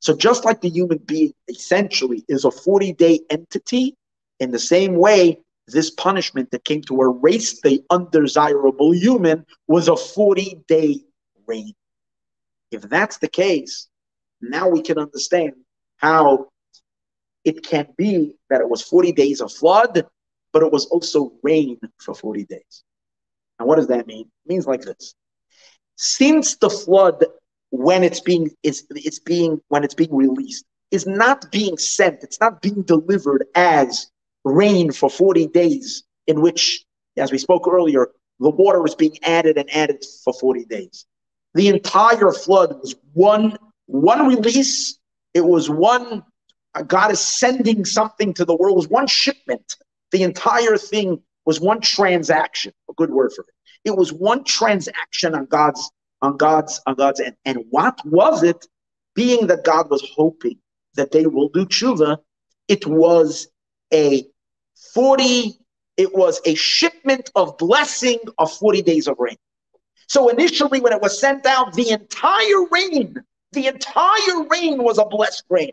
So 0.00 0.14
just 0.16 0.44
like 0.44 0.60
the 0.60 0.68
human 0.70 0.98
being 0.98 1.32
essentially 1.48 2.24
is 2.28 2.44
a 2.44 2.50
40 2.50 2.92
day 2.94 3.20
entity, 3.30 3.94
in 4.40 4.50
the 4.50 4.58
same 4.58 4.96
way, 4.96 5.38
this 5.68 5.90
punishment 5.90 6.50
that 6.50 6.64
came 6.64 6.82
to 6.82 7.00
erase 7.00 7.60
the 7.62 7.82
undesirable 7.90 8.92
human 8.94 9.46
was 9.68 9.88
a 9.88 9.96
40 9.96 10.60
day 10.68 11.00
rain. 11.46 11.72
If 12.74 12.82
that's 12.82 13.18
the 13.18 13.28
case, 13.28 13.88
now 14.40 14.68
we 14.68 14.82
can 14.82 14.98
understand 14.98 15.52
how 15.96 16.48
it 17.44 17.64
can 17.64 17.86
be 17.96 18.34
that 18.50 18.60
it 18.60 18.68
was 18.68 18.82
40 18.82 19.12
days 19.12 19.40
of 19.40 19.52
flood, 19.52 20.06
but 20.52 20.62
it 20.62 20.72
was 20.72 20.86
also 20.86 21.32
rain 21.42 21.78
for 21.98 22.14
40 22.14 22.44
days. 22.44 22.84
And 23.58 23.68
what 23.68 23.76
does 23.76 23.88
that 23.88 24.06
mean? 24.06 24.26
It 24.44 24.48
means 24.52 24.66
like 24.66 24.82
this. 24.82 25.14
Since 25.96 26.56
the 26.56 26.70
flood, 26.70 27.24
when 27.70 28.02
it's 28.02 28.20
being 28.20 28.50
is 28.62 28.86
it's 28.90 29.18
being 29.18 29.60
when 29.68 29.84
it's 29.84 29.94
being 29.94 30.14
released, 30.14 30.64
is 30.90 31.06
not 31.06 31.50
being 31.50 31.76
sent, 31.78 32.22
it's 32.22 32.40
not 32.40 32.62
being 32.62 32.82
delivered 32.82 33.46
as 33.54 34.10
rain 34.44 34.92
for 34.92 35.08
40 35.08 35.48
days, 35.48 36.04
in 36.26 36.40
which, 36.40 36.84
as 37.16 37.32
we 37.32 37.38
spoke 37.38 37.66
earlier, 37.68 38.08
the 38.40 38.50
water 38.50 38.84
is 38.84 38.94
being 38.94 39.16
added 39.22 39.56
and 39.58 39.68
added 39.74 40.04
for 40.24 40.32
40 40.32 40.64
days. 40.64 41.06
The 41.54 41.68
entire 41.68 42.32
flood 42.32 42.80
was 42.80 42.94
one 43.12 43.56
one 43.86 44.26
release. 44.26 44.98
It 45.34 45.44
was 45.44 45.68
one. 45.70 46.24
Uh, 46.74 46.82
God 46.82 47.12
is 47.12 47.20
sending 47.20 47.84
something 47.84 48.34
to 48.34 48.44
the 48.44 48.54
world. 48.54 48.74
It 48.74 48.76
was 48.76 48.88
one 48.88 49.06
shipment. 49.06 49.76
The 50.10 50.22
entire 50.22 50.76
thing 50.76 51.22
was 51.44 51.60
one 51.60 51.80
transaction. 51.80 52.72
A 52.90 52.94
good 52.94 53.10
word 53.10 53.32
for 53.32 53.42
it. 53.42 53.54
It 53.84 53.96
was 53.96 54.12
one 54.12 54.44
transaction 54.44 55.34
on 55.34 55.46
God's 55.46 55.90
on 56.22 56.36
God's 56.36 56.80
on 56.86 56.94
God's 56.94 57.20
end. 57.20 57.36
And 57.44 57.64
what 57.70 58.00
was 58.04 58.42
it? 58.42 58.66
Being 59.14 59.46
that 59.46 59.64
God 59.64 59.90
was 59.90 60.04
hoping 60.16 60.58
that 60.94 61.12
they 61.12 61.26
will 61.26 61.48
do 61.48 61.66
tshuva, 61.66 62.18
it 62.68 62.86
was 62.86 63.48
a 63.92 64.24
40, 64.94 65.58
it 65.96 66.14
was 66.14 66.40
a 66.44 66.54
shipment 66.54 67.30
of 67.36 67.56
blessing 67.58 68.18
of 68.38 68.52
40 68.52 68.82
days 68.82 69.06
of 69.06 69.16
rain. 69.18 69.36
So 70.08 70.28
initially, 70.28 70.80
when 70.80 70.92
it 70.92 71.00
was 71.00 71.18
sent 71.18 71.46
out, 71.46 71.72
the 71.74 71.90
entire 71.90 72.66
rain, 72.70 73.16
the 73.52 73.66
entire 73.66 74.44
rain 74.50 74.82
was 74.82 74.98
a 74.98 75.04
blessed 75.04 75.44
rain. 75.48 75.72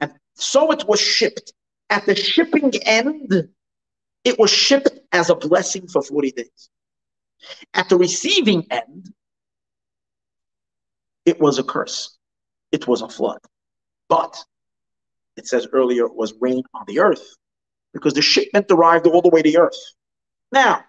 And 0.00 0.12
so 0.34 0.70
it 0.72 0.86
was 0.86 1.00
shipped. 1.00 1.52
At 1.90 2.06
the 2.06 2.14
shipping 2.14 2.72
end, 2.84 3.48
it 4.24 4.38
was 4.38 4.50
shipped 4.50 5.00
as 5.12 5.30
a 5.30 5.34
blessing 5.34 5.86
for 5.88 6.02
40 6.02 6.32
days. 6.32 6.70
At 7.74 7.88
the 7.88 7.96
receiving 7.96 8.66
end, 8.70 9.12
it 11.24 11.40
was 11.40 11.58
a 11.58 11.64
curse. 11.64 12.16
It 12.70 12.86
was 12.86 13.02
a 13.02 13.08
flood. 13.08 13.40
But 14.08 14.36
it 15.36 15.46
says 15.46 15.66
earlier 15.72 16.06
it 16.06 16.14
was 16.14 16.34
rain 16.40 16.62
on 16.74 16.84
the 16.86 17.00
earth 17.00 17.36
because 17.92 18.14
the 18.14 18.22
shipment 18.22 18.66
arrived 18.70 19.06
all 19.06 19.22
the 19.22 19.28
way 19.28 19.42
to 19.42 19.56
earth. 19.56 19.78
Now, 20.50 20.84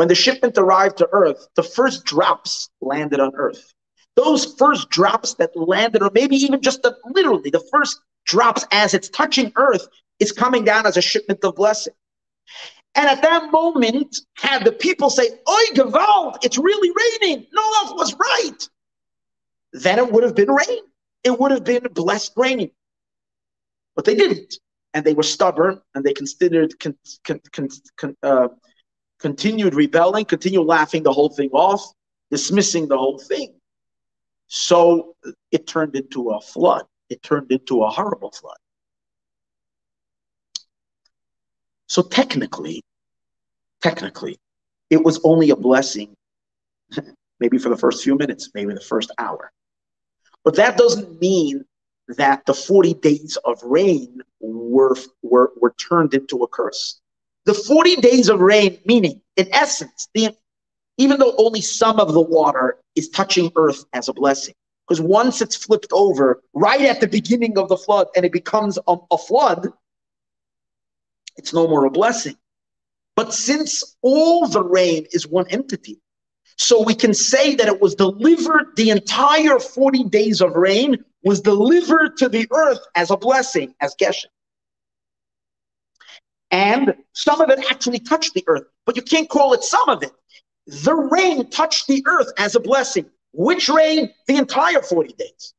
when 0.00 0.08
the 0.08 0.14
shipment 0.14 0.56
arrived 0.56 0.96
to 0.96 1.06
earth, 1.12 1.46
the 1.56 1.62
first 1.62 2.06
drops 2.06 2.70
landed 2.80 3.20
on 3.20 3.32
earth. 3.34 3.74
Those 4.16 4.54
first 4.54 4.88
drops 4.88 5.34
that 5.34 5.54
landed, 5.54 6.02
or 6.02 6.10
maybe 6.14 6.36
even 6.36 6.62
just 6.62 6.82
the, 6.82 6.96
literally 7.10 7.50
the 7.50 7.62
first 7.70 8.00
drops 8.24 8.64
as 8.72 8.94
it's 8.94 9.10
touching 9.10 9.52
earth, 9.56 9.86
is 10.18 10.32
coming 10.32 10.64
down 10.64 10.86
as 10.86 10.96
a 10.96 11.02
shipment 11.02 11.44
of 11.44 11.54
blessing. 11.54 11.92
And 12.94 13.10
at 13.10 13.20
that 13.20 13.52
moment, 13.52 14.16
had 14.36 14.64
the 14.64 14.72
people 14.72 15.10
say, 15.10 15.28
Oi, 15.28 15.64
Gewalt, 15.74 16.38
it's 16.42 16.56
really 16.56 16.90
raining. 17.20 17.44
Noach 17.54 17.94
was 17.94 18.14
right. 18.14 18.68
Then 19.74 19.98
it 19.98 20.10
would 20.10 20.22
have 20.22 20.34
been 20.34 20.50
rain. 20.50 20.80
It 21.24 21.38
would 21.38 21.50
have 21.50 21.64
been 21.64 21.86
blessed 21.92 22.32
raining. 22.36 22.70
But 23.96 24.06
they 24.06 24.14
didn't. 24.14 24.54
And 24.94 25.04
they 25.04 25.12
were 25.12 25.22
stubborn 25.22 25.82
and 25.94 26.02
they 26.02 26.14
considered, 26.14 26.80
con, 26.80 26.96
con, 27.22 27.68
con, 27.98 28.16
uh, 28.22 28.48
continued 29.20 29.74
rebelling, 29.74 30.24
continued 30.24 30.64
laughing 30.64 31.02
the 31.02 31.12
whole 31.12 31.28
thing 31.28 31.50
off, 31.52 31.92
dismissing 32.30 32.88
the 32.88 32.96
whole 32.96 33.18
thing. 33.18 33.54
So 34.46 35.14
it 35.52 35.66
turned 35.66 35.94
into 35.94 36.30
a 36.30 36.40
flood. 36.40 36.84
It 37.08 37.22
turned 37.22 37.52
into 37.52 37.82
a 37.84 37.90
horrible 37.90 38.32
flood. 38.32 38.56
So 41.86 42.02
technically, 42.02 42.82
technically, 43.82 44.38
it 44.90 45.02
was 45.02 45.20
only 45.24 45.50
a 45.50 45.56
blessing, 45.56 46.14
maybe 47.40 47.58
for 47.58 47.68
the 47.68 47.76
first 47.76 48.02
few 48.02 48.16
minutes, 48.16 48.50
maybe 48.54 48.74
the 48.74 48.80
first 48.80 49.10
hour. 49.18 49.52
But 50.44 50.56
that 50.56 50.76
doesn't 50.76 51.20
mean 51.20 51.64
that 52.16 52.46
the 52.46 52.54
40 52.54 52.94
days 52.94 53.36
of 53.44 53.62
rain 53.62 54.20
were, 54.40 54.96
were, 55.22 55.52
were 55.60 55.74
turned 55.74 56.14
into 56.14 56.42
a 56.42 56.48
curse. 56.48 56.99
The 57.50 57.54
40 57.54 57.96
days 57.96 58.28
of 58.28 58.38
rain, 58.38 58.78
meaning, 58.86 59.20
in 59.36 59.52
essence, 59.52 60.08
the, 60.14 60.36
even 60.98 61.18
though 61.18 61.34
only 61.36 61.60
some 61.60 61.98
of 61.98 62.12
the 62.12 62.20
water 62.20 62.78
is 62.94 63.08
touching 63.08 63.50
earth 63.56 63.84
as 63.92 64.08
a 64.08 64.12
blessing, 64.12 64.54
because 64.86 65.00
once 65.00 65.42
it's 65.42 65.56
flipped 65.56 65.88
over 65.90 66.44
right 66.54 66.82
at 66.82 67.00
the 67.00 67.08
beginning 67.08 67.58
of 67.58 67.68
the 67.68 67.76
flood 67.76 68.06
and 68.14 68.24
it 68.24 68.30
becomes 68.30 68.78
a, 68.86 68.94
a 69.10 69.18
flood, 69.18 69.66
it's 71.36 71.52
no 71.52 71.66
more 71.66 71.86
a 71.86 71.90
blessing. 71.90 72.36
But 73.16 73.34
since 73.34 73.96
all 74.00 74.46
the 74.46 74.62
rain 74.62 75.08
is 75.10 75.26
one 75.26 75.48
entity, 75.48 76.00
so 76.56 76.80
we 76.80 76.94
can 76.94 77.12
say 77.12 77.56
that 77.56 77.66
it 77.66 77.80
was 77.80 77.96
delivered, 77.96 78.76
the 78.76 78.90
entire 78.90 79.58
40 79.58 80.04
days 80.04 80.40
of 80.40 80.54
rain 80.54 81.04
was 81.24 81.40
delivered 81.40 82.16
to 82.18 82.28
the 82.28 82.46
earth 82.52 82.78
as 82.94 83.10
a 83.10 83.16
blessing, 83.16 83.74
as 83.80 83.96
Geshem. 84.00 84.26
And 86.50 86.94
some 87.12 87.40
of 87.40 87.50
it 87.50 87.60
actually 87.70 88.00
touched 88.00 88.34
the 88.34 88.44
earth, 88.46 88.64
but 88.86 88.96
you 88.96 89.02
can't 89.02 89.28
call 89.28 89.52
it 89.52 89.62
some 89.62 89.88
of 89.88 90.02
it. 90.02 90.12
The 90.66 90.94
rain 90.94 91.48
touched 91.50 91.86
the 91.86 92.02
earth 92.06 92.32
as 92.38 92.54
a 92.54 92.60
blessing. 92.60 93.06
Which 93.32 93.68
rain? 93.68 94.10
The 94.26 94.36
entire 94.36 94.82
40 94.82 95.14
days 95.14 95.54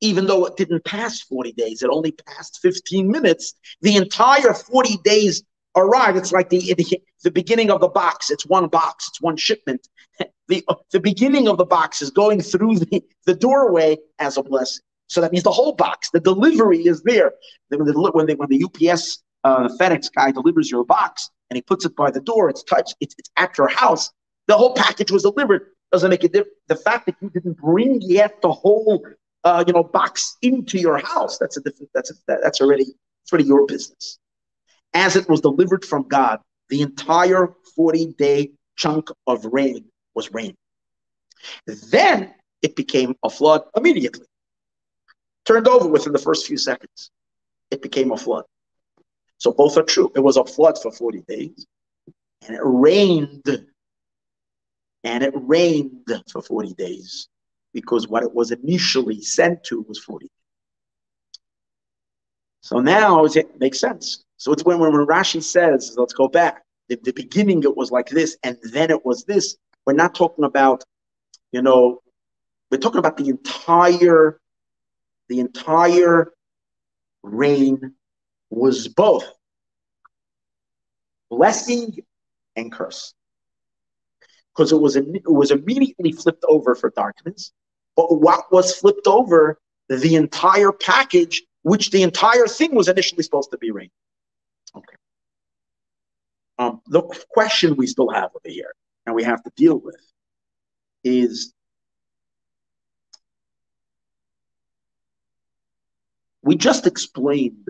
even 0.00 0.26
though 0.26 0.46
it 0.46 0.56
didn't 0.56 0.84
pass 0.84 1.20
40 1.20 1.52
days, 1.52 1.82
it 1.82 1.90
only 1.90 2.12
passed 2.12 2.58
15 2.62 3.10
minutes. 3.10 3.54
The 3.82 3.96
entire 3.96 4.54
40 4.54 4.96
days 5.04 5.42
arrived. 5.76 6.16
It's 6.16 6.32
like 6.32 6.48
the, 6.48 6.74
the, 6.74 7.02
the 7.22 7.30
beginning 7.30 7.70
of 7.70 7.80
the 7.80 7.88
box. 7.88 8.30
It's 8.30 8.46
one 8.46 8.68
box, 8.68 9.08
it's 9.08 9.20
one 9.20 9.36
shipment. 9.36 9.86
The, 10.48 10.64
the 10.90 10.98
beginning 10.98 11.46
of 11.46 11.58
the 11.58 11.64
box 11.64 12.02
is 12.02 12.10
going 12.10 12.40
through 12.40 12.80
the, 12.80 13.04
the 13.24 13.36
doorway 13.36 13.98
as 14.18 14.36
a 14.36 14.42
blessing. 14.42 14.82
So 15.06 15.20
that 15.20 15.30
means 15.30 15.44
the 15.44 15.52
whole 15.52 15.74
box, 15.74 16.10
the 16.10 16.18
delivery 16.18 16.88
is 16.88 17.04
there. 17.04 17.30
When 17.68 17.84
the, 17.84 18.10
when, 18.12 18.26
the, 18.26 18.34
when 18.34 18.48
the 18.48 18.64
UPS 18.64 19.22
uh, 19.44 19.68
FedEx 19.80 20.12
guy 20.14 20.30
delivers 20.30 20.70
your 20.70 20.84
box 20.84 21.30
and 21.48 21.56
he 21.56 21.62
puts 21.62 21.84
it 21.84 21.96
by 21.96 22.10
the 22.10 22.20
door, 22.20 22.48
it's 22.48 22.62
touched, 22.62 22.94
it's, 23.00 23.14
it's 23.18 23.30
at 23.36 23.56
your 23.58 23.68
house, 23.68 24.10
the 24.46 24.56
whole 24.56 24.74
package 24.74 25.10
was 25.10 25.22
delivered. 25.22 25.68
Doesn't 25.92 26.10
make 26.10 26.22
a 26.22 26.28
difference. 26.28 26.56
The 26.68 26.76
fact 26.76 27.06
that 27.06 27.16
you 27.20 27.30
didn't 27.30 27.56
bring 27.58 28.00
yet 28.00 28.40
the 28.42 28.52
whole 28.52 29.04
uh, 29.44 29.64
you 29.66 29.72
know, 29.72 29.82
box 29.82 30.36
into 30.42 30.78
your 30.78 30.98
house. 30.98 31.38
That's 31.38 31.56
a 31.56 31.60
different. 31.60 31.90
That's 31.94 32.10
a, 32.10 32.14
that's 32.26 32.60
already 32.60 32.84
it's 33.22 33.32
already 33.32 33.48
your 33.48 33.66
business. 33.66 34.18
As 34.94 35.16
it 35.16 35.28
was 35.28 35.40
delivered 35.40 35.84
from 35.84 36.08
God, 36.08 36.40
the 36.68 36.82
entire 36.82 37.54
forty 37.74 38.06
day 38.18 38.50
chunk 38.76 39.08
of 39.26 39.44
rain 39.46 39.86
was 40.14 40.32
rain. 40.32 40.56
Then 41.66 42.34
it 42.62 42.76
became 42.76 43.14
a 43.22 43.30
flood 43.30 43.62
immediately. 43.76 44.26
Turned 45.46 45.68
over 45.68 45.88
within 45.88 46.12
the 46.12 46.18
first 46.18 46.46
few 46.46 46.58
seconds. 46.58 47.10
It 47.70 47.82
became 47.82 48.12
a 48.12 48.16
flood. 48.16 48.44
So 49.40 49.52
both 49.52 49.76
are 49.78 49.82
true. 49.82 50.12
It 50.14 50.20
was 50.20 50.36
a 50.36 50.44
flood 50.44 50.78
for 50.80 50.92
40 50.92 51.24
days, 51.28 51.66
and 52.46 52.56
it 52.56 52.62
rained. 52.62 53.66
And 55.02 55.24
it 55.24 55.32
rained 55.34 56.12
for 56.30 56.42
40 56.42 56.74
days 56.74 57.28
because 57.72 58.06
what 58.06 58.22
it 58.22 58.34
was 58.34 58.52
initially 58.52 59.22
sent 59.22 59.64
to 59.64 59.82
was 59.88 59.98
40. 59.98 60.30
So 62.60 62.80
now 62.80 63.24
it 63.24 63.58
makes 63.58 63.80
sense. 63.80 64.24
So 64.36 64.52
it's 64.52 64.64
when, 64.64 64.78
when 64.78 64.92
Rashi 64.92 65.42
says, 65.42 65.94
let's 65.96 66.12
go 66.12 66.28
back, 66.28 66.62
at 66.90 67.02
the 67.02 67.12
beginning 67.12 67.62
it 67.62 67.76
was 67.76 67.90
like 67.90 68.10
this, 68.10 68.36
and 68.44 68.58
then 68.72 68.90
it 68.90 69.04
was 69.06 69.24
this. 69.24 69.56
We're 69.86 69.94
not 69.94 70.14
talking 70.14 70.44
about, 70.44 70.84
you 71.52 71.62
know, 71.62 72.02
We're 72.70 72.78
talking 72.78 72.98
about 72.98 73.16
the 73.16 73.28
entire, 73.28 74.40
the 75.28 75.40
entire 75.40 76.32
rain 77.22 77.94
was 78.50 78.88
both 78.88 79.24
blessing 81.30 81.96
and 82.56 82.72
curse. 82.72 83.14
Because 84.54 84.72
it 84.72 84.80
was 84.80 84.96
it 84.96 85.06
was 85.24 85.52
immediately 85.52 86.12
flipped 86.12 86.44
over 86.48 86.74
for 86.74 86.90
darkness. 86.90 87.52
But 87.96 88.20
what 88.20 88.52
was 88.52 88.76
flipped 88.76 89.06
over? 89.06 89.58
The 89.88 90.16
entire 90.16 90.72
package, 90.72 91.42
which 91.62 91.90
the 91.90 92.02
entire 92.02 92.46
thing 92.46 92.74
was 92.74 92.88
initially 92.88 93.22
supposed 93.22 93.50
to 93.52 93.58
be 93.58 93.70
rain. 93.70 93.90
Okay. 94.76 94.96
Um, 96.58 96.80
the 96.86 97.02
question 97.30 97.76
we 97.76 97.86
still 97.86 98.10
have 98.10 98.30
over 98.34 98.48
here, 98.48 98.74
and 99.06 99.14
we 99.14 99.24
have 99.24 99.42
to 99.44 99.50
deal 99.56 99.78
with, 99.78 99.96
is 101.02 101.54
we 106.42 106.56
just 106.56 106.86
explained 106.86 107.66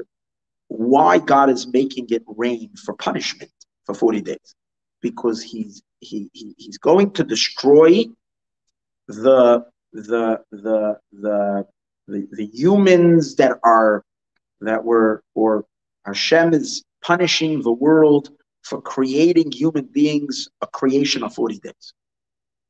why 0.70 1.18
God 1.18 1.50
is 1.50 1.66
making 1.66 2.06
it 2.10 2.22
rain 2.26 2.70
for 2.76 2.94
punishment 2.94 3.50
for 3.84 3.94
40 3.94 4.20
days. 4.22 4.54
Because 5.02 5.42
he's 5.42 5.82
he, 5.98 6.30
he 6.32 6.54
he's 6.56 6.78
going 6.78 7.10
to 7.12 7.24
destroy 7.24 8.04
the 9.08 9.66
the 9.92 10.40
the 10.52 10.98
the 11.12 11.66
the, 12.06 12.28
the 12.30 12.50
humans 12.52 13.34
that 13.36 13.58
are 13.64 14.04
that 14.60 14.84
were 14.84 15.22
or 15.34 15.64
Hashem 16.04 16.54
is 16.54 16.84
punishing 17.02 17.62
the 17.62 17.72
world 17.72 18.30
for 18.62 18.80
creating 18.80 19.50
human 19.50 19.86
beings 19.86 20.48
a 20.60 20.66
creation 20.66 21.24
of 21.24 21.34
40 21.34 21.58
days. 21.58 21.94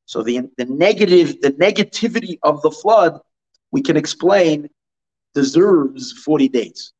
So 0.06 0.22
the, 0.22 0.48
the 0.56 0.64
negative, 0.64 1.40
the 1.40 1.52
negativity 1.52 2.38
of 2.42 2.62
the 2.62 2.70
flood, 2.70 3.20
we 3.70 3.82
can 3.82 3.96
explain, 3.96 4.68
deserves 5.34 6.12
40 6.12 6.48
days. 6.48 6.92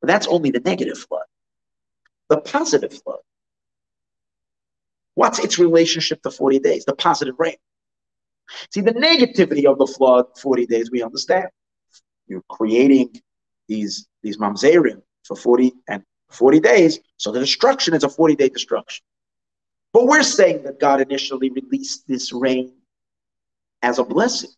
But 0.00 0.08
that's 0.08 0.26
only 0.26 0.50
the 0.50 0.60
negative 0.60 0.98
flood. 0.98 1.24
The 2.28 2.40
positive 2.40 2.92
flood. 3.02 3.18
What's 5.14 5.40
its 5.40 5.58
relationship 5.58 6.22
to 6.22 6.30
40 6.30 6.60
days? 6.60 6.84
The 6.84 6.94
positive 6.94 7.34
rain. 7.38 7.56
See, 8.72 8.80
the 8.80 8.94
negativity 8.94 9.64
of 9.64 9.78
the 9.78 9.86
flood, 9.86 10.26
40 10.40 10.66
days, 10.66 10.90
we 10.90 11.02
understand. 11.02 11.48
You're 12.26 12.44
creating 12.48 13.20
these, 13.66 14.06
these 14.22 14.38
mamzerim 14.38 15.02
for 15.24 15.36
40 15.36 15.72
and 15.88 16.02
40 16.30 16.60
days. 16.60 17.00
So 17.16 17.32
the 17.32 17.40
destruction 17.40 17.94
is 17.94 18.04
a 18.04 18.08
40 18.08 18.36
day 18.36 18.48
destruction. 18.48 19.04
But 19.92 20.06
we're 20.06 20.22
saying 20.22 20.62
that 20.64 20.78
God 20.78 21.00
initially 21.00 21.50
released 21.50 22.06
this 22.06 22.32
rain 22.32 22.74
as 23.82 23.98
a 23.98 24.04
blessing. 24.04 24.50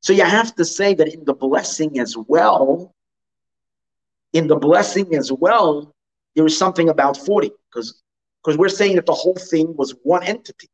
So 0.00 0.12
you 0.12 0.24
have 0.24 0.54
to 0.56 0.64
say 0.64 0.94
that 0.94 1.12
in 1.12 1.24
the 1.24 1.34
blessing 1.34 1.98
as 1.98 2.16
well, 2.16 2.93
in 4.34 4.46
the 4.46 4.56
blessing 4.56 5.14
as 5.14 5.32
well, 5.32 5.94
there 6.36 6.44
is 6.44 6.56
something 6.56 6.88
about 6.88 7.16
40, 7.16 7.50
because 7.70 8.02
because 8.42 8.58
we're 8.58 8.68
saying 8.68 8.96
that 8.96 9.06
the 9.06 9.14
whole 9.14 9.36
thing 9.36 9.74
was 9.74 9.94
one 10.02 10.22
entity. 10.22 10.68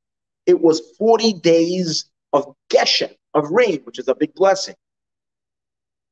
It 0.45 0.61
was 0.61 0.81
40 0.99 1.35
days 1.35 2.07
of 2.33 2.53
geshem, 2.69 3.15
of 3.35 3.49
rain, 3.49 3.83
which 3.85 4.01
is 4.01 4.09
a 4.09 4.15
big 4.17 4.35
blessing. 4.35 4.75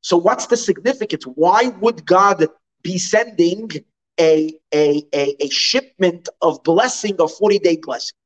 So 0.03 0.17
what's 0.17 0.47
the 0.47 0.57
significance? 0.57 1.25
Why 1.25 1.71
would 1.81 2.07
God 2.07 2.47
be 2.85 2.97
sending 2.97 3.73
a, 4.19 4.53
a, 4.75 5.05
a, 5.15 5.37
a 5.45 5.49
shipment 5.49 6.29
of 6.43 6.63
blessing, 6.65 7.17
a 7.19 7.29
40 7.29 7.59
day 7.61 7.79
blessing. 7.81 8.17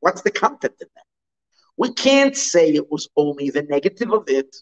What's 0.00 0.22
the 0.22 0.30
content 0.30 0.74
in 0.80 0.88
that? 0.94 1.04
We 1.76 1.92
can't 1.92 2.36
say 2.36 2.70
it 2.70 2.90
was 2.90 3.08
only 3.16 3.50
the 3.50 3.62
negative 3.62 4.12
of 4.12 4.24
it 4.28 4.54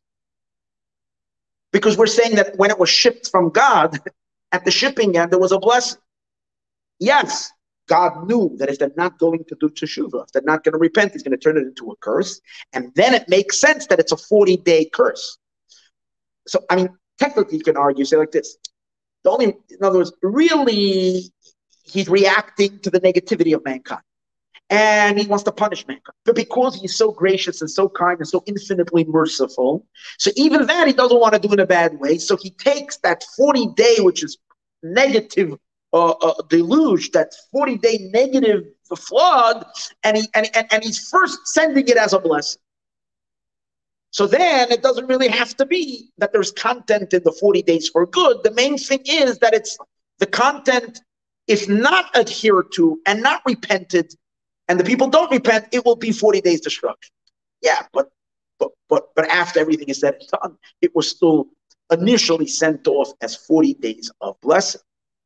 because 1.73 1.97
we're 1.97 2.07
saying 2.07 2.37
that 2.37 2.57
when 2.57 2.71
it 2.71 2.79
was 2.79 2.91
shipped 2.91 3.31
from 3.31 3.51
God, 3.51 3.99
at 4.53 4.65
the 4.65 4.71
shipping 4.71 5.17
end, 5.17 5.31
there 5.31 5.39
was 5.39 5.53
a 5.53 5.59
blessing. 5.59 6.01
Yes, 6.99 7.51
God 7.89 8.29
knew 8.29 8.55
that 8.59 8.69
if 8.69 8.79
they're 8.79 8.93
not 8.97 9.19
going 9.19 9.45
to 9.49 9.57
do 9.59 9.69
teshuvah, 9.69 10.25
if 10.25 10.33
they're 10.33 10.43
not 10.43 10.63
going 10.63 10.73
to 10.73 10.79
repent, 10.79 11.13
he's 11.13 11.23
going 11.23 11.33
to 11.33 11.39
turn 11.39 11.57
it 11.57 11.63
into 11.63 11.91
a 11.91 11.97
curse. 11.97 12.41
And 12.73 12.93
then 12.95 13.15
it 13.15 13.29
makes 13.29 13.61
sense 13.61 13.87
that 13.89 13.99
it's 13.99 14.13
a 14.13 14.17
40 14.17 14.59
day 14.59 14.85
curse. 14.93 15.39
So, 16.47 16.61
I 16.71 16.77
mean, 16.77 16.91
technically, 17.19 17.59
you 17.59 17.65
can 17.65 17.77
argue, 17.77 18.05
say 18.05 18.17
like 18.17 18.31
this 18.31 18.57
the 19.25 19.31
only, 19.31 19.47
in 19.47 19.79
other 19.83 19.99
words, 19.99 20.13
really, 20.23 21.33
he's 21.85 22.09
reacting 22.09 22.79
to 22.81 22.91
the 22.91 23.01
negativity 23.01 23.55
of 23.55 23.65
mankind. 23.65 24.03
And 24.73 25.21
he 25.21 25.27
wants 25.27 25.45
to 25.45 25.53
punish 25.53 25.87
mankind. 25.87 26.15
But 26.25 26.35
because 26.35 26.81
he's 26.81 26.97
so 26.97 27.13
gracious 27.13 27.61
and 27.61 27.71
so 27.71 27.91
kind 27.91 28.19
and 28.19 28.27
so 28.27 28.43
infinitely 28.47 29.05
merciful, 29.05 29.87
so 30.19 30.31
even 30.35 30.67
that 30.67 30.87
he 30.87 30.95
doesn't 30.95 31.21
want 31.21 31.35
to 31.35 31.39
do 31.39 31.53
in 31.53 31.61
a 31.61 31.67
bad 31.67 32.01
way. 32.01 32.17
So 32.17 32.37
he 32.37 32.51
takes 32.51 32.97
that 32.99 33.23
40 33.37 33.69
day, 33.77 33.97
which 33.99 34.25
is 34.25 34.39
negative 34.83 35.59
uh, 35.93 36.13
uh, 36.13 36.43
deluge, 36.49 37.11
that 37.11 37.35
40 37.53 37.77
day 37.79 38.09
negative 38.13 38.65
flood, 38.97 39.67
and, 40.05 40.17
he, 40.17 40.29
and, 40.33 40.49
and, 40.55 40.67
and 40.73 40.83
he's 40.83 41.07
first 41.11 41.47
sending 41.49 41.87
it 41.87 41.99
as 41.99 42.15
a 42.15 42.19
blessing. 42.19 42.63
So 44.11 44.27
then 44.27 44.73
it 44.73 44.83
doesn't 44.83 45.07
really 45.07 45.29
have 45.29 45.55
to 45.57 45.67
be 45.67 46.11
that 46.17 46.33
there's 46.33 46.53
content 46.53 47.13
in 47.13 47.23
the 47.25 47.33
40 47.33 47.63
days 47.63 47.89
for 47.89 48.07
good. 48.07 48.43
The 48.43 48.53
main 48.53 48.79
thing 48.79 49.03
is 49.07 49.39
that 49.39 49.53
it's 49.53 49.77
the 50.19 50.27
content 50.27 51.01
is 51.47 51.69
not 51.69 52.15
adhered 52.17 52.73
to 52.75 53.01
and 53.07 53.23
not 53.23 53.43
repented, 53.47 54.15
and 54.69 54.79
the 54.79 54.85
people 54.85 55.09
don't 55.09 55.31
repent, 55.31 55.69
it 55.73 55.85
will 55.85 55.97
be 55.97 56.13
40 56.13 56.41
days 56.41 56.61
destruction. 56.61 57.13
Yeah, 57.63 57.83
but 57.93 58.11
but 58.59 58.71
but 58.89 59.09
but 59.15 59.29
after 59.29 59.61
everything 59.61 59.89
is 59.89 60.01
said 60.01 60.15
and 60.15 60.29
done, 60.29 60.59
it 60.81 60.95
was 60.95 61.09
still 61.09 61.49
initially 61.91 62.47
sent 62.47 62.87
off 62.89 63.13
as 63.21 63.37
40 63.37 63.75
days 63.75 64.11
of 64.21 64.41
blessing. 64.41 64.81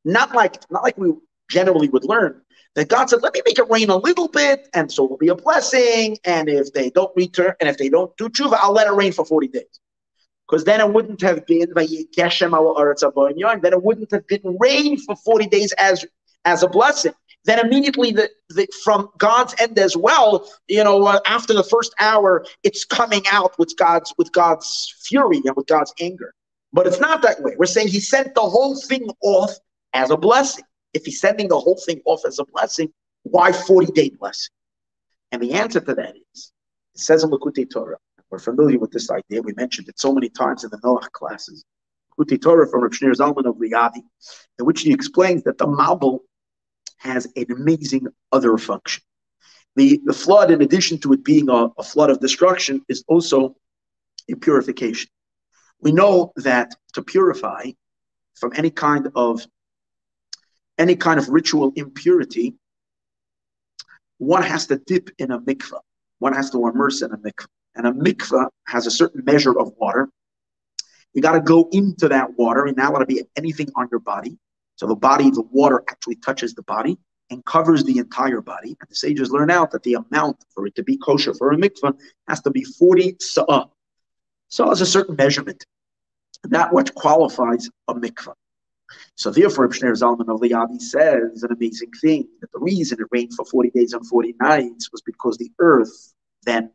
Not 0.05 0.34
like 0.34 0.70
not 0.70 0.82
like 0.82 0.99
we 0.99 1.12
generally 1.51 1.89
would 1.89 2.05
learn 2.05 2.43
that 2.76 2.89
God 2.89 3.09
said, 3.09 3.22
let 3.22 3.32
me 3.34 3.41
make 3.45 3.59
it 3.59 3.68
rain 3.70 3.89
a 3.89 3.97
little 3.97 4.28
bit, 4.28 4.68
and 4.74 4.93
so 4.93 5.05
it 5.05 5.11
will 5.11 5.16
be 5.16 5.28
a 5.28 5.34
blessing. 5.34 6.18
And 6.24 6.49
if 6.49 6.72
they 6.74 6.91
don't 6.91 7.11
return, 7.16 7.55
and 7.59 7.70
if 7.70 7.78
they 7.78 7.89
don't 7.89 8.14
do 8.18 8.28
tshuva, 8.28 8.59
I'll 8.61 8.72
let 8.72 8.87
it 8.87 8.93
rain 8.93 9.12
for 9.12 9.24
40 9.24 9.49
days. 9.49 9.80
Because 10.47 10.64
then 10.64 10.80
it 10.80 10.93
wouldn't 10.93 11.20
have 11.22 11.47
been 11.47 11.72
then 11.74 11.87
it 13.72 13.82
wouldn't 13.82 14.11
have 14.12 14.26
been 14.26 14.57
rain 14.61 14.99
for 14.99 15.16
40 15.16 15.47
days 15.47 15.72
as 15.72 16.05
as 16.45 16.62
a 16.62 16.68
blessing. 16.68 17.14
Then 17.47 17.64
immediately 17.64 18.11
the, 18.11 18.28
the 18.51 18.68
from 18.82 19.09
God's 19.18 19.55
end 19.61 19.78
as 19.78 19.97
well, 19.97 20.51
you 20.66 20.82
know, 20.82 21.07
uh, 21.07 21.20
after 21.26 21.55
the 21.55 21.62
first 21.62 21.94
hour, 22.01 22.44
it's 22.64 22.84
coming 22.84 23.22
out 23.30 23.57
with 23.57 23.72
God's 23.78 24.12
with 24.18 24.32
God's 24.32 24.92
fury 25.05 25.40
and 25.44 25.55
with 25.57 25.68
God's 25.68 25.94
anger. 26.01 26.34
But 26.72 26.88
it's 26.88 26.99
not 26.99 27.22
that 27.22 27.40
way. 27.42 27.55
We're 27.57 27.66
saying 27.66 27.88
he 27.88 28.01
sent 28.01 28.34
the 28.34 28.40
whole 28.40 28.76
thing 28.76 29.09
off 29.22 29.53
as 29.94 30.11
a 30.11 30.16
blessing. 30.16 30.64
If 30.92 31.05
he's 31.05 31.20
sending 31.20 31.49
the 31.49 31.59
whole 31.59 31.80
thing 31.86 32.01
off 32.05 32.22
as 32.26 32.40
a 32.40 32.44
blessing, 32.44 32.92
why 33.22 33.53
40 33.53 33.92
day 33.92 34.11
blessing? 34.11 34.53
And 35.30 35.40
the 35.40 35.53
answer 35.53 35.80
to 35.80 35.94
that 35.94 36.14
is, 36.34 36.53
it 36.94 37.01
says 37.01 37.22
in 37.22 37.30
Likutei 37.30 37.70
Torah, 37.70 37.99
we're 38.28 38.40
familiar 38.40 38.80
with 38.80 38.90
this 38.90 39.09
idea, 39.09 39.40
we 39.40 39.53
mentioned 39.53 39.88
it 39.88 40.01
so 40.01 40.12
many 40.12 40.28
times 40.28 40.64
in 40.64 40.70
the 40.70 40.78
Noach 40.78 41.12
classes. 41.12 41.64
Likutei 42.18 42.42
Torah 42.42 42.68
from 42.68 42.82
Rav 42.82 42.90
Shneur 42.90 43.14
Zalman 43.14 43.49
of 43.49 43.57
Liadi, 43.57 44.03
in 44.59 44.66
which 44.66 44.80
he 44.80 44.92
explains 44.92 45.44
that 45.44 45.59
the 45.59 45.66
Mabul 45.66 46.20
has 46.99 47.26
an 47.36 47.47
amazing 47.51 48.07
other 48.32 48.57
function. 48.59 49.03
The, 49.76 50.01
the 50.05 50.12
flood, 50.12 50.51
in 50.51 50.62
addition 50.62 50.99
to 51.01 51.12
it 51.12 51.22
being 51.24 51.51
a, 51.51 51.68
a 51.78 51.82
flood 51.82 52.11
of 52.11 52.20
destruction, 52.20 52.82
is 52.88 53.05
also 53.09 53.57
a 54.30 54.36
purification. 54.36 55.11
We 55.80 55.92
know 55.92 56.32
that 56.36 56.74
to 56.94 57.03
purify 57.03 57.72
from 58.34 58.53
any 58.57 58.70
kind 58.70 59.11
of 59.14 59.47
any 60.78 60.97
kind 60.97 61.18
of 61.18 61.28
ritual 61.28 61.72
impurity, 61.76 62.55
one 64.18 64.42
has 64.42 64.66
to 64.66 64.76
dip 64.76 65.11
in 65.18 65.30
a 65.30 65.40
mikvah. 65.40 65.80
One 66.18 66.34
has 66.34 66.51
to 66.51 66.66
immerse 66.66 67.03
in 67.03 67.12
a 67.12 67.16
mikvah. 67.16 67.47
And 67.74 67.86
a 67.86 67.92
mikvah 67.92 68.49
has 68.66 68.86
a 68.86 68.90
certain 68.90 69.24
measure 69.24 69.59
of 69.59 69.72
water. 69.78 70.09
You 71.12 71.22
got 71.22 71.32
to 71.32 71.40
go 71.40 71.68
into 71.72 72.09
that 72.09 72.36
water. 72.38 72.66
and 72.66 72.76
not 72.76 72.90
allowed 72.90 73.01
to 73.01 73.07
be 73.07 73.22
anything 73.36 73.70
on 73.74 73.88
your 73.90 74.01
body. 74.01 74.38
So 74.77 74.87
the 74.87 74.95
body, 74.95 75.31
the 75.31 75.43
water 75.51 75.83
actually 75.91 76.16
touches 76.16 76.55
the 76.55 76.62
body 76.62 76.99
and 77.31 77.45
covers 77.45 77.83
the 77.85 77.99
entire 77.99 78.41
body. 78.41 78.77
And 78.81 78.89
the 78.89 78.95
sages 78.95 79.31
learn 79.31 79.51
out 79.51 79.70
that 79.72 79.83
the 79.83 79.95
amount 79.95 80.45
for 80.55 80.66
it 80.66 80.74
to 80.77 80.83
be 80.83 80.97
kosher 80.99 81.35
for 81.35 81.51
a 81.53 81.57
mikvah 81.57 81.99
has 82.29 82.41
to 82.43 82.51
be 82.51 82.62
40 82.62 83.16
sa'ah. 83.20 83.66
So 84.49 84.70
it's 84.70 84.81
a 84.81 84.87
certain 84.87 85.16
measurement. 85.16 85.64
That 86.45 86.72
what 86.72 86.95
qualifies 86.95 87.68
a 87.89 87.95
mikvah. 87.95 88.35
So 89.16 89.31
therefore, 89.31 89.64
Ibn 89.64 89.95
Zalman 89.95 90.33
of 90.33 90.41
Liadi 90.41 90.81
says 90.81 91.43
an 91.43 91.51
amazing 91.53 91.91
thing 92.01 92.29
that 92.41 92.53
the 92.53 92.61
reason 92.61 92.99
it 93.01 93.09
rained 93.11 93.35
for 93.35 93.45
40 93.45 93.70
days 93.70 93.93
and 93.93 94.07
40 94.07 94.35
nights 94.41 94.93
was 94.93 95.03
because 95.03 95.37
the 95.39 95.51
earth 95.59 96.14
then 96.45 96.70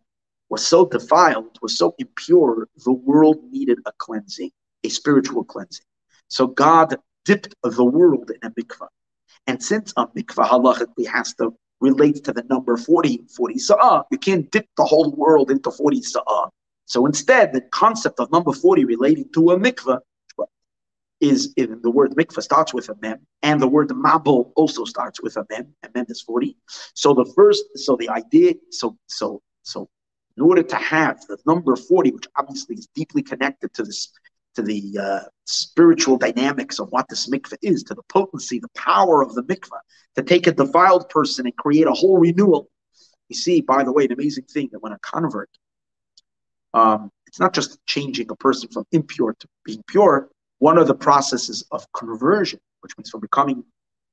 was 0.49 0.65
so 0.65 0.85
defiled, 0.85 1.57
was 1.61 1.77
so 1.77 1.95
impure, 1.97 2.67
the 2.83 2.91
world 2.91 3.37
needed 3.49 3.79
a 3.85 3.91
cleansing, 3.99 4.51
a 4.83 4.89
spiritual 4.89 5.45
cleansing. 5.45 5.85
So 6.27 6.47
God 6.47 6.97
dipped 7.25 7.55
the 7.63 7.85
world 7.85 8.31
in 8.31 8.47
a 8.47 8.51
mikvah. 8.51 8.87
And 9.47 9.61
since 9.61 9.93
a 9.97 10.07
mikvah 10.07 10.47
halachically 10.47 11.07
has 11.07 11.33
to 11.35 11.55
relate 11.81 12.23
to 12.23 12.31
the 12.31 12.43
number 12.43 12.77
40, 12.77 13.23
40 13.35 13.57
sa'ah. 13.57 14.03
You 14.11 14.17
can't 14.17 14.49
dip 14.51 14.67
the 14.77 14.85
whole 14.85 15.11
world 15.11 15.51
into 15.51 15.71
40 15.71 16.01
sa'ah. 16.03 16.49
So 16.85 17.05
instead, 17.05 17.53
the 17.53 17.61
concept 17.61 18.19
of 18.19 18.31
number 18.31 18.53
40 18.53 18.85
relating 18.85 19.29
to 19.33 19.51
a 19.51 19.59
mikveh 19.59 19.99
is 21.19 21.53
in 21.55 21.79
the 21.83 21.91
word 21.91 22.11
mikveh 22.15 22.41
starts 22.41 22.73
with 22.73 22.89
a 22.89 22.95
mem, 23.01 23.19
and 23.43 23.61
the 23.61 23.67
word 23.67 23.89
mabul 23.89 24.51
also 24.55 24.85
starts 24.85 25.21
with 25.21 25.37
a 25.37 25.45
mem, 25.51 25.67
and 25.83 25.93
mem 25.93 26.05
is 26.09 26.21
40. 26.21 26.57
So 26.95 27.13
the 27.13 27.31
first, 27.35 27.63
so 27.75 27.95
the 27.95 28.09
idea, 28.09 28.53
so 28.71 28.97
so 29.05 29.41
so 29.61 29.87
in 30.35 30.43
order 30.43 30.63
to 30.63 30.75
have 30.75 31.21
the 31.27 31.37
number 31.45 31.75
40, 31.75 32.11
which 32.11 32.27
obviously 32.35 32.75
is 32.75 32.87
deeply 32.95 33.21
connected 33.21 33.71
to 33.75 33.83
this 33.83 34.11
to 34.55 34.61
the 34.61 34.97
uh, 34.99 35.19
spiritual 35.45 36.17
dynamics 36.17 36.79
of 36.79 36.89
what 36.89 37.07
this 37.09 37.29
mikveh 37.29 37.57
is, 37.61 37.83
to 37.83 37.93
the 37.93 38.03
potency, 38.09 38.59
the 38.59 38.67
power 38.75 39.21
of 39.21 39.33
the 39.33 39.43
mikveh, 39.43 39.79
to 40.15 40.23
take 40.23 40.47
a 40.47 40.51
defiled 40.51 41.09
person 41.09 41.45
and 41.45 41.55
create 41.55 41.87
a 41.87 41.93
whole 41.93 42.17
renewal. 42.17 42.69
You 43.29 43.35
see, 43.35 43.61
by 43.61 43.83
the 43.83 43.91
way, 43.91 44.05
an 44.05 44.11
amazing 44.11 44.45
thing 44.45 44.69
that 44.71 44.81
when 44.81 44.91
a 44.91 44.99
convert, 44.99 45.49
um, 46.73 47.09
it's 47.27 47.39
not 47.39 47.53
just 47.53 47.79
changing 47.85 48.29
a 48.29 48.35
person 48.35 48.69
from 48.69 48.85
impure 48.91 49.33
to 49.39 49.47
being 49.63 49.83
pure. 49.87 50.29
One 50.59 50.77
of 50.77 50.87
the 50.87 50.95
processes 50.95 51.65
of 51.71 51.85
conversion, 51.93 52.59
which 52.81 52.97
means 52.97 53.09
from 53.09 53.21
becoming 53.21 53.63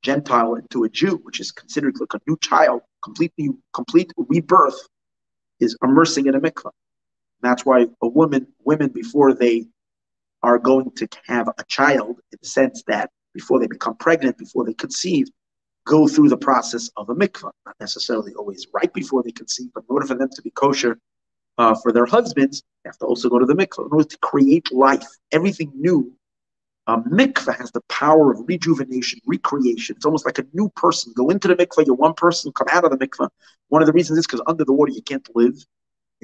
Gentile 0.02 0.54
into 0.54 0.84
a 0.84 0.88
Jew, 0.88 1.16
which 1.24 1.40
is 1.40 1.50
considered 1.50 1.96
like 1.98 2.14
a 2.14 2.20
new 2.28 2.36
child, 2.40 2.82
complete 3.02 3.32
new, 3.36 3.58
complete 3.74 4.12
rebirth, 4.16 4.88
is 5.58 5.76
immersing 5.82 6.26
in 6.26 6.36
a 6.36 6.40
mikveh. 6.40 6.70
That's 7.42 7.64
why 7.64 7.86
a 8.02 8.08
woman, 8.08 8.46
women 8.64 8.88
before 8.90 9.34
they 9.34 9.66
are 10.48 10.58
going 10.58 10.90
to 10.92 11.06
have 11.26 11.48
a 11.48 11.64
child, 11.68 12.16
in 12.32 12.38
the 12.40 12.48
sense 12.48 12.82
that 12.86 13.10
before 13.34 13.60
they 13.60 13.66
become 13.66 13.96
pregnant, 13.96 14.38
before 14.38 14.64
they 14.64 14.74
conceive, 14.74 15.26
go 15.86 16.08
through 16.08 16.30
the 16.30 16.36
process 16.36 16.90
of 16.96 17.10
a 17.10 17.14
mikvah. 17.14 17.50
Not 17.66 17.76
necessarily 17.80 18.32
always 18.34 18.66
right 18.72 18.92
before 18.92 19.22
they 19.22 19.30
conceive, 19.30 19.68
but 19.74 19.84
in 19.84 19.94
order 19.94 20.06
for 20.06 20.14
them 20.14 20.30
to 20.34 20.42
be 20.42 20.50
kosher 20.50 20.98
uh, 21.58 21.74
for 21.82 21.92
their 21.92 22.06
husbands, 22.06 22.62
they 22.82 22.88
have 22.88 22.98
to 22.98 23.06
also 23.06 23.28
go 23.28 23.38
to 23.38 23.44
the 23.46 23.54
mikvah 23.54 23.86
in 23.86 23.92
order 23.92 24.08
to 24.08 24.18
create 24.18 24.72
life, 24.72 25.06
everything 25.32 25.70
new. 25.74 26.12
A 26.86 26.96
mikvah 26.96 27.56
has 27.58 27.70
the 27.72 27.82
power 27.90 28.32
of 28.32 28.48
rejuvenation, 28.48 29.20
recreation. 29.26 29.96
It's 29.96 30.06
almost 30.06 30.24
like 30.24 30.38
a 30.38 30.46
new 30.54 30.70
person. 30.70 31.12
Go 31.14 31.28
into 31.28 31.46
the 31.46 31.56
mikvah, 31.56 31.84
you're 31.84 31.94
one 31.94 32.14
person, 32.14 32.52
come 32.52 32.68
out 32.70 32.84
of 32.84 32.90
the 32.90 33.06
mikvah. 33.06 33.28
One 33.68 33.82
of 33.82 33.86
the 33.86 33.92
reasons 33.92 34.18
is 34.18 34.26
because 34.26 34.40
under 34.46 34.64
the 34.64 34.72
water 34.72 34.92
you 34.92 35.02
can't 35.02 35.28
live. 35.34 35.56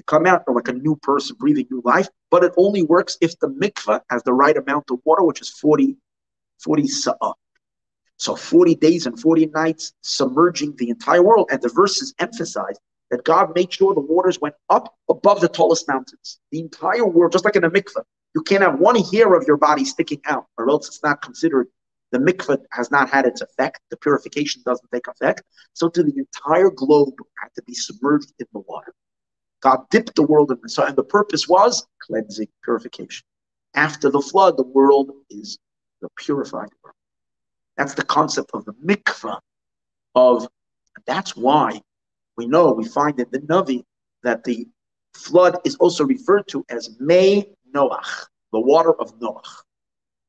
Come 0.06 0.26
out 0.26 0.42
like 0.48 0.68
a 0.68 0.72
new 0.72 0.96
person, 0.96 1.36
breathing 1.38 1.66
new 1.70 1.80
life, 1.84 2.08
but 2.30 2.42
it 2.42 2.52
only 2.56 2.82
works 2.82 3.16
if 3.20 3.38
the 3.38 3.48
mikveh 3.48 4.00
has 4.10 4.22
the 4.24 4.32
right 4.32 4.56
amount 4.56 4.90
of 4.90 4.98
water, 5.04 5.22
which 5.22 5.40
is 5.40 5.50
40, 5.50 5.96
40 6.62 6.88
sa'ah. 6.88 7.16
Uh, 7.20 7.32
so 8.16 8.36
40 8.36 8.74
days 8.76 9.06
and 9.06 9.18
40 9.18 9.46
nights 9.46 9.92
submerging 10.02 10.74
the 10.78 10.90
entire 10.90 11.22
world. 11.22 11.48
And 11.50 11.60
the 11.60 11.68
verses 11.68 12.14
emphasize 12.18 12.76
that 13.10 13.24
God 13.24 13.54
made 13.54 13.72
sure 13.72 13.94
the 13.94 14.00
waters 14.00 14.40
went 14.40 14.54
up 14.70 14.94
above 15.08 15.40
the 15.40 15.48
tallest 15.48 15.88
mountains. 15.88 16.38
The 16.50 16.60
entire 16.60 17.06
world, 17.06 17.32
just 17.32 17.44
like 17.44 17.56
in 17.56 17.64
a 17.64 17.70
mikveh, 17.70 18.02
you 18.34 18.42
can't 18.42 18.62
have 18.62 18.78
one 18.78 18.96
hair 18.96 19.34
of 19.34 19.44
your 19.46 19.56
body 19.56 19.84
sticking 19.84 20.20
out, 20.26 20.46
or 20.58 20.68
else 20.68 20.88
it's 20.88 21.02
not 21.02 21.22
considered. 21.22 21.68
The 22.12 22.18
mikveh 22.18 22.58
has 22.72 22.90
not 22.90 23.10
had 23.10 23.26
its 23.26 23.40
effect. 23.40 23.80
The 23.90 23.96
purification 23.96 24.62
doesn't 24.64 24.88
take 24.92 25.06
effect. 25.08 25.42
So 25.72 25.88
to 25.88 26.02
the 26.02 26.14
entire 26.16 26.70
globe 26.70 27.14
had 27.40 27.48
to 27.56 27.62
be 27.62 27.74
submerged 27.74 28.32
in 28.38 28.46
the 28.52 28.60
water. 28.60 28.94
God 29.64 29.88
dipped 29.90 30.14
the 30.14 30.22
world 30.22 30.50
in 30.50 30.58
the 30.62 30.84
and 30.86 30.94
the 30.94 31.02
purpose 31.02 31.48
was 31.48 31.86
cleansing, 32.02 32.48
purification. 32.62 33.24
After 33.74 34.10
the 34.10 34.20
flood, 34.20 34.58
the 34.58 34.62
world 34.62 35.10
is 35.30 35.58
the 36.02 36.08
purified 36.18 36.68
world. 36.82 36.94
That's 37.78 37.94
the 37.94 38.04
concept 38.04 38.50
of 38.52 38.66
the 38.66 38.74
mikvah. 38.74 39.40
Of 40.14 40.46
that's 41.06 41.34
why 41.34 41.80
we 42.36 42.46
know 42.46 42.72
we 42.72 42.86
find 42.86 43.18
in 43.18 43.26
the 43.32 43.40
Navi 43.40 43.84
that 44.22 44.44
the 44.44 44.68
flood 45.14 45.58
is 45.64 45.76
also 45.76 46.04
referred 46.04 46.46
to 46.48 46.64
as 46.68 46.90
Mei 47.00 47.48
Noach, 47.74 48.26
the 48.52 48.60
water 48.60 48.92
of 49.00 49.18
Noach, 49.18 49.48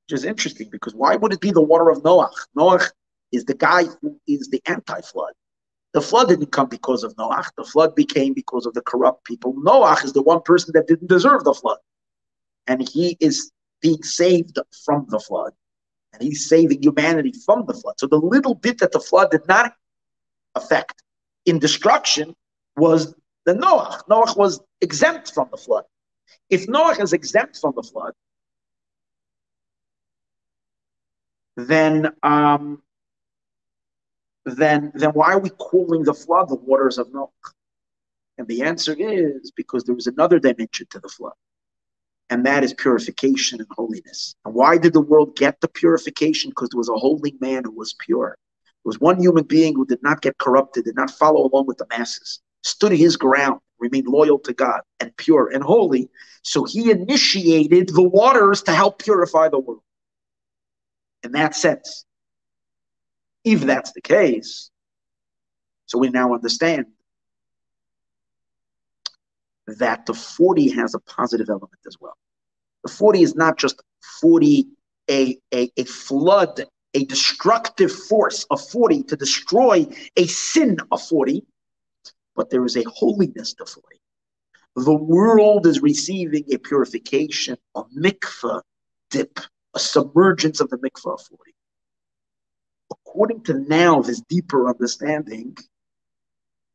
which 0.07 0.17
is 0.17 0.23
interesting 0.23 0.69
because 0.71 0.95
why 0.95 1.17
would 1.17 1.33
it 1.33 1.41
be 1.41 1.51
the 1.51 1.61
water 1.61 1.89
of 1.89 2.03
Noach? 2.03 2.33
Noach 2.57 2.89
is 3.33 3.43
the 3.43 3.53
guy 3.53 3.83
who 4.01 4.17
is 4.27 4.47
the 4.47 4.61
anti-flood. 4.65 5.33
The 5.95 6.01
flood 6.01 6.27
didn't 6.27 6.51
come 6.51 6.67
because 6.67 7.05
of 7.05 7.15
Noach. 7.15 7.51
The 7.55 7.63
flood 7.63 7.95
became 7.95 8.33
because 8.33 8.65
of 8.65 8.73
the 8.73 8.81
corrupt 8.81 9.23
people. 9.23 9.53
Noach 9.53 10.03
is 10.03 10.11
the 10.11 10.21
one 10.21 10.41
person 10.41 10.73
that 10.73 10.87
didn't 10.87 11.07
deserve 11.07 11.45
the 11.45 11.53
flood. 11.53 11.77
And 12.67 12.85
he 12.85 13.15
is 13.21 13.49
being 13.81 14.03
saved 14.03 14.59
from 14.83 15.05
the 15.07 15.21
flood. 15.21 15.53
And 16.11 16.21
he's 16.21 16.49
saving 16.49 16.83
humanity 16.83 17.31
from 17.45 17.65
the 17.65 17.73
flood. 17.73 17.95
So 17.97 18.07
the 18.07 18.17
little 18.17 18.55
bit 18.55 18.79
that 18.79 18.91
the 18.91 18.99
flood 18.99 19.31
did 19.31 19.47
not 19.47 19.73
affect 20.55 21.01
in 21.45 21.59
destruction 21.59 22.35
was 22.75 23.15
the 23.45 23.53
Noach. 23.53 24.05
Noach 24.09 24.35
was 24.35 24.59
exempt 24.81 25.33
from 25.33 25.47
the 25.49 25.57
flood. 25.57 25.85
If 26.49 26.67
Noach 26.67 27.01
is 27.01 27.13
exempt 27.13 27.57
from 27.57 27.71
the 27.73 27.83
flood, 27.83 28.11
then 31.55 32.11
um, 32.21 32.81
then 34.45 34.91
then 34.93 35.11
why 35.11 35.33
are 35.33 35.39
we 35.39 35.49
calling 35.49 36.03
the 36.03 36.13
flood 36.13 36.49
the 36.49 36.55
waters 36.55 36.97
of 36.97 37.11
milk? 37.13 37.33
And 38.37 38.47
the 38.47 38.61
answer 38.63 38.95
is 38.97 39.51
because 39.55 39.83
there 39.83 39.95
was 39.95 40.07
another 40.07 40.39
dimension 40.39 40.87
to 40.91 40.99
the 40.99 41.09
flood, 41.09 41.33
and 42.29 42.45
that 42.45 42.63
is 42.63 42.73
purification 42.73 43.59
and 43.59 43.67
holiness. 43.71 44.35
And 44.45 44.53
why 44.53 44.77
did 44.77 44.93
the 44.93 45.01
world 45.01 45.35
get 45.35 45.61
the 45.61 45.67
purification? 45.67 46.51
Because 46.51 46.69
there 46.69 46.77
was 46.77 46.89
a 46.89 46.97
holy 46.97 47.35
man 47.39 47.63
who 47.63 47.71
was 47.71 47.93
pure. 47.93 48.37
There 48.83 48.89
was 48.89 48.99
one 48.99 49.19
human 49.19 49.45
being 49.45 49.73
who 49.73 49.85
did 49.85 50.03
not 50.03 50.21
get 50.21 50.37
corrupted, 50.37 50.85
did 50.85 50.95
not 50.95 51.09
follow 51.09 51.49
along 51.49 51.65
with 51.65 51.77
the 51.77 51.87
masses, 51.89 52.41
stood 52.63 52.91
his 52.91 53.17
ground, 53.17 53.61
remained 53.79 54.07
loyal 54.07 54.39
to 54.39 54.53
God 54.53 54.81
and 54.99 55.15
pure 55.17 55.49
and 55.49 55.63
holy. 55.63 56.09
So 56.43 56.65
he 56.65 56.91
initiated 56.91 57.89
the 57.89 58.03
waters 58.03 58.61
to 58.63 58.71
help 58.73 59.01
purify 59.01 59.49
the 59.49 59.59
world. 59.59 59.81
In 61.23 61.31
that 61.31 61.55
sense, 61.55 62.05
if 63.45 63.61
that's 63.61 63.93
the 63.93 64.01
case, 64.01 64.71
so 65.85 65.99
we 65.99 66.09
now 66.09 66.33
understand 66.33 66.87
that 69.67 70.05
the 70.07 70.13
40 70.13 70.69
has 70.71 70.95
a 70.95 70.99
positive 70.99 71.49
element 71.49 71.79
as 71.87 71.95
well. 72.01 72.17
The 72.83 72.91
40 72.91 73.21
is 73.21 73.35
not 73.35 73.57
just 73.57 73.81
40, 74.19 74.67
a, 75.09 75.37
a, 75.53 75.71
a 75.77 75.83
flood, 75.85 76.65
a 76.95 77.05
destructive 77.05 77.91
force 77.91 78.45
of 78.49 78.67
40 78.69 79.03
to 79.03 79.15
destroy 79.15 79.87
a 80.15 80.25
sin 80.25 80.77
of 80.91 81.01
40, 81.01 81.45
but 82.35 82.49
there 82.49 82.65
is 82.65 82.75
a 82.75 82.83
holiness 82.87 83.53
to 83.55 83.65
40. 83.65 84.01
The 84.75 84.93
world 84.93 85.67
is 85.67 85.81
receiving 85.81 86.45
a 86.51 86.57
purification, 86.57 87.57
a 87.75 87.83
mikveh 87.97 88.61
dip, 89.09 89.39
a 89.73 89.79
submergence 89.79 90.59
of 90.59 90.69
the 90.69 90.77
mikveh 90.77 91.13
of 91.13 91.21
40 91.21 91.54
according 93.16 93.41
to 93.41 93.53
now 93.53 94.01
this 94.01 94.20
deeper 94.28 94.68
understanding, 94.68 95.55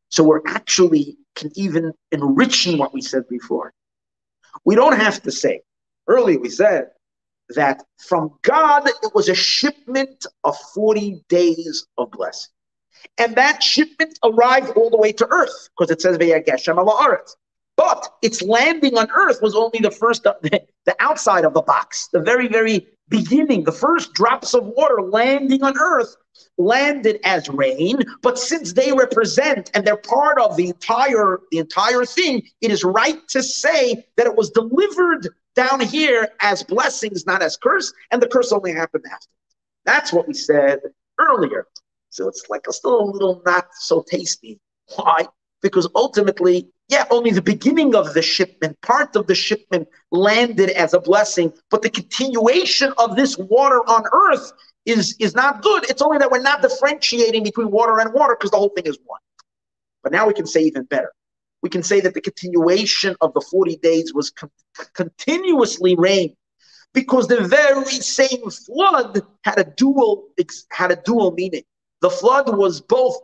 so 0.09 0.25
we're 0.25 0.41
actually 0.47 1.19
can 1.37 1.51
even 1.55 1.93
enriching 2.13 2.79
what 2.79 2.95
we 2.95 3.03
said 3.03 3.29
before. 3.29 3.75
We 4.65 4.75
don't 4.75 4.99
have 4.99 5.23
to 5.25 5.31
say. 5.31 5.61
Earlier 6.09 6.39
we 6.39 6.49
said 6.49 6.87
that 7.51 7.85
from 7.99 8.33
God 8.41 8.89
it 8.89 9.15
was 9.15 9.29
a 9.29 9.35
shipment 9.35 10.25
of 10.43 10.57
40 10.75 11.23
days 11.29 11.87
of 11.99 12.11
blessing. 12.11 12.53
And 13.19 13.37
that 13.37 13.63
shipment 13.63 14.19
arrived 14.25 14.71
all 14.71 14.89
the 14.89 14.97
way 14.97 15.13
to 15.13 15.27
earth 15.31 15.69
because 15.77 15.91
it 15.91 16.01
says 16.01 16.17
Vayageshem 16.17 16.77
Eretz. 16.77 17.37
But 17.77 18.09
its 18.23 18.41
landing 18.41 18.97
on 18.97 19.11
earth 19.15 19.41
was 19.43 19.55
only 19.55 19.79
the 19.81 19.91
first, 19.91 20.23
the, 20.23 20.37
the 20.87 20.97
outside 21.01 21.45
of 21.45 21.53
the 21.53 21.63
box, 21.63 22.09
the 22.13 22.21
very, 22.21 22.49
very 22.49 22.87
beginning, 23.11 23.65
the 23.65 23.73
first 23.73 24.15
drops 24.15 24.55
of 24.55 24.65
water 24.65 25.03
landing 25.03 25.63
on 25.63 25.79
earth 25.79 26.17
landed 26.59 27.19
as 27.25 27.49
rain 27.49 27.99
but 28.23 28.39
since 28.39 28.73
they 28.73 28.93
represent 28.93 29.71
and 29.75 29.87
they're 29.87 29.97
part 29.97 30.39
of 30.39 30.57
the 30.57 30.69
entire 30.69 31.41
the 31.51 31.59
entire 31.59 32.05
thing 32.05 32.43
it 32.61 32.71
is 32.71 32.85
right 32.85 33.27
to 33.29 33.43
say 33.43 34.05
that 34.17 34.27
it 34.27 34.37
was 34.37 34.51
delivered 34.51 35.29
down 35.55 35.81
here 35.81 36.29
as 36.41 36.63
blessings 36.63 37.27
not 37.27 37.43
as 37.43 37.57
curse 37.57 37.93
and 38.11 38.23
the 38.23 38.27
curse 38.27 38.53
only 38.53 38.73
happened 38.73 39.05
after. 39.11 39.27
That's 39.85 40.13
what 40.13 40.29
we 40.29 40.35
said 40.35 40.81
earlier. 41.19 41.67
So 42.11 42.29
it's 42.29 42.45
like 42.49 42.67
a 42.69 42.73
still 42.73 43.01
a 43.01 43.05
little 43.05 43.43
not 43.45 43.69
so 43.75 44.05
tasty. 44.09 44.61
Why? 44.97 45.27
Because 45.63 45.89
ultimately 45.95 46.69
yeah, 46.89 47.05
only 47.11 47.31
the 47.31 47.43
beginning 47.43 47.95
of 47.95 48.15
the 48.15 48.23
shipment, 48.23 48.81
part 48.81 49.15
of 49.15 49.29
the 49.29 49.35
shipment 49.35 49.87
landed 50.11 50.71
as 50.71 50.93
a 50.93 50.99
blessing, 50.99 51.53
but 51.71 51.83
the 51.83 51.91
continuation 51.91 52.93
of 52.99 53.15
this 53.15 53.39
water 53.39 53.79
on 53.87 54.05
earth 54.13 54.53
is, 54.87 55.17
is 55.19 55.35
not 55.35 55.63
good. 55.63 55.89
It's 55.91 56.03
only 56.03 56.19
that 56.19 56.31
we're 56.31 56.41
not 56.43 56.63
differentiating 56.63 57.43
between 57.43 57.71
water 57.71 57.99
and 58.01 58.13
water 58.13 58.37
because 58.39 58.51
the 58.51 58.57
whole 58.57 58.71
thing 58.71 58.87
is 58.87 58.99
one. 59.05 59.21
But 60.03 60.13
now 60.13 60.27
we 60.27 60.35
can 60.35 60.47
say 60.47 60.63
even 60.63 60.85
better. 60.85 61.13
We 61.63 61.69
can 61.69 61.83
say 61.83 62.01
that 62.01 62.15
the 62.15 62.21
continuation 62.21 63.17
of 63.21 63.35
the 63.35 63.41
40 63.41 63.77
days 63.77 64.15
was 64.15 64.31
con- 64.31 64.51
continuously 64.95 65.95
rain 65.95 66.35
because 66.95 67.29
the 67.29 67.43
very 67.43 67.85
same 67.85 68.51
flood 68.51 69.21
had 69.45 69.59
a 69.59 69.65
dual 69.65 70.29
had 70.71 70.91
a 70.91 70.97
dual 70.97 71.33
meaning. 71.33 71.63
The 72.01 72.11
flood 72.11 72.57
was 72.57 72.81
both 72.81 73.19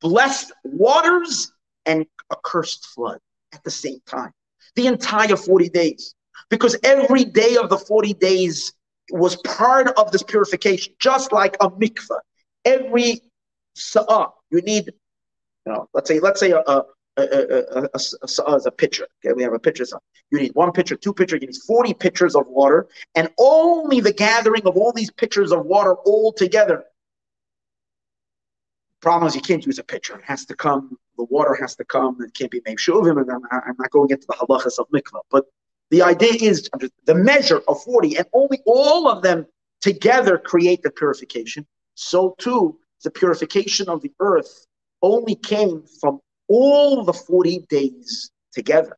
blessed 0.00 0.52
waters 0.64 1.52
and 1.86 2.06
a 2.30 2.36
cursed 2.42 2.86
flood 2.86 3.20
at 3.52 3.62
the 3.62 3.70
same 3.70 4.00
time. 4.06 4.32
The 4.74 4.86
entire 4.86 5.36
40 5.36 5.68
days. 5.68 6.14
Because 6.48 6.76
every 6.82 7.24
day 7.24 7.56
of 7.56 7.68
the 7.68 7.78
40 7.78 8.14
days 8.14 8.72
was 9.10 9.36
part 9.36 9.88
of 9.96 10.12
this 10.12 10.22
purification, 10.22 10.94
just 10.98 11.32
like 11.32 11.56
a 11.60 11.70
mikveh. 11.70 12.18
Every 12.64 13.20
sa'ah, 13.74 14.28
you 14.50 14.60
need, 14.62 14.92
you 15.66 15.72
know, 15.72 15.88
let's 15.94 16.08
say, 16.08 16.20
let's 16.20 16.40
say 16.40 16.50
a, 16.50 16.60
a, 16.60 16.84
a, 17.16 17.22
a, 17.22 17.88
a, 17.94 18.54
is 18.56 18.66
a 18.66 18.70
pitcher. 18.70 19.06
Okay, 19.24 19.32
we 19.34 19.42
have 19.42 19.52
a 19.52 19.58
pitcher. 19.58 19.84
So 19.84 19.98
you 20.30 20.38
need 20.38 20.54
one 20.54 20.72
pitcher, 20.72 20.96
two 20.96 21.12
pitcher, 21.12 21.36
you 21.36 21.46
need 21.46 21.56
40 21.66 21.94
pitchers 21.94 22.36
of 22.36 22.46
water, 22.46 22.88
and 23.14 23.30
only 23.38 24.00
the 24.00 24.12
gathering 24.12 24.62
of 24.66 24.76
all 24.76 24.92
these 24.92 25.10
pitchers 25.10 25.52
of 25.52 25.64
water 25.64 25.94
all 25.94 26.32
together. 26.32 26.84
Problem 29.00 29.28
is, 29.28 29.34
you 29.34 29.40
can't 29.40 29.64
use 29.64 29.78
a 29.78 29.84
pitcher. 29.84 30.18
It 30.18 30.24
has 30.24 30.44
to 30.46 30.54
come, 30.54 30.98
the 31.16 31.24
water 31.24 31.54
has 31.54 31.74
to 31.76 31.84
come, 31.84 32.18
it 32.20 32.34
can't 32.34 32.50
be 32.50 32.60
made 32.66 32.76
shuvim, 32.76 33.20
and 33.20 33.30
I'm, 33.30 33.40
I'm 33.50 33.76
not 33.78 33.90
going 33.90 34.10
into 34.10 34.26
the 34.26 34.34
halachas 34.34 34.78
of 34.78 34.88
mikvah, 34.90 35.20
but 35.30 35.46
the 35.90 36.02
idea 36.02 36.34
is 36.40 36.68
the 37.04 37.14
measure 37.14 37.62
of 37.66 37.82
40, 37.82 38.16
and 38.16 38.26
only 38.32 38.60
all 38.64 39.08
of 39.08 39.22
them 39.22 39.46
together 39.80 40.38
create 40.38 40.82
the 40.82 40.90
purification. 40.90 41.66
So 41.94 42.34
too, 42.38 42.78
the 43.02 43.10
purification 43.10 43.88
of 43.88 44.00
the 44.02 44.12
earth 44.20 44.66
only 45.02 45.34
came 45.34 45.82
from 46.00 46.20
all 46.48 47.04
the 47.04 47.12
40 47.12 47.66
days 47.68 48.30
together. 48.52 48.96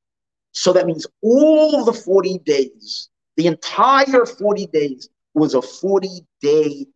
So 0.52 0.72
that 0.72 0.86
means 0.86 1.06
all 1.22 1.84
the 1.84 1.92
40 1.92 2.38
days, 2.44 3.08
the 3.36 3.46
entire 3.46 4.26
40 4.26 4.66
days 4.66 5.08
was 5.34 5.54
a 5.54 5.62
40 5.62 6.08
day 6.40 6.86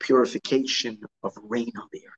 purification 0.00 0.98
of 1.22 1.32
rain 1.42 1.72
on 1.80 1.88
the 1.92 2.00
earth. 2.06 2.14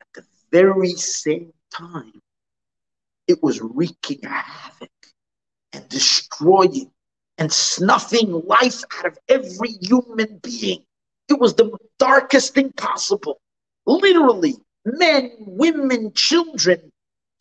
At 0.00 0.06
the 0.14 0.24
very 0.50 0.94
same 0.94 1.52
time, 1.72 2.20
it 3.28 3.42
was 3.42 3.60
wreaking 3.60 4.20
havoc 4.22 4.90
and 5.72 5.88
destroying 5.88 6.90
and 7.38 7.52
snuffing 7.52 8.42
life 8.46 8.82
out 8.98 9.06
of 9.06 9.18
every 9.28 9.72
human 9.80 10.38
being. 10.42 10.84
It 11.28 11.38
was 11.38 11.54
the 11.54 11.76
darkest 11.98 12.54
thing 12.54 12.72
possible. 12.72 13.40
Literally, 13.84 14.54
men, 14.84 15.32
women, 15.40 16.12
children, 16.14 16.92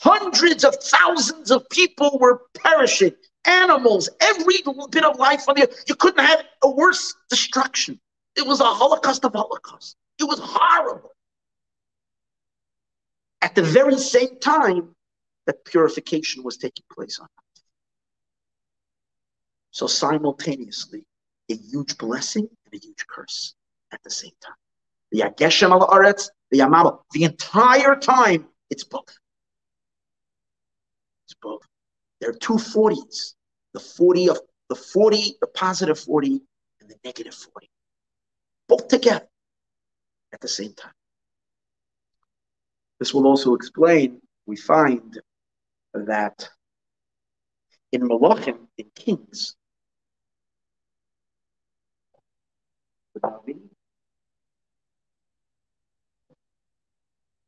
hundreds 0.02 0.64
of 0.64 0.76
thousands 0.76 1.52
of 1.52 1.70
people 1.70 2.18
were 2.20 2.42
perishing. 2.56 3.14
Animals, 3.46 4.10
every 4.22 4.56
bit 4.90 5.06
of 5.06 5.20
life 5.20 5.48
on 5.48 5.56
the 5.56 5.64
earth. 5.64 5.84
You 5.88 5.96
couldn't 5.96 6.26
have 6.26 6.44
a 6.64 6.70
worse 6.70 7.16
destruction. 7.30 8.00
It 8.36 8.46
was 8.46 8.60
a 8.60 8.66
holocaust 8.66 9.24
of 9.24 9.34
holocaust. 9.34 9.96
It 10.20 10.24
was 10.24 10.40
horrible. 10.42 11.12
At 13.42 13.54
the 13.54 13.62
very 13.62 13.98
same 13.98 14.40
time, 14.40 14.95
that 15.46 15.64
purification 15.66 16.44
was 16.44 16.58
taking 16.58 16.86
place 16.92 17.20
on 17.20 17.26
earth. 17.26 17.64
So 19.72 19.88
simultaneously, 19.88 21.06
a 21.50 21.56
huge 21.56 21.98
blessing 21.98 22.48
and 22.66 22.74
a 22.74 22.84
huge 22.84 23.06
curse 23.08 23.54
at 23.92 24.02
the 24.04 24.10
same 24.10 24.32
time. 24.42 24.56
The 25.12 25.22
Ageshem 25.22 25.70
al 25.70 25.88
Aretz, 25.88 26.30
the 26.50 26.60
Yamabah, 26.60 27.00
the 27.12 27.24
entire 27.24 27.96
time, 27.96 28.48
it's 28.70 28.84
both. 28.84 29.18
It's 31.26 31.36
both. 31.42 31.62
There 32.20 32.30
are 32.30 32.34
two 32.34 32.54
40s. 32.54 33.34
The 33.74 33.80
40 33.80 34.30
of 34.30 34.40
the 34.70 34.76
40, 34.76 35.36
the 35.42 35.48
positive 35.48 36.00
40, 36.00 36.42
and 36.80 36.90
the 36.90 36.96
negative 37.04 37.34
40. 37.34 37.70
Both 38.68 38.88
together 38.88 39.28
at 40.34 40.42
the 40.42 40.48
same 40.48 40.74
time. 40.74 40.94
This 43.00 43.14
will 43.14 43.28
also 43.28 43.54
explain, 43.54 44.22
we 44.46 44.56
find 44.56 45.20
that 46.04 46.50
in 47.92 48.02
Malachim, 48.02 48.68
in 48.78 48.86
Kings, 48.96 49.56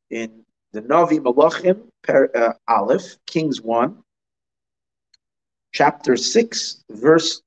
in 0.10 0.46
the 0.72 0.82
Navi 0.82 1.20
Malachim, 1.20 1.88
per, 2.04 2.30
uh, 2.34 2.54
Aleph, 2.68 3.18
Kings 3.26 3.62
1, 3.62 4.04
chapter 5.74 6.16
6, 6.16 6.84
verse, 6.92 7.42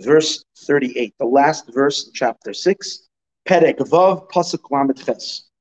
verse 0.00 0.44
38, 0.58 1.14
the 1.18 1.24
last 1.24 1.72
verse 1.72 2.06
in 2.06 2.12
chapter 2.12 2.52
6, 2.52 3.08
Perek 3.48 3.78
Vav 3.78 4.30
Pasuk 4.30 4.70
Lamed 4.70 5.02
Ches. 5.04 5.51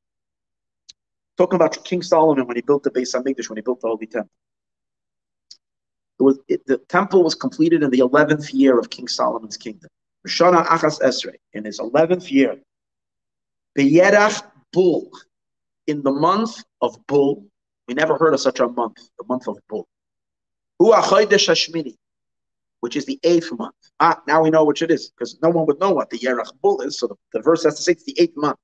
Talking 1.42 1.56
about 1.56 1.84
King 1.84 2.04
Solomon 2.04 2.46
when 2.46 2.56
he 2.56 2.62
built 2.62 2.84
the 2.84 2.92
Beis 2.92 3.16
Hamikdash, 3.16 3.50
when 3.50 3.58
he 3.58 3.64
built 3.64 3.82
the 3.82 3.88
Holy 3.88 4.06
Temple. 4.06 4.30
It 6.20 6.24
was, 6.24 6.38
it, 6.48 6.68
the 6.68 6.78
temple 6.78 7.24
was 7.24 7.34
completed 7.34 7.82
in 7.82 7.90
the 7.90 7.98
11th 7.98 8.54
year 8.54 8.78
of 8.78 8.92
King 8.92 9.08
Solomon's 9.08 9.58
kingdom. 9.58 9.90
Rishana 10.28 10.64
Achas 10.68 11.02
Esrei, 11.02 11.38
in 11.54 11.66
his 11.66 11.80
11th 11.80 12.30
year. 12.30 12.58
Beyerach 13.76 14.44
Bul, 14.72 15.10
in 15.88 16.04
the 16.04 16.12
month 16.12 16.64
of 16.80 16.96
Bul. 17.08 17.44
We 17.88 17.96
never 17.96 18.20
heard 18.20 18.36
of 18.36 18.40
such 18.40 18.60
a 18.60 18.68
month, 18.68 18.98
the 19.18 19.26
month 19.28 19.48
of 19.48 19.58
Bul. 19.68 19.88
Which 22.82 22.96
is 22.96 23.06
the 23.08 23.20
eighth 23.24 23.52
month. 23.54 23.74
Ah, 24.00 24.22
now 24.28 24.44
we 24.44 24.52
know 24.52 24.64
which 24.64 24.84
it 24.84 24.92
is, 24.92 25.10
because 25.10 25.40
no 25.42 25.50
one 25.50 25.66
would 25.66 25.80
know 25.80 25.90
what 25.90 26.12
the 26.12 26.20
Yerach 26.20 26.52
Bul 26.62 26.82
is, 26.82 27.00
so 27.00 27.08
the, 27.08 27.16
the 27.34 27.42
verse 27.42 27.64
has 27.64 27.78
to 27.78 27.82
say 27.82 27.94
it's 27.94 28.04
the 28.04 28.20
eighth 28.20 28.38
month 28.38 28.60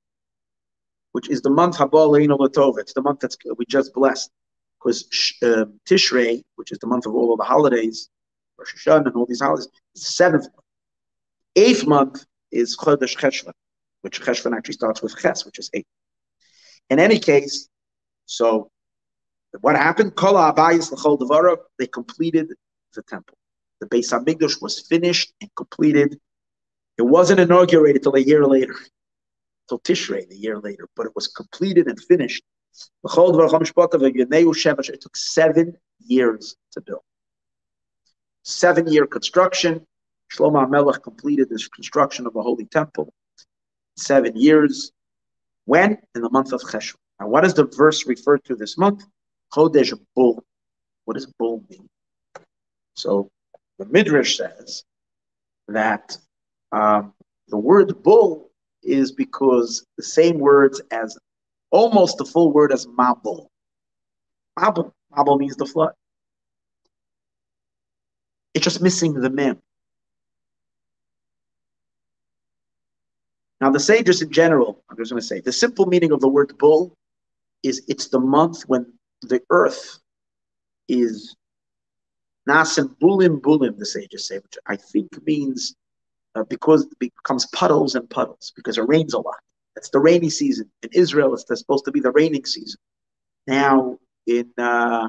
which 1.18 1.30
is 1.30 1.42
the 1.42 1.50
month 1.50 1.76
Habal 1.76 2.10
Latov. 2.38 2.78
It's 2.78 2.92
the 2.92 3.02
month 3.02 3.18
that 3.22 3.34
we 3.56 3.66
just 3.66 3.92
blessed. 3.92 4.30
Because 4.78 5.00
uh, 5.42 5.64
Tishrei, 5.84 6.44
which 6.54 6.70
is 6.70 6.78
the 6.78 6.86
month 6.86 7.06
of 7.06 7.14
all 7.16 7.32
of 7.32 7.38
the 7.38 7.44
holidays, 7.44 8.08
Rosh 8.56 8.72
Hashanah 8.76 9.06
and 9.06 9.16
all 9.16 9.26
these 9.26 9.40
holidays, 9.40 9.66
is 9.96 10.02
the 10.04 10.10
seventh 10.12 10.44
month. 10.44 10.66
Eighth 11.56 11.84
month 11.88 12.24
is 12.52 12.76
Chodesh 12.76 13.16
Cheshvan, 13.16 13.50
which 14.02 14.20
Cheshvan 14.20 14.56
actually 14.56 14.74
starts 14.74 15.02
with 15.02 15.18
Ches, 15.18 15.44
which 15.44 15.58
is 15.58 15.70
eight. 15.74 15.88
In 16.88 17.00
any 17.00 17.18
case, 17.18 17.68
so 18.26 18.70
what 19.60 19.74
happened? 19.74 20.14
Kol 20.14 20.34
Abayis 20.34 20.92
L'chol 20.92 21.18
Devara, 21.18 21.56
they 21.80 21.88
completed 21.88 22.52
the 22.94 23.02
temple. 23.02 23.36
The 23.80 23.88
Beis 23.88 24.12
Hamikdash 24.12 24.62
was 24.62 24.86
finished 24.86 25.32
and 25.40 25.50
completed. 25.56 26.20
It 26.96 27.02
wasn't 27.02 27.40
inaugurated 27.40 28.04
till 28.04 28.14
a 28.14 28.20
year 28.20 28.46
later 28.46 28.76
till 29.68 29.78
Tishrei, 29.80 30.28
the 30.28 30.36
year 30.36 30.58
later, 30.58 30.88
but 30.96 31.06
it 31.06 31.12
was 31.14 31.28
completed 31.28 31.86
and 31.86 32.00
finished. 32.00 32.42
It 33.04 35.00
took 35.00 35.16
seven 35.16 35.76
years 36.06 36.56
to 36.72 36.80
build. 36.80 37.00
Seven 38.44 38.86
year 38.86 39.06
construction. 39.06 39.86
Shlomo 40.32 40.68
Melech 40.68 41.02
completed 41.02 41.48
this 41.48 41.68
construction 41.68 42.26
of 42.26 42.34
the 42.34 42.42
Holy 42.42 42.66
Temple. 42.66 43.12
Seven 43.96 44.36
years. 44.36 44.92
When? 45.64 45.98
In 46.14 46.22
the 46.22 46.30
month 46.30 46.52
of 46.52 46.60
Cheshvan. 46.62 46.96
Now, 47.20 47.28
what 47.28 47.42
does 47.42 47.54
the 47.54 47.64
verse 47.64 48.06
refer 48.06 48.38
to 48.38 48.54
this 48.54 48.78
month? 48.78 49.04
Chodesh 49.52 49.92
Bul. 50.14 50.42
What 51.04 51.14
does 51.14 51.26
Bul 51.38 51.64
mean? 51.68 51.88
So 52.94 53.30
the 53.78 53.86
Midrash 53.86 54.36
says 54.36 54.84
that 55.68 56.16
um, 56.72 57.14
the 57.48 57.56
word 57.56 58.02
Bul 58.02 58.47
is 58.82 59.12
because 59.12 59.84
the 59.96 60.02
same 60.02 60.38
words 60.38 60.80
as 60.90 61.16
almost 61.70 62.18
the 62.18 62.24
full 62.24 62.52
word 62.52 62.72
as 62.72 62.86
Mabul. 62.86 63.48
Mabul. 64.58 64.92
Mabul 65.16 65.38
means 65.38 65.56
the 65.56 65.66
flood. 65.66 65.92
It's 68.54 68.64
just 68.64 68.82
missing 68.82 69.14
the 69.14 69.30
mem. 69.30 69.58
Now, 73.60 73.70
the 73.70 73.80
sages 73.80 74.22
in 74.22 74.30
general, 74.30 74.82
I'm 74.88 74.96
just 74.96 75.10
going 75.10 75.20
to 75.20 75.26
say, 75.26 75.40
the 75.40 75.52
simple 75.52 75.86
meaning 75.86 76.12
of 76.12 76.20
the 76.20 76.28
word 76.28 76.56
Bul 76.58 76.92
is 77.62 77.82
it's 77.88 78.08
the 78.08 78.20
month 78.20 78.62
when 78.62 78.86
the 79.22 79.40
earth 79.50 79.98
is 80.88 81.34
nasim 82.48 82.96
bulim 83.00 83.40
bulim, 83.40 83.78
the 83.78 83.86
sages 83.86 84.28
say, 84.28 84.36
which 84.36 84.58
I 84.66 84.76
think 84.76 85.08
means 85.26 85.74
uh, 86.38 86.44
because 86.44 86.84
it 86.84 86.98
becomes 86.98 87.46
puddles 87.46 87.94
and 87.94 88.08
puddles 88.08 88.52
because 88.54 88.78
it 88.78 88.88
rains 88.88 89.14
a 89.14 89.18
lot. 89.18 89.36
It's 89.76 89.90
the 89.90 90.00
rainy 90.00 90.30
season 90.30 90.70
in 90.82 90.90
Israel. 90.92 91.34
It's 91.34 91.46
supposed 91.58 91.84
to 91.84 91.92
be 91.92 92.00
the 92.00 92.10
raining 92.10 92.44
season. 92.44 92.80
Now 93.46 93.98
in 94.26 94.50
uh, 94.58 95.08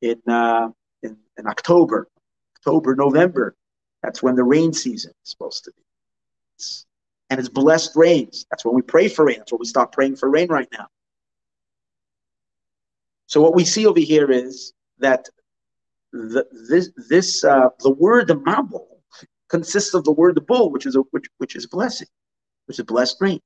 in, 0.00 0.20
uh, 0.26 0.68
in 1.02 1.16
in 1.38 1.46
October, 1.46 2.08
October, 2.56 2.94
November, 2.94 3.54
that's 4.02 4.22
when 4.22 4.36
the 4.36 4.44
rain 4.44 4.72
season 4.72 5.12
is 5.24 5.30
supposed 5.30 5.64
to 5.64 5.72
be. 5.72 5.82
It's, 6.56 6.86
and 7.30 7.40
it's 7.40 7.48
blessed 7.48 7.94
rains. 7.94 8.46
That's 8.50 8.64
when 8.64 8.74
we 8.74 8.82
pray 8.82 9.08
for 9.08 9.26
rain. 9.26 9.38
That's 9.38 9.52
when 9.52 9.60
we 9.60 9.66
start 9.66 9.92
praying 9.92 10.16
for 10.16 10.30
rain 10.30 10.48
right 10.48 10.68
now. 10.72 10.86
So 13.26 13.42
what 13.42 13.54
we 13.54 13.64
see 13.64 13.86
over 13.86 14.00
here 14.00 14.30
is 14.30 14.72
that 14.98 15.28
the, 16.12 16.46
this 16.68 16.90
this 17.08 17.44
uh, 17.44 17.68
the 17.80 17.90
word 17.90 18.28
the 18.28 18.36
mabul 18.36 18.97
consists 19.48 19.94
of 19.94 20.04
the 20.04 20.12
word 20.12 20.34
the 20.36 20.40
Bul, 20.40 20.70
which 20.70 20.86
is 20.86 20.96
a 20.96 21.00
which 21.10 21.26
which 21.38 21.56
is 21.56 21.66
blessing, 21.66 22.08
which 22.66 22.78
is 22.78 22.84
blessed 22.84 23.16
rain. 23.20 23.40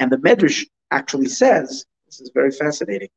And 0.00 0.10
the 0.10 0.16
Medrash 0.16 0.66
actually 0.90 1.28
says, 1.28 1.86
this 2.06 2.20
is 2.20 2.30
very 2.34 2.50
fascinating. 2.50 3.08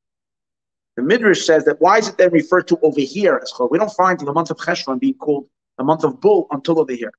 The 0.95 1.03
Midrash 1.03 1.45
says 1.45 1.65
that 1.65 1.79
why 1.79 1.97
is 1.97 2.07
it 2.07 2.17
then 2.17 2.31
referred 2.31 2.67
to 2.67 2.79
over 2.83 2.99
here 2.99 3.39
as 3.41 3.51
Chol? 3.51 3.71
We 3.71 3.77
don't 3.77 3.93
find 3.93 4.19
the 4.19 4.33
month 4.33 4.51
of 4.51 4.57
Cheshvan 4.57 4.99
being 4.99 5.15
called 5.15 5.47
the 5.77 5.83
month 5.83 6.03
of 6.03 6.19
Bul 6.19 6.47
until 6.51 6.79
over 6.79 6.93
here. 6.93 7.13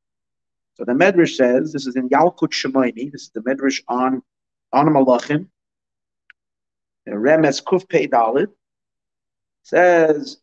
So 0.75 0.85
the 0.85 0.93
Medrash 0.93 1.37
says, 1.37 1.73
this 1.73 1.87
is 1.87 1.97
in 1.97 2.09
Yalkut 2.09 2.51
Shimoni, 2.51 3.11
this 3.11 3.23
is 3.23 3.31
the 3.31 3.41
Medrash 3.41 3.83
on, 3.89 4.23
on 4.73 4.87
Malachim, 4.87 5.49
Remes 7.09 7.63
Kuf 7.63 7.89
Pei 7.89 8.07
Dalit, 8.07 8.49
says, 9.63 10.39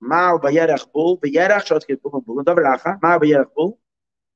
Mal 0.00 0.38
Bayerach 0.38 0.92
Bul, 0.92 1.18
Bayerach 1.18 1.66
Shot 1.66 1.84
Bull 2.02 2.20
Bull, 2.20 2.38
and 2.38 2.46
Davracha, 2.46 3.00
Mal 3.02 3.18
Bayerach 3.20 3.54
Bul, 3.54 3.78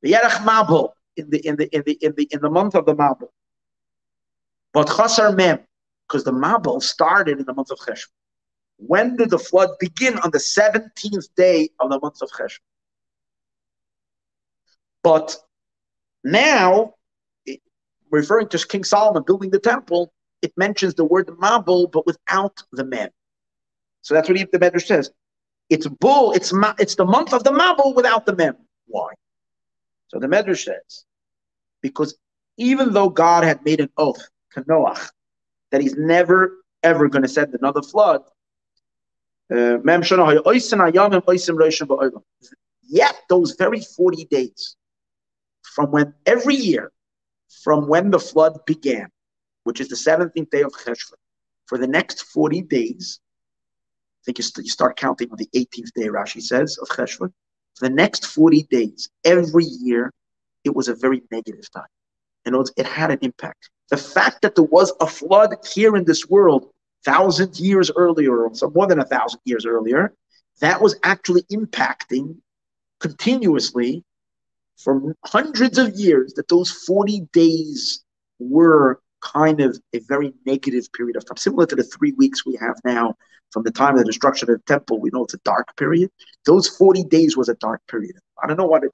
Bayerach 0.04 0.44
Mabul, 0.44 0.90
in 1.16 1.30
the, 1.30 1.46
in 1.46 1.56
the, 1.56 1.74
in 1.74 1.82
the, 1.84 1.92
in 2.00 2.14
the, 2.16 2.28
in 2.30 2.40
the 2.40 2.50
month 2.50 2.74
of 2.74 2.86
the 2.86 2.94
Mabul. 2.94 3.28
But 4.72 4.86
Chasar 4.86 5.36
Mem, 5.36 5.58
because 6.06 6.24
the 6.24 6.32
Mabul 6.32 6.82
started 6.82 7.38
in 7.38 7.44
the 7.44 7.54
month 7.54 7.70
of 7.70 7.78
Cheshvan. 7.78 8.08
When 8.78 9.16
did 9.16 9.30
the 9.30 9.38
flood 9.38 9.70
begin? 9.78 10.18
On 10.18 10.30
the 10.30 10.38
17th 10.38 11.28
day 11.36 11.68
of 11.80 11.90
the 11.90 12.00
month 12.00 12.22
of 12.22 12.30
Cheshvan. 12.30 12.60
But 15.02 15.36
now, 16.24 16.94
referring 18.10 18.48
to 18.48 18.66
King 18.66 18.84
Solomon 18.84 19.22
building 19.26 19.50
the 19.50 19.58
temple, 19.58 20.12
it 20.42 20.52
mentions 20.56 20.94
the 20.94 21.04
word 21.04 21.28
Mabul, 21.28 21.90
but 21.90 22.06
without 22.06 22.62
the 22.72 22.84
Mem. 22.84 23.10
So 24.02 24.14
that's 24.14 24.28
what 24.28 24.38
the 24.50 24.58
Medrash 24.58 24.86
says. 24.86 25.10
It's 25.70 25.86
Bul, 25.86 26.32
it's 26.32 26.52
ma, 26.52 26.74
it's 26.78 26.96
the 26.96 27.04
month 27.04 27.32
of 27.32 27.44
the 27.44 27.52
Mabul 27.52 27.94
without 27.94 28.26
the 28.26 28.34
Mem. 28.34 28.56
Why? 28.86 29.12
So 30.08 30.18
the 30.18 30.26
Medrash 30.26 30.64
says, 30.64 31.04
because 31.80 32.16
even 32.56 32.92
though 32.92 33.08
God 33.08 33.44
had 33.44 33.64
made 33.64 33.80
an 33.80 33.90
oath 33.96 34.28
to 34.52 34.62
Noach 34.62 35.10
that 35.70 35.80
he's 35.80 35.96
never 35.96 36.56
ever 36.82 37.08
going 37.08 37.22
to 37.22 37.28
send 37.28 37.54
another 37.54 37.82
flood, 37.82 38.22
uh, 39.52 39.78
yet 42.82 43.16
those 43.28 43.52
very 43.52 43.80
40 43.80 44.24
days 44.24 44.76
from 45.62 45.90
when 45.90 46.14
every 46.26 46.56
year, 46.56 46.90
from 47.62 47.86
when 47.86 48.10
the 48.10 48.18
flood 48.18 48.58
began, 48.66 49.08
which 49.64 49.80
is 49.80 49.88
the 49.88 49.96
17th 49.96 50.50
day 50.50 50.62
of 50.62 50.72
Cheshvan, 50.72 51.14
for 51.66 51.78
the 51.78 51.86
next 51.86 52.22
40 52.22 52.62
days, 52.62 53.20
think 54.30 54.38
you, 54.38 54.44
st- 54.44 54.64
you 54.64 54.70
start 54.70 54.96
counting 54.96 55.28
on 55.32 55.38
the 55.38 55.48
18th 55.56 55.92
day, 55.94 56.06
Rashi 56.06 56.40
says, 56.40 56.78
of 56.78 56.88
Cheshvan. 56.88 57.32
For 57.74 57.88
the 57.88 57.90
next 57.90 58.26
40 58.26 58.62
days, 58.70 59.10
every 59.24 59.64
year, 59.64 60.12
it 60.64 60.74
was 60.74 60.86
a 60.88 60.94
very 60.94 61.22
negative 61.32 61.68
time. 61.72 61.90
And 62.44 62.54
it 62.76 62.86
had 62.86 63.10
an 63.10 63.18
impact. 63.22 63.70
The 63.90 63.96
fact 63.96 64.42
that 64.42 64.54
there 64.54 64.64
was 64.64 64.92
a 65.00 65.06
flood 65.06 65.56
here 65.74 65.96
in 65.96 66.04
this 66.04 66.28
world 66.28 66.70
thousand 67.04 67.58
years 67.58 67.90
earlier, 67.96 68.44
or 68.44 68.52
more 68.72 68.86
than 68.86 69.00
a 69.00 69.04
thousand 69.04 69.40
years 69.44 69.66
earlier, 69.66 70.14
that 70.60 70.80
was 70.80 70.96
actually 71.02 71.42
impacting 71.50 72.36
continuously 73.00 74.04
for 74.76 75.16
hundreds 75.24 75.76
of 75.76 75.94
years 75.96 76.34
that 76.34 76.48
those 76.48 76.70
40 76.70 77.26
days 77.32 78.04
were 78.38 79.00
kind 79.20 79.60
of 79.60 79.78
a 79.92 80.00
very 80.00 80.32
negative 80.46 80.92
period 80.92 81.16
of 81.16 81.24
time, 81.24 81.36
similar 81.36 81.66
to 81.66 81.76
the 81.76 81.84
three 81.84 82.12
weeks 82.12 82.44
we 82.46 82.56
have 82.56 82.76
now 82.84 83.14
from 83.50 83.62
the 83.62 83.70
time 83.70 83.94
of 83.94 84.00
the 84.00 84.04
destruction 84.04 84.50
of 84.50 84.58
the 84.58 84.62
temple. 84.66 85.00
We 85.00 85.10
know 85.12 85.24
it's 85.24 85.34
a 85.34 85.38
dark 85.38 85.76
period. 85.76 86.10
Those 86.46 86.68
40 86.68 87.04
days 87.04 87.36
was 87.36 87.48
a 87.48 87.54
dark 87.54 87.82
period. 87.88 88.16
I 88.42 88.46
don't 88.46 88.56
know 88.56 88.66
what 88.66 88.84
it, 88.84 88.92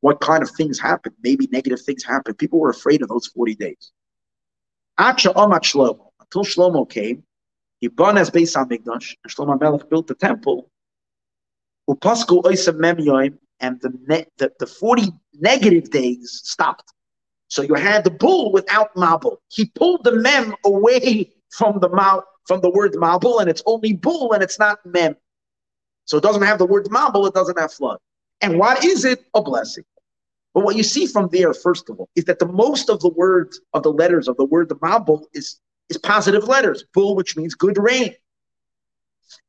what 0.00 0.20
kind 0.20 0.42
of 0.42 0.50
things 0.50 0.78
happened. 0.78 1.14
Maybe 1.22 1.48
negative 1.50 1.80
things 1.80 2.04
happened. 2.04 2.38
People 2.38 2.60
were 2.60 2.70
afraid 2.70 3.02
of 3.02 3.08
those 3.08 3.26
40 3.28 3.54
days. 3.56 3.92
Until 4.98 5.32
Shlomo 5.34 6.88
came, 6.88 7.24
he 7.80 7.88
burned 7.88 8.18
as 8.18 8.30
Beis 8.30 8.54
HaMikdash, 8.54 9.16
and 9.24 9.32
Shlomo 9.32 9.60
Melech 9.60 9.88
built 9.90 10.06
the 10.06 10.14
temple. 10.14 10.70
And 11.88 13.80
the, 13.80 14.26
the, 14.38 14.52
the 14.58 14.66
40 14.66 15.12
negative 15.34 15.90
days 15.90 16.40
stopped. 16.44 16.92
So 17.52 17.60
you 17.60 17.74
had 17.74 18.02
the 18.02 18.10
Bul 18.10 18.50
without 18.50 18.94
mabul. 18.94 19.36
He 19.48 19.66
pulled 19.66 20.04
the 20.04 20.16
mem 20.16 20.54
away 20.64 21.30
from 21.50 21.80
the 21.80 21.90
mouth 21.90 22.24
from 22.46 22.62
the 22.62 22.70
word 22.70 22.94
mabul, 22.94 23.42
and 23.42 23.50
it's 23.50 23.62
only 23.66 23.92
Bul 23.92 24.32
and 24.32 24.42
it's 24.42 24.58
not 24.58 24.78
mem. 24.86 25.16
So 26.06 26.16
it 26.16 26.22
doesn't 26.22 26.44
have 26.44 26.56
the 26.56 26.64
word 26.64 26.86
mabul, 26.86 27.28
it 27.28 27.34
doesn't 27.34 27.58
have 27.58 27.70
flood. 27.70 27.98
And 28.40 28.58
what 28.58 28.82
is 28.82 29.04
it? 29.04 29.26
A 29.34 29.42
blessing. 29.42 29.84
But 30.54 30.64
what 30.64 30.76
you 30.76 30.82
see 30.82 31.04
from 31.04 31.28
there, 31.30 31.52
first 31.52 31.90
of 31.90 32.00
all, 32.00 32.08
is 32.16 32.24
that 32.24 32.38
the 32.38 32.46
most 32.46 32.88
of 32.88 33.00
the 33.00 33.10
words 33.10 33.60
of 33.74 33.82
the 33.82 33.92
letters 33.92 34.28
of 34.28 34.38
the 34.38 34.46
word 34.46 34.70
the 34.70 34.76
mabul 34.76 35.24
is 35.34 35.60
is 35.90 35.98
positive 35.98 36.44
letters. 36.44 36.86
Bul, 36.94 37.14
which 37.14 37.36
means 37.36 37.54
good 37.54 37.76
rain. 37.76 38.14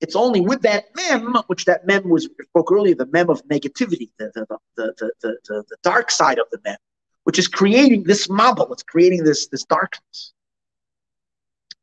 It's 0.01 0.18
only 0.18 0.41
with 0.41 0.62
that 0.64 0.88
mem, 0.93 1.36
which 1.47 1.64
that 1.66 1.88
mem 1.88 2.10
was 2.10 2.28
spoke 2.49 2.70
earlier, 2.70 2.95
the 2.95 3.06
mem 3.06 3.30
of 3.30 3.41
negativity, 3.47 4.10
the, 4.20 4.30
the, 4.36 4.45
the, 4.76 4.93
the, 4.97 5.12
the, 5.22 5.38
the, 5.47 5.64
the 5.70 5.78
dark 5.84 6.12
side 6.12 6.38
of 6.38 6.47
the 6.51 6.60
mem, 6.66 6.76
which 7.24 7.40
is 7.40 7.48
creating 7.48 8.04
this 8.04 8.28
mabul, 8.28 8.72
it's 8.72 8.84
creating 8.84 9.24
this, 9.24 9.48
this 9.48 9.64
darkness. 9.64 10.34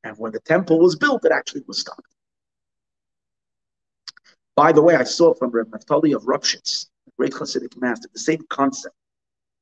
And 0.05 0.17
when 0.19 0.33
the 0.33 0.41
temple 0.41 0.79
was 0.79 0.97
built, 0.97 1.25
it 1.25 1.33
actually 1.33 1.63
was 1.67 1.81
stopped. 1.81 2.03
By 4.57 4.73
the 4.73 4.83
way, 4.83 4.97
I 4.97 5.05
saw 5.05 5.35
from 5.35 5.51
Reb 5.51 5.71
Naftali 5.71 6.15
of 6.15 6.25
Ropshitz, 6.25 6.87
a 7.07 7.11
great 7.19 7.33
Hasidic 7.33 7.77
master, 7.81 8.09
the 8.13 8.19
same 8.19 8.45
concept 8.51 8.95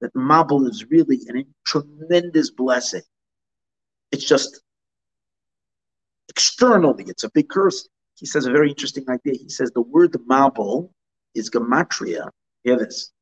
that 0.01 0.15
mabul 0.15 0.69
is 0.69 0.87
really 0.91 1.21
a 1.35 1.45
tremendous 1.67 2.51
blessing. 2.51 3.03
It's 4.13 4.25
just 4.25 4.63
externally, 6.29 7.05
it's 7.09 7.25
a 7.25 7.31
big 7.31 7.49
curse 7.49 7.89
he 8.19 8.27
says 8.27 8.47
a 8.47 8.51
very 8.51 8.69
interesting 8.69 9.05
idea. 9.09 9.35
He 9.35 9.49
says 9.49 9.71
the 9.71 9.81
word 9.81 10.13
mabul 10.29 10.91
is 11.35 11.51
gematria. 11.51 12.29
Hear 12.65 12.77
this. 12.77 13.13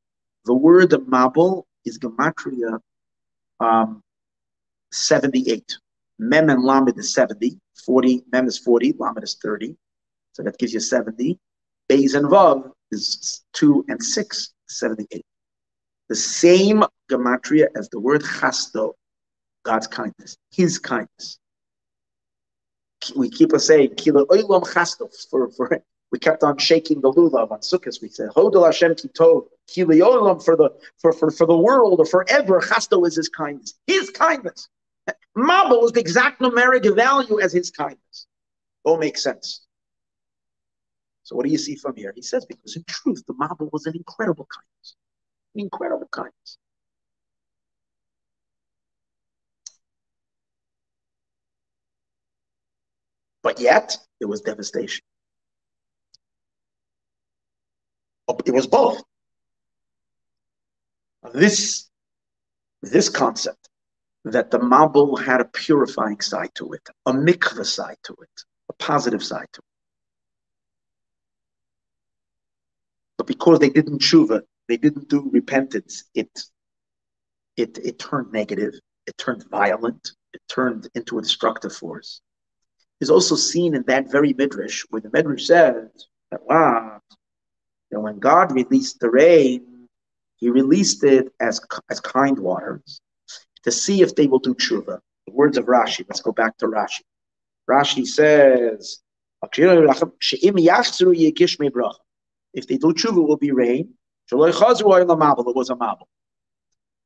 The 0.45 0.55
word 0.55 0.89
mabul 0.89 1.63
is 1.87 1.99
gematria 1.99 2.79
um, 3.59 4.01
78. 4.91 5.77
Mem 6.19 6.49
and 6.49 6.63
Lamed 6.63 6.97
is 6.97 7.13
70. 7.13 7.59
40, 7.85 8.23
Mem 8.31 8.47
is 8.47 8.57
40, 8.57 8.95
Lamed 8.97 9.23
is 9.23 9.37
30. 9.41 9.75
So 10.33 10.43
that 10.43 10.57
gives 10.57 10.73
you 10.73 10.79
70. 10.79 11.39
Beis 11.89 12.15
and 12.15 12.25
Vav 12.27 12.71
is 12.91 13.43
2 13.53 13.85
and 13.87 14.01
6, 14.01 14.53
78. 14.67 15.23
The 16.09 16.15
same 16.15 16.83
gematria 17.11 17.67
as 17.75 17.89
the 17.89 17.99
word 17.99 18.21
chasdo, 18.21 18.93
God's 19.63 19.87
kindness, 19.87 20.37
His 20.51 20.79
kindness 20.79 21.39
we 23.15 23.29
keep 23.29 23.53
on 23.53 23.59
saying 23.59 23.95
kilo 23.95 24.25
oilam 24.25 24.63
chastos 24.63 25.29
for 25.29 25.49
for 25.51 25.81
we 26.11 26.19
kept 26.19 26.43
on 26.43 26.57
shaking 26.57 27.01
the 27.01 27.11
lulav 27.11 27.51
on 27.51 27.59
Sukkot. 27.59 28.01
We 28.01 28.09
said 28.09 28.29
Hodel 28.29 28.65
Hashem 28.65 28.95
Titov 28.95 29.47
kilo 29.67 29.93
oilam 29.93 30.43
for 30.43 30.55
the 30.55 30.69
for, 30.99 31.11
for 31.11 31.31
for 31.31 31.45
the 31.45 31.57
world 31.57 31.99
or 31.99 32.05
forever. 32.05 32.61
Chasdo 32.61 33.05
is 33.05 33.15
His 33.15 33.29
kindness. 33.29 33.73
His 33.87 34.09
kindness. 34.11 34.69
Mabul 35.37 35.85
is 35.85 35.91
the 35.91 35.99
exact 35.99 36.41
numeric 36.41 36.95
value 36.95 37.39
as 37.39 37.53
His 37.53 37.71
kindness. 37.71 38.27
All 38.83 38.97
makes 38.97 39.21
sense. 39.21 39.65
So 41.23 41.35
what 41.35 41.45
do 41.45 41.51
you 41.51 41.57
see 41.57 41.75
from 41.75 41.95
here? 41.95 42.13
He 42.15 42.21
says 42.21 42.45
because 42.45 42.77
in 42.77 42.85
truth 42.87 43.23
the 43.27 43.33
Mabul 43.33 43.71
was 43.73 43.85
an 43.85 43.95
incredible 43.95 44.47
kindness, 44.49 44.95
an 45.55 45.61
incredible 45.61 46.07
kindness. 46.11 46.57
But 53.43 53.59
yet, 53.59 53.97
it 54.19 54.25
was 54.25 54.41
devastation. 54.41 55.03
It 58.45 58.53
was 58.53 58.67
both. 58.67 59.01
This, 61.33 61.89
this 62.81 63.09
concept 63.09 63.69
that 64.25 64.51
the 64.51 64.59
Mabul 64.59 65.23
had 65.23 65.41
a 65.41 65.45
purifying 65.45 66.19
side 66.21 66.49
to 66.55 66.73
it, 66.73 66.87
a 67.05 67.13
mikvah 67.13 67.65
side 67.65 67.97
to 68.03 68.13
it, 68.21 68.43
a 68.69 68.73
positive 68.73 69.23
side 69.23 69.47
to 69.53 69.59
it. 69.59 69.63
But 73.17 73.27
because 73.27 73.59
they 73.59 73.69
didn't 73.69 74.01
tshuva, 74.01 74.41
they 74.67 74.77
didn't 74.77 75.09
do 75.09 75.29
repentance, 75.31 76.03
it, 76.13 76.29
it, 77.55 77.77
it 77.77 77.99
turned 77.99 78.31
negative, 78.31 78.73
it 79.05 79.17
turned 79.17 79.45
violent, 79.49 80.11
it 80.33 80.41
turned 80.49 80.89
into 80.93 81.17
a 81.17 81.21
destructive 81.21 81.73
force 81.73 82.21
is 82.99 83.09
also 83.09 83.35
seen 83.35 83.75
in 83.75 83.83
that 83.87 84.11
very 84.11 84.33
midrash, 84.33 84.83
where 84.89 85.01
the 85.01 85.09
midrash 85.11 85.45
says 85.45 85.89
that 86.31 86.41
wow, 86.45 86.99
that 87.91 87.99
when 87.99 88.19
God 88.19 88.51
released 88.51 88.99
the 88.99 89.09
rain, 89.09 89.87
He 90.37 90.49
released 90.49 91.03
it 91.03 91.33
as 91.39 91.59
as 91.89 91.99
kind 91.99 92.37
waters 92.39 93.01
to 93.63 93.71
see 93.71 94.01
if 94.01 94.15
they 94.15 94.27
will 94.27 94.39
do 94.39 94.53
tshuva. 94.53 94.99
The 95.25 95.33
words 95.33 95.57
of 95.57 95.65
Rashi. 95.65 96.05
Let's 96.07 96.21
go 96.21 96.31
back 96.31 96.57
to 96.57 96.67
Rashi. 96.67 97.01
Rashi 97.69 98.05
says, 98.05 98.99
"If 99.43 99.51
they 102.67 102.77
do 102.77 102.93
tshuva, 102.93 103.17
it 103.17 103.27
will 103.27 103.37
be 103.37 103.51
rain." 103.51 103.93
It 104.31 104.35
was 104.35 104.59
a 105.69 105.75
mabul. 105.75 106.07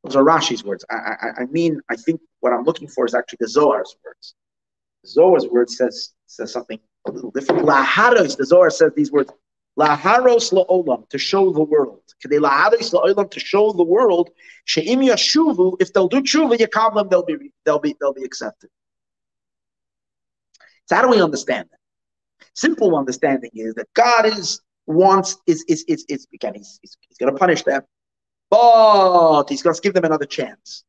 Those 0.03 0.15
are 0.15 0.23
Rashi's 0.23 0.63
words. 0.63 0.83
I, 0.89 0.95
I, 0.95 1.41
I 1.41 1.45
mean, 1.45 1.79
I 1.89 1.95
think 1.95 2.21
what 2.39 2.53
I'm 2.53 2.63
looking 2.63 2.87
for 2.87 3.05
is 3.05 3.13
actually 3.13 3.37
the 3.41 3.47
Zohar's 3.47 3.95
words. 4.03 4.35
The 5.03 5.09
Zohar's 5.09 5.47
word 5.47 5.69
says 5.69 6.13
says 6.27 6.51
something 6.51 6.79
a 7.07 7.11
little 7.11 7.31
different. 7.31 7.65
The 7.65 8.45
Zohar 8.45 8.69
says 8.69 8.91
these 8.95 9.11
words. 9.11 9.31
Laharos 9.81 10.45
la'olam, 10.57 11.01
to 11.09 11.17
show 11.17 11.51
the 11.51 11.63
world. 11.73 12.03
Kedei 12.23 12.39
Laharos 12.47 12.93
la'olam, 12.93 13.29
to 13.31 13.39
show 13.39 13.71
the 13.71 13.83
world. 13.95 14.29
She'im 14.65 14.99
yashuvu, 14.99 15.77
if 15.83 15.93
they'll 15.93 16.07
do 16.15 16.21
tshuva, 16.21 16.55
yakablam, 16.57 17.09
they'll 17.09 17.23
be, 17.23 17.51
they'll 17.65 17.79
be, 17.79 17.95
they'll 17.99 18.13
be 18.21 18.23
accepted. 18.23 18.69
So 20.87 20.95
how 20.95 21.01
do 21.03 21.09
we 21.09 21.21
understand 21.21 21.69
that? 21.71 21.79
Simple 22.53 22.97
understanding 22.97 23.51
is 23.53 23.75
that 23.75 23.87
God 23.93 24.25
is 24.25 24.61
wants 24.87 25.37
is 25.47 25.63
is 25.69 25.85
is, 25.87 26.05
is 26.09 26.27
again 26.33 26.53
he's, 26.55 26.79
he's, 26.81 26.97
he's 27.07 27.17
going 27.17 27.31
to 27.31 27.37
punish 27.37 27.63
them, 27.63 27.81
but 28.49 29.45
he's 29.47 29.61
going 29.61 29.75
to 29.75 29.81
give 29.81 29.93
them 29.93 30.03
another 30.03 30.25
chance. 30.25 30.83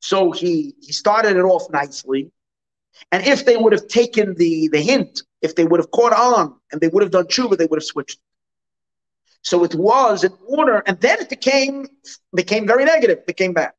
So 0.00 0.30
he 0.30 0.74
he 0.82 0.92
started 0.92 1.36
it 1.36 1.46
off 1.54 1.70
nicely, 1.70 2.30
and 3.12 3.26
if 3.26 3.46
they 3.46 3.56
would 3.56 3.72
have 3.72 3.88
taken 3.88 4.34
the 4.34 4.68
the 4.68 4.80
hint, 4.80 5.22
if 5.40 5.54
they 5.54 5.64
would 5.64 5.80
have 5.80 5.90
caught 5.90 6.12
on 6.12 6.56
and 6.70 6.80
they 6.80 6.88
would 6.88 7.02
have 7.02 7.12
done 7.12 7.26
tshuva, 7.26 7.56
they 7.56 7.66
would 7.66 7.80
have 7.80 7.84
switched. 7.84 8.18
So 9.46 9.62
it 9.62 9.76
was 9.76 10.24
in 10.24 10.32
order, 10.48 10.82
and 10.86 11.00
then 11.00 11.20
it 11.20 11.30
became 11.30 11.86
became 12.34 12.66
very 12.66 12.84
negative, 12.84 13.24
became 13.26 13.52
bad. 13.52 13.70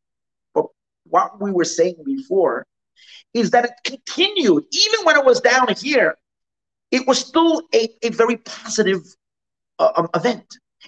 But 0.53 0.67
what 1.03 1.41
we 1.41 1.51
were 1.51 1.65
saying 1.65 1.97
before 2.05 2.65
is 3.33 3.51
that 3.51 3.65
it 3.65 3.71
continued 3.83 4.63
even 4.71 4.99
when 5.03 5.17
it 5.17 5.25
was 5.25 5.41
down 5.41 5.67
here. 5.75 6.15
It 6.89 7.05
was 7.05 7.19
still 7.19 7.63
a, 7.75 7.89
a 8.01 8.11
very 8.11 8.37
positive 8.37 9.01
uh, 9.77 9.91
um, 9.97 10.07
event. 10.15 10.45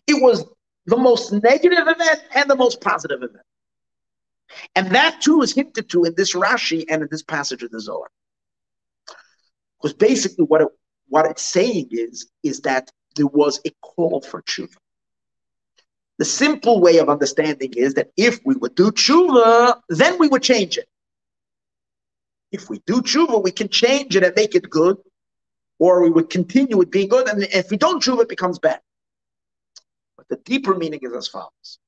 It 0.08 0.24
was 0.24 0.46
the 0.86 0.96
most 0.96 1.34
negative 1.34 1.86
event 1.86 2.22
and 2.34 2.50
the 2.50 2.56
most 2.56 2.80
positive 2.80 3.22
event. 3.22 3.46
And 4.76 4.92
that 4.92 5.20
too 5.20 5.42
is 5.42 5.54
hinted 5.54 5.90
to 5.90 6.06
in 6.06 6.14
this 6.16 6.34
Rashi 6.34 6.86
and 6.90 7.02
in 7.02 7.10
this 7.12 7.22
passage 7.22 7.64
of 7.64 7.72
the 7.72 7.82
Zohar. 7.82 8.08
Because 9.82 9.94
basically 9.94 10.46
what 10.46 10.62
it, 10.62 10.70
what 11.10 11.26
it's 11.26 11.44
saying 11.44 11.90
is, 11.92 12.32
is 12.44 12.62
that 12.62 12.90
there 13.16 13.28
was 13.28 13.60
a 13.66 13.72
call 13.82 14.22
for 14.22 14.42
tshuva. 14.42 14.76
The 16.18 16.26
simple 16.26 16.82
way 16.82 16.98
of 16.98 17.10
understanding 17.10 17.74
is 17.76 17.94
that 17.94 18.12
if 18.18 18.40
we 18.46 18.56
would 18.56 18.76
do 18.76 18.92
tshuva, 18.92 19.82
then 19.88 20.20
we 20.20 20.28
would 20.28 20.44
change 20.44 20.78
it. 20.78 20.88
If 22.52 22.70
we 22.70 22.82
do 22.86 23.02
tshuva, 23.02 23.42
we 23.42 23.52
can 23.52 23.70
change 23.70 24.16
it 24.16 24.24
and 24.24 24.36
make 24.36 24.54
it 24.56 24.70
good, 24.70 24.98
or 25.78 26.02
we 26.02 26.10
would 26.10 26.30
continue 26.30 26.78
with 26.78 26.92
being 26.92 27.08
good. 27.08 27.28
And 27.28 27.44
if 27.44 27.70
we 27.70 27.78
don't 27.78 28.04
tshuva, 28.04 28.24
it 28.24 28.30
becomes 28.30 28.60
bad. 28.60 28.82
But 30.18 30.28
the 30.28 30.38
deeper 30.38 30.76
meaning 30.76 31.00
is 31.04 31.14
as 31.14 31.28
follows. 31.28 31.80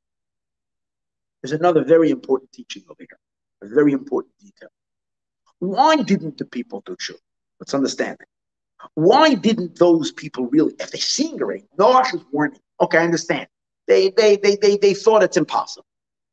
There's 1.41 1.51
another 1.51 1.83
very 1.83 2.11
important 2.11 2.51
teaching 2.51 2.83
over 2.89 2.99
here, 2.99 3.19
a 3.63 3.67
very 3.73 3.91
important 3.91 4.33
detail. 4.39 4.69
Why 5.59 5.97
didn't 5.97 6.37
the 6.37 6.45
people 6.45 6.83
do 6.85 6.95
tshuva? 6.95 7.19
Let's 7.59 7.73
understand 7.73 8.17
it. 8.21 8.27
Why 8.95 9.33
didn't 9.33 9.77
those 9.77 10.11
people 10.11 10.47
really, 10.47 10.73
if 10.79 10.91
they 10.91 10.99
seen 10.99 11.37
the 11.37 11.45
rain, 11.45 11.67
Noah's 11.77 12.23
warning, 12.31 12.59
okay, 12.79 12.97
I 12.97 13.03
understand. 13.03 13.47
They, 13.87 14.09
they, 14.15 14.37
they, 14.37 14.55
they, 14.55 14.77
they 14.77 14.93
thought 14.93 15.23
it's 15.23 15.37
impossible. 15.37 15.85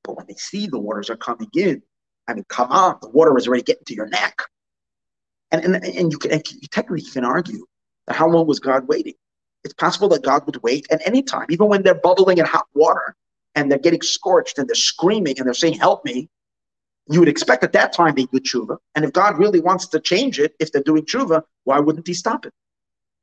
But 0.04 0.16
when 0.16 0.26
they 0.26 0.34
see 0.34 0.66
the 0.66 0.78
waters 0.78 1.10
are 1.10 1.16
coming 1.16 1.48
in, 1.54 1.82
I 2.28 2.34
mean, 2.34 2.44
come 2.48 2.70
on, 2.70 2.98
the 3.00 3.08
water 3.08 3.36
is 3.36 3.48
already 3.48 3.62
getting 3.62 3.84
to 3.86 3.94
your 3.94 4.08
neck. 4.08 4.42
And, 5.50 5.64
and, 5.64 5.84
and 5.84 6.12
you 6.12 6.18
can 6.18 6.30
and 6.30 6.42
you 6.50 6.68
technically 6.70 7.02
can 7.02 7.24
argue 7.24 7.64
that 8.06 8.16
how 8.16 8.28
long 8.28 8.46
was 8.46 8.60
God 8.60 8.86
waiting? 8.86 9.14
It's 9.64 9.74
possible 9.74 10.08
that 10.10 10.22
God 10.22 10.44
would 10.46 10.62
wait 10.62 10.86
at 10.90 11.00
any 11.06 11.22
time, 11.22 11.46
even 11.50 11.68
when 11.68 11.82
they're 11.82 11.94
bubbling 11.94 12.38
in 12.38 12.44
hot 12.44 12.66
water 12.74 13.16
and 13.54 13.70
they're 13.70 13.78
getting 13.78 14.02
scorched 14.02 14.58
and 14.58 14.68
they're 14.68 14.74
screaming 14.74 15.38
and 15.38 15.46
they're 15.46 15.54
saying, 15.54 15.78
Help 15.78 16.04
me. 16.04 16.28
You 17.10 17.20
would 17.20 17.28
expect 17.28 17.64
at 17.64 17.72
that 17.72 17.92
time 17.92 18.14
they 18.14 18.26
do 18.26 18.38
tshuva. 18.38 18.76
And 18.94 19.04
if 19.04 19.12
God 19.12 19.38
really 19.38 19.60
wants 19.60 19.86
to 19.88 20.00
change 20.00 20.38
it, 20.38 20.54
if 20.60 20.72
they're 20.72 20.82
doing 20.82 21.04
tshuva, 21.04 21.42
why 21.64 21.78
wouldn't 21.80 22.06
he 22.06 22.14
stop 22.14 22.44
it? 22.44 22.52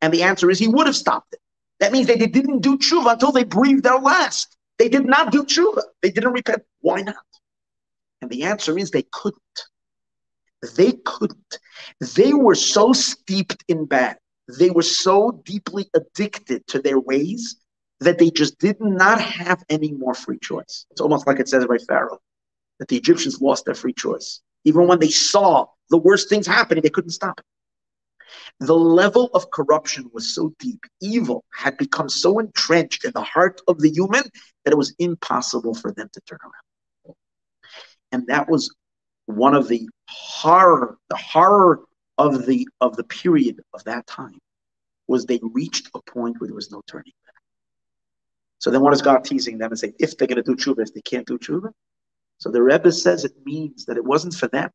And 0.02 0.14
the 0.14 0.24
answer 0.24 0.50
is 0.50 0.58
he 0.58 0.68
would 0.68 0.88
have 0.88 0.96
stopped 0.96 1.34
it. 1.34 1.40
That 1.80 1.92
means 1.92 2.08
they, 2.08 2.16
didn't 2.16 2.60
do 2.60 2.78
tshuva 2.78 3.14
until 3.14 3.32
they 3.32 3.44
breathed 3.44 3.84
their 3.84 4.00
last. 4.00 4.58
They 4.80 4.90
did 4.90 5.06
not 5.06 5.32
do 5.32 5.44
tshuva. 5.44 5.84
They 6.02 6.10
didn't 6.10 6.34
repent. 6.34 6.64
Why 6.82 7.02
not? 7.02 7.16
And 8.22 8.32
the 8.32 8.44
answer 8.44 8.78
is 8.78 8.92
they 8.92 9.06
couldn't. 9.12 9.42
They 10.76 10.94
couldn't. 11.06 11.60
They 12.16 12.34
were 12.34 12.56
so 12.56 12.94
steeped 12.94 13.64
in 13.68 13.86
bad. 13.86 14.18
They 14.48 14.72
were 14.72 14.82
so 14.82 15.44
deeply 15.44 15.90
addicted 15.94 16.66
to 16.68 16.80
their 16.80 17.00
ways 17.00 17.58
that 18.00 18.18
they 18.18 18.32
just 18.32 18.58
did 18.58 18.78
not 18.80 19.22
have 19.22 19.64
any 19.70 19.92
more 19.92 20.14
free 20.14 20.40
choice. 20.40 20.86
It's 20.92 21.02
almost 21.02 21.28
like 21.28 21.40
it 21.40 21.48
says 21.48 21.66
by 21.66 21.78
Pharaoh 21.78 22.20
that 22.80 22.88
the 22.88 22.98
Egyptians 22.98 23.42
lost 23.42 23.66
their 23.66 23.76
free 23.76 23.94
choice. 23.94 24.42
Even 24.64 24.88
when 24.88 25.00
they 25.00 25.10
saw 25.10 25.68
the 25.90 25.98
worst 25.98 26.30
things 26.30 26.48
happening, 26.48 26.82
they 26.82 26.90
couldn't 26.90 27.12
stop 27.12 27.40
it. 27.40 27.46
The 28.60 28.76
level 28.76 29.30
of 29.34 29.52
corruption 29.52 30.10
was 30.14 30.34
so 30.34 30.54
deep, 30.60 30.80
evil 31.02 31.44
had 31.54 31.78
become 31.78 32.10
so 32.10 32.40
entrenched 32.40 33.06
in 33.06 33.12
the 33.14 33.22
heart 33.22 33.62
of 33.68 33.80
the 33.80 33.90
human 33.90 34.24
that 34.64 34.72
it 34.72 34.78
was 34.78 34.96
impossible 34.98 35.76
for 35.76 35.92
them 35.92 36.10
to 36.14 36.22
turn 36.22 36.40
around. 36.44 37.16
And 38.12 38.28
that 38.28 38.50
was 38.50 38.74
one 39.26 39.56
of 39.56 39.68
the 39.68 39.88
horror, 40.08 40.98
the 41.10 41.18
horror 41.18 41.82
of 42.18 42.46
the 42.46 42.68
of 42.80 42.96
the 42.96 43.04
period 43.04 43.62
of 43.74 43.84
that 43.84 44.08
time 44.08 44.40
was 45.08 45.26
they 45.26 45.40
reached 45.42 45.90
a 45.94 46.02
point 46.02 46.40
where 46.40 46.48
there 46.48 46.56
was 46.56 46.72
no 46.72 46.82
turning 46.88 47.14
back. 47.26 47.36
So 48.60 48.72
then 48.72 48.82
what 48.82 48.94
is 48.94 49.02
God 49.02 49.24
teasing 49.24 49.58
them 49.58 49.72
and 49.72 49.80
saying, 49.80 49.94
if 50.00 50.18
they're 50.18 50.28
going 50.28 50.42
to 50.42 50.44
do 50.44 50.56
tshuva, 50.56 50.80
if 50.80 50.94
they 50.94 51.02
can't 51.02 51.28
do 51.28 51.38
tshuva? 51.38 51.72
So 52.38 52.50
the 52.50 52.62
Rebbe 52.62 52.92
says 52.92 53.24
it 53.26 53.34
means 53.46 53.86
that 53.86 53.98
it 53.98 54.04
wasn't 54.04 54.34
for 54.34 54.48
them. 54.48 54.70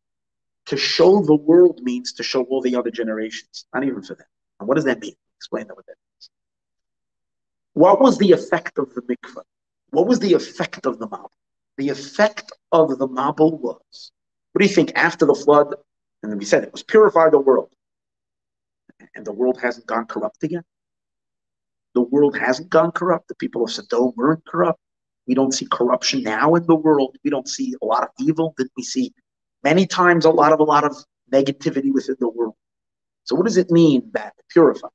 To 0.66 0.76
show 0.76 1.22
the 1.22 1.34
world 1.34 1.80
means 1.82 2.12
to 2.14 2.22
show 2.22 2.42
all 2.44 2.60
the 2.60 2.76
other 2.76 2.90
generations, 2.90 3.66
not 3.74 3.84
even 3.84 4.02
for 4.02 4.14
them. 4.14 4.26
And 4.58 4.68
what 4.68 4.76
does 4.76 4.84
that 4.84 5.00
mean? 5.00 5.14
Explain 5.38 5.66
that 5.66 5.76
what 5.76 5.86
that 5.86 5.96
means. 5.96 6.30
What 7.72 8.00
was 8.00 8.18
the 8.18 8.32
effect 8.32 8.78
of 8.78 8.94
the 8.94 9.02
mikvah? 9.02 9.42
What 9.90 10.06
was 10.06 10.20
the 10.20 10.34
effect 10.34 10.86
of 10.86 10.98
the 10.98 11.08
Mabul? 11.08 11.30
The 11.76 11.88
effect 11.88 12.52
of 12.72 12.98
the 12.98 13.08
Mabul 13.08 13.58
was, 13.58 14.12
what 14.52 14.60
do 14.60 14.68
you 14.68 14.74
think 14.74 14.92
after 14.94 15.26
the 15.26 15.34
flood? 15.34 15.74
And 16.22 16.38
we 16.38 16.44
said 16.44 16.62
it 16.62 16.72
was 16.72 16.82
purify 16.82 17.30
the 17.30 17.38
world. 17.38 17.72
And 19.14 19.24
the 19.24 19.32
world 19.32 19.58
hasn't 19.60 19.86
gone 19.86 20.06
corrupt 20.06 20.42
again. 20.42 20.64
The 21.94 22.02
world 22.02 22.36
hasn't 22.36 22.68
gone 22.70 22.92
corrupt. 22.92 23.28
The 23.28 23.34
people 23.34 23.64
of 23.64 23.72
Sodom 23.72 24.12
weren't 24.14 24.44
corrupt. 24.44 24.78
We 25.26 25.34
don't 25.34 25.52
see 25.52 25.66
corruption 25.70 26.22
now 26.22 26.54
in 26.54 26.66
the 26.66 26.74
world. 26.74 27.16
We 27.24 27.30
don't 27.30 27.48
see 27.48 27.74
a 27.80 27.84
lot 27.84 28.02
of 28.02 28.10
evil. 28.18 28.54
That 28.58 28.68
we 28.76 28.82
see 28.82 29.12
many 29.62 29.86
times 29.86 30.24
a 30.24 30.30
lot 30.30 30.52
of 30.52 30.60
a 30.60 30.64
lot 30.64 30.84
of 30.84 30.96
negativity 31.32 31.92
within 31.92 32.16
the 32.18 32.28
world. 32.28 32.54
So 33.24 33.36
what 33.36 33.46
does 33.46 33.56
it 33.56 33.70
mean 33.70 34.10
that 34.12 34.34
purify? 34.50 34.88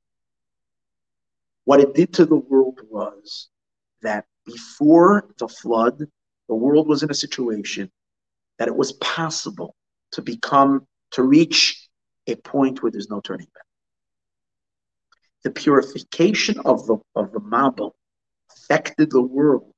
What 1.64 1.80
it 1.80 1.94
did 1.94 2.12
to 2.14 2.26
the 2.26 2.36
world 2.36 2.80
was 2.88 3.48
that 4.02 4.24
before 4.44 5.28
the 5.38 5.48
flood, 5.48 6.06
the 6.48 6.54
world 6.54 6.86
was 6.86 7.02
in 7.02 7.10
a 7.10 7.14
situation 7.14 7.90
that 8.58 8.68
it 8.68 8.76
was 8.76 8.92
possible 8.92 9.74
to 10.12 10.22
become 10.22 10.86
to 11.12 11.22
reach 11.22 11.88
a 12.26 12.36
point 12.36 12.82
where 12.82 12.92
there's 12.92 13.10
no 13.10 13.20
turning 13.20 13.46
back. 13.54 13.64
The 15.44 15.50
purification 15.50 16.58
of 16.64 16.86
the 16.86 16.98
of 17.14 17.32
the 17.32 17.40
Mabul 17.40 17.92
affected 18.50 19.10
the 19.10 19.22
world 19.22 19.72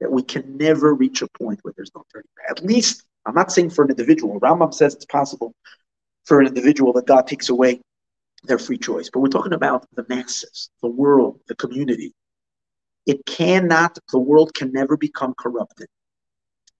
that 0.00 0.10
we 0.10 0.22
can 0.22 0.56
never 0.56 0.94
reach 0.94 1.22
a 1.22 1.28
point 1.28 1.60
where 1.62 1.74
there's 1.76 1.90
no 1.94 2.04
turning 2.12 2.28
back. 2.36 2.58
At 2.58 2.64
least, 2.64 3.04
I'm 3.26 3.34
not 3.34 3.52
saying 3.52 3.70
for 3.70 3.84
an 3.84 3.90
individual. 3.90 4.40
Rambam 4.40 4.72
says 4.72 4.94
it's 4.94 5.04
possible 5.04 5.52
for 6.24 6.40
an 6.40 6.46
individual 6.46 6.92
that 6.94 7.06
God 7.06 7.26
takes 7.26 7.48
away 7.48 7.80
their 8.44 8.58
free 8.58 8.78
choice. 8.78 9.10
But 9.12 9.20
we're 9.20 9.28
talking 9.28 9.52
about 9.52 9.86
the 9.94 10.06
masses, 10.08 10.70
the 10.82 10.88
world, 10.88 11.40
the 11.48 11.56
community. 11.56 12.12
It 13.06 13.24
cannot, 13.26 13.98
the 14.12 14.18
world 14.18 14.54
can 14.54 14.72
never 14.72 14.96
become 14.96 15.34
corrupted 15.38 15.88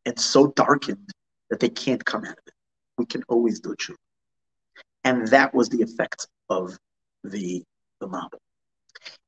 and 0.04 0.18
so 0.18 0.48
darkened 0.48 1.10
that 1.50 1.60
they 1.60 1.68
can't 1.68 2.04
come 2.04 2.24
out 2.24 2.32
of 2.32 2.44
it. 2.46 2.52
We 2.98 3.06
can 3.06 3.22
always 3.28 3.60
do 3.60 3.74
true. 3.74 3.96
And 5.04 5.26
that 5.28 5.54
was 5.54 5.68
the 5.68 5.82
effect 5.82 6.26
of 6.50 6.76
the, 7.24 7.62
the 8.00 8.08
Mabul. 8.08 8.38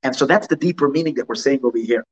And 0.03 0.15
so 0.15 0.27
that's 0.27 0.47
the 0.47 0.57
deeper 0.57 0.89
meaning 0.89 1.15
that 1.15 1.29
we're 1.29 1.35
saying 1.35 1.61
over 1.63 1.79
here 1.79 2.05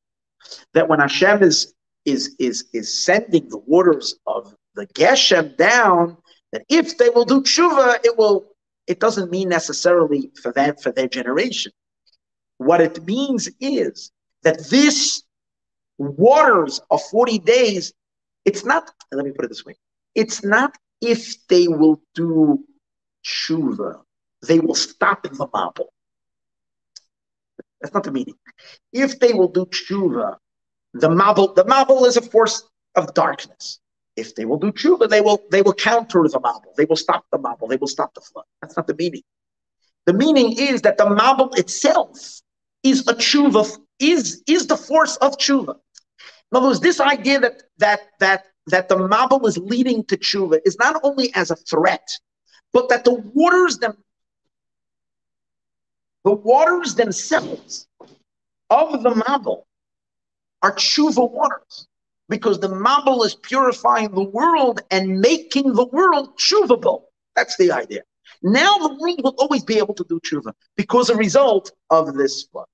that 0.75 0.89
when 0.89 1.01
Hashem 1.01 1.43
is 1.43 1.75
is 2.05 2.35
is 2.39 2.65
is 2.73 3.05
sending 3.05 3.49
the 3.49 3.59
waters 3.59 4.15
of 4.27 4.55
the 4.75 4.87
Geshem 4.89 5.57
down, 5.57 6.17
that 6.53 6.65
if 6.69 6.99
they 6.99 7.11
will 7.11 7.25
do 7.25 7.43
tshuva, 7.43 8.05
it 8.05 8.17
will. 8.17 8.49
It 8.87 9.01
doesn't 9.01 9.31
mean 9.31 9.51
necessarily 9.51 10.31
for 10.43 10.51
that 10.53 10.83
for 10.83 10.91
their 10.91 11.09
generation. 11.09 11.73
What 12.57 12.81
it 12.81 13.05
means 13.05 13.49
is 13.61 14.11
that 14.43 14.67
this 14.71 15.23
waters 15.99 16.81
of 16.91 17.03
forty 17.03 17.39
days. 17.39 17.93
It's 18.45 18.65
not. 18.65 18.91
Let 19.13 19.27
me 19.27 19.33
put 19.33 19.45
it 19.45 19.49
this 19.49 19.67
way. 19.67 19.75
It's 20.15 20.43
not 20.43 20.75
if 21.01 21.47
they 21.49 21.69
will 21.69 22.01
do 22.15 22.65
tshuva, 23.25 24.01
they 24.47 24.59
will 24.59 24.75
stop 24.75 25.23
the 25.23 25.31
Mabul. 25.31 25.87
That's 27.81 27.95
not 27.95 28.05
the 28.05 28.13
meaning. 28.13 28.35
If 28.93 29.19
they 29.21 29.33
will 29.33 29.49
do 29.49 29.67
tshuva, 29.67 30.37
the 30.95 31.09
Mabul, 31.09 31.55
the 31.55 31.65
Mabul 31.65 32.07
is 32.07 32.17
a 32.17 32.23
force 32.23 32.63
of 32.95 33.15
darkness. 33.15 33.79
If 34.17 34.35
they 34.35 34.45
will 34.45 34.59
do 34.59 34.73
tshuva, 34.73 35.09
they 35.09 35.21
will 35.21 35.41
they 35.53 35.63
will 35.63 35.75
counter 35.75 36.23
the 36.29 36.41
mabul. 36.41 36.75
They 36.77 36.87
will 36.87 36.97
stop 36.97 37.25
the 37.31 37.39
mabul. 37.39 37.69
They 37.69 37.77
will 37.77 37.87
stop 37.87 38.15
the 38.15 38.21
flood. 38.21 38.47
That's 38.61 38.77
not 38.77 38.89
the 38.89 38.97
meaning. 38.97 39.23
The 40.07 40.13
meaning 40.13 40.59
is 40.59 40.83
that 40.83 40.99
the 40.99 41.05
mabul 41.05 41.57
itself 41.57 42.19
is 42.83 43.07
a 43.07 43.15
tshuva, 43.15 43.79
is 44.01 44.43
is 44.49 44.67
the 44.67 44.77
force 44.77 45.17
of 45.19 45.37
tshuva. 45.39 45.77
In 46.51 46.57
other 46.57 46.67
words, 46.67 46.81
this 46.81 46.99
idea 46.99 47.39
that 47.39 47.63
that 47.79 48.01
that 48.19 48.47
that 48.67 48.89
the 48.89 48.97
mabul 48.97 49.47
is 49.47 49.57
leading 49.57 50.03
to 50.07 50.17
tshuva 50.17 50.59
is 50.65 50.77
not 50.79 51.01
only 51.05 51.33
as 51.35 51.53
a 51.53 51.57
threat, 51.57 52.09
but 52.73 52.89
that 52.89 53.05
the 53.05 53.15
waters 53.35 53.79
them 53.79 53.97
the 56.29 56.35
waters 56.35 56.95
themselves 56.95 57.89
of 58.69 59.03
the 59.03 59.15
mabul 59.25 59.63
are 60.61 60.75
tshuva 60.75 61.31
waters 61.31 61.89
because 62.29 62.61
the 62.61 62.69
mabul 62.69 63.25
is 63.25 63.35
purifying 63.35 64.11
the 64.15 64.23
world 64.23 64.83
and 64.91 65.23
making 65.23 65.73
the 65.73 65.87
world 65.87 66.37
tshuvable. 66.37 67.05
That's 67.35 67.57
the 67.57 67.73
idea. 67.73 68.03
Now 68.43 68.77
the 68.77 68.95
world 69.01 69.21
will 69.25 69.37
always 69.39 69.65
be 69.65 69.79
able 69.79 69.95
to 69.95 70.05
do 70.07 70.21
tshuva 70.21 70.53
because 70.77 71.09
a 71.09 71.17
result 71.17 71.73
of 71.89 72.13
this 72.13 72.43
flood. 72.43 72.67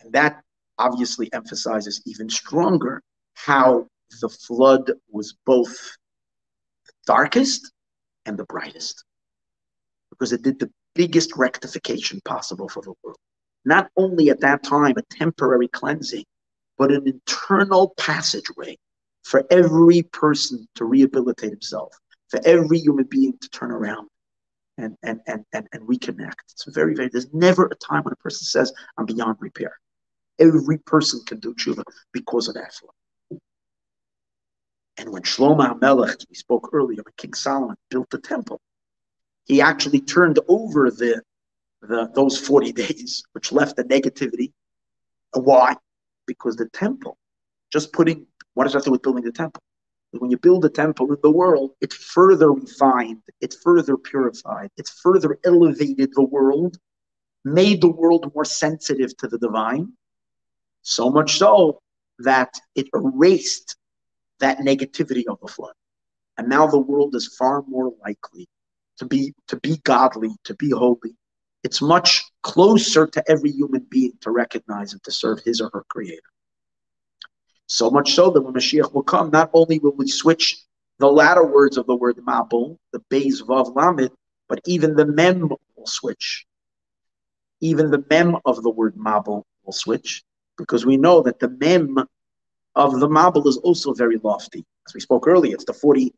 And 0.00 0.10
that 0.14 0.42
obviously 0.78 1.30
emphasizes 1.34 2.00
even 2.06 2.30
stronger 2.30 3.02
how 3.34 3.88
the 4.22 4.30
flood 4.30 4.90
was 5.10 5.34
both 5.44 5.76
the 6.86 6.92
darkest 7.04 7.70
and 8.24 8.38
the 8.38 8.44
brightest 8.44 9.04
because 10.18 10.32
it 10.32 10.42
did 10.42 10.58
the 10.58 10.70
biggest 10.94 11.36
rectification 11.36 12.20
possible 12.24 12.68
for 12.68 12.82
the 12.82 12.92
world. 13.02 13.18
Not 13.64 13.90
only 13.96 14.30
at 14.30 14.40
that 14.40 14.62
time 14.62 14.94
a 14.96 15.02
temporary 15.14 15.68
cleansing, 15.68 16.24
but 16.76 16.90
an 16.92 17.06
internal 17.06 17.94
passageway 17.96 18.76
for 19.24 19.44
every 19.50 20.02
person 20.02 20.66
to 20.76 20.84
rehabilitate 20.84 21.50
himself, 21.50 21.92
for 22.28 22.40
every 22.44 22.78
human 22.78 23.04
being 23.04 23.36
to 23.40 23.48
turn 23.50 23.70
around 23.70 24.08
and, 24.78 24.96
and, 25.02 25.20
and, 25.26 25.44
and, 25.52 25.68
and 25.72 25.82
reconnect. 25.82 26.34
It's 26.52 26.64
very, 26.68 26.94
very, 26.94 27.08
there's 27.08 27.32
never 27.34 27.66
a 27.66 27.74
time 27.74 28.04
when 28.04 28.12
a 28.12 28.16
person 28.16 28.44
says, 28.44 28.72
I'm 28.96 29.06
beyond 29.06 29.36
repair. 29.40 29.78
Every 30.38 30.78
person 30.78 31.20
can 31.26 31.40
do 31.40 31.52
tshuva 31.54 31.82
because 32.12 32.48
of 32.48 32.54
that 32.54 32.72
flow. 32.72 32.90
And 34.98 35.10
when 35.10 35.22
Shlomo 35.22 35.78
HaMelech, 35.78 36.26
we 36.28 36.34
spoke 36.34 36.70
earlier, 36.72 37.02
when 37.04 37.12
King 37.16 37.34
Solomon 37.34 37.76
built 37.90 38.08
the 38.10 38.18
temple, 38.18 38.60
he 39.48 39.62
actually 39.62 40.00
turned 40.00 40.38
over 40.46 40.90
the, 40.90 41.22
the 41.82 42.10
those 42.14 42.38
40 42.38 42.72
days, 42.84 43.24
which 43.32 43.50
left 43.50 43.76
the 43.76 43.84
negativity. 43.84 44.52
Why? 45.32 45.74
Because 46.26 46.56
the 46.56 46.68
temple, 46.68 47.16
just 47.72 47.92
putting, 47.92 48.26
what 48.54 48.64
does 48.64 48.74
that 48.74 48.84
do 48.84 48.92
with 48.92 49.02
building 49.02 49.24
the 49.24 49.32
temple? 49.32 49.62
When 50.12 50.30
you 50.30 50.38
build 50.38 50.64
a 50.64 50.70
temple 50.70 51.12
in 51.12 51.18
the 51.22 51.30
world, 51.30 51.72
it's 51.80 51.94
further 51.94 52.52
refined, 52.52 53.22
it's 53.40 53.56
further 53.56 53.96
purified, 53.96 54.70
it's 54.78 55.00
further 55.02 55.38
elevated 55.44 56.10
the 56.14 56.22
world, 56.22 56.78
made 57.44 57.82
the 57.82 57.90
world 57.90 58.30
more 58.34 58.44
sensitive 58.44 59.14
to 59.18 59.28
the 59.28 59.38
divine, 59.38 59.92
so 60.82 61.10
much 61.10 61.36
so 61.38 61.80
that 62.20 62.54
it 62.74 62.88
erased 62.94 63.76
that 64.40 64.58
negativity 64.58 65.24
of 65.28 65.38
the 65.40 65.48
flood. 65.48 65.74
And 66.38 66.48
now 66.48 66.66
the 66.66 66.78
world 66.78 67.14
is 67.14 67.34
far 67.38 67.62
more 67.68 67.92
likely 68.02 68.48
to 68.98 69.06
be 69.06 69.34
to 69.48 69.56
be 69.56 69.78
godly, 69.84 70.34
to 70.44 70.54
be 70.54 70.70
holy. 70.70 71.16
It's 71.64 71.82
much 71.82 72.24
closer 72.42 73.06
to 73.06 73.30
every 73.30 73.50
human 73.50 73.86
being 73.90 74.12
to 74.20 74.30
recognize 74.30 74.92
and 74.92 75.02
to 75.04 75.12
serve 75.12 75.40
his 75.40 75.60
or 75.60 75.70
her 75.72 75.84
creator. 75.88 76.22
So 77.66 77.90
much 77.90 78.14
so 78.14 78.30
that 78.30 78.40
when 78.40 78.54
Mashiach 78.54 78.92
will 78.94 79.02
come, 79.02 79.30
not 79.30 79.50
only 79.52 79.78
will 79.78 79.94
we 79.94 80.08
switch 80.08 80.56
the 80.98 81.10
latter 81.10 81.44
words 81.44 81.76
of 81.76 81.86
the 81.86 81.94
word 81.94 82.16
mabul, 82.16 82.78
the 82.92 83.00
beis 83.10 83.42
vav 83.42 83.74
lamed, 83.74 84.10
but 84.48 84.60
even 84.66 84.96
the 84.96 85.06
mem 85.06 85.48
will 85.48 85.86
switch. 85.86 86.46
Even 87.60 87.90
the 87.90 88.04
mem 88.10 88.36
of 88.44 88.62
the 88.62 88.70
word 88.70 88.96
mabul 88.96 89.42
will 89.64 89.72
switch, 89.72 90.22
because 90.56 90.86
we 90.86 90.96
know 90.96 91.22
that 91.22 91.40
the 91.40 91.48
mem 91.48 91.98
of 92.74 92.98
the 93.00 93.08
mabul 93.08 93.46
is 93.46 93.58
also 93.58 93.92
very 93.92 94.18
lofty. 94.18 94.64
As 94.86 94.94
we 94.94 95.00
spoke 95.00 95.28
earlier, 95.28 95.54
it's 95.54 95.64
the 95.64 95.72
40 95.72 96.14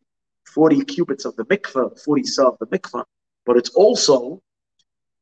40 0.51 0.85
cubits 0.85 1.25
of 1.25 1.37
the 1.37 1.45
mikveh, 1.45 2.01
40 2.01 2.25
sa 2.25 2.49
of 2.49 2.59
the 2.59 2.67
mikveh, 2.67 3.05
but 3.47 3.57
it's 3.57 3.71
also 3.71 4.43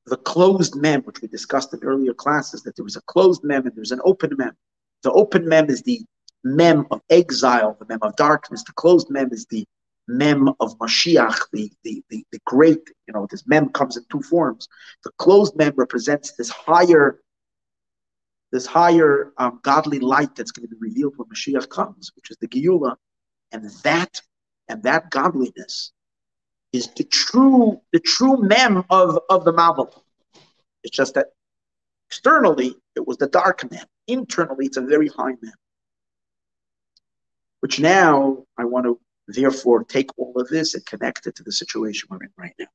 the 0.07 0.17
closed 0.17 0.75
mem, 0.75 1.03
which 1.03 1.21
we 1.21 1.29
discussed 1.29 1.73
in 1.75 1.81
earlier 1.83 2.15
classes, 2.15 2.63
that 2.63 2.77
there 2.77 2.85
was 2.85 2.97
a 2.97 3.03
closed 3.03 3.45
mem 3.45 3.67
and 3.67 3.77
there's 3.77 3.93
an 3.93 4.01
open 4.05 4.35
mem. 4.37 4.57
The 5.03 5.13
open 5.13 5.47
mem 5.49 5.69
is 5.69 5.83
the 5.83 6.01
mem 6.45 6.87
of 6.91 7.01
exile, 7.11 7.77
the 7.79 7.87
mem 7.89 7.99
of 8.03 8.17
darkness. 8.17 8.65
The 8.65 8.73
closed 8.73 9.11
mem 9.11 9.33
is 9.33 9.47
the 9.47 9.67
mem 10.09 10.49
of 10.61 10.79
Mashiach, 10.79 11.39
the, 11.53 11.71
the, 11.85 12.03
the, 12.09 12.25
the 12.33 12.41
great, 12.47 12.81
you 13.07 13.13
know, 13.13 13.27
this 13.31 13.47
mem 13.47 13.69
comes 13.69 13.97
in 13.97 14.05
two 14.11 14.23
forms. 14.23 14.69
The 15.05 15.11
closed 15.19 15.57
mem 15.57 15.75
represents 15.77 16.33
this 16.33 16.49
higher, 16.49 17.21
this 18.51 18.67
higher 18.67 19.33
um, 19.37 19.61
godly 19.63 20.01
light 20.01 20.35
that's 20.35 20.51
going 20.51 20.69
to 20.69 20.75
be 20.75 20.81
revealed 20.81 21.15
when 21.17 21.29
Mashiach 21.29 21.69
comes, 21.69 22.11
which 22.17 22.31
is 22.31 22.39
the 22.39 22.49
Geula. 22.49 22.97
And 23.53 23.65
that 23.83 24.21
and 24.69 24.83
that 24.83 25.11
godliness 25.11 25.93
is 26.73 26.89
the 26.97 27.05
true 27.05 27.81
the 27.93 28.01
true 28.01 28.37
mem 28.43 28.85
of 28.91 29.19
of 29.31 29.45
the 29.45 29.53
mabul. 29.53 29.93
It's 30.85 30.97
just 30.97 31.15
that 31.15 31.29
externally 32.09 32.75
it 32.95 33.07
was 33.07 33.17
the 33.17 33.29
dark 33.29 33.71
mem. 33.71 33.85
Internally, 34.07 34.67
it's 34.67 34.77
a 34.77 34.83
very 34.83 35.09
high 35.09 35.35
mem. 35.43 35.53
Which 37.61 37.81
now 37.81 38.45
I 38.57 38.65
want 38.65 38.87
to 38.87 39.01
therefore 39.29 39.85
take 39.85 40.11
all 40.17 40.35
of 40.37 40.49
this 40.49 40.75
and 40.75 40.85
connect 40.87 41.27
it 41.27 41.37
to 41.37 41.43
the 41.43 41.53
situation 41.53 42.09
we're 42.11 42.23
in 42.23 42.31
right 42.37 42.55
now. 42.59 42.67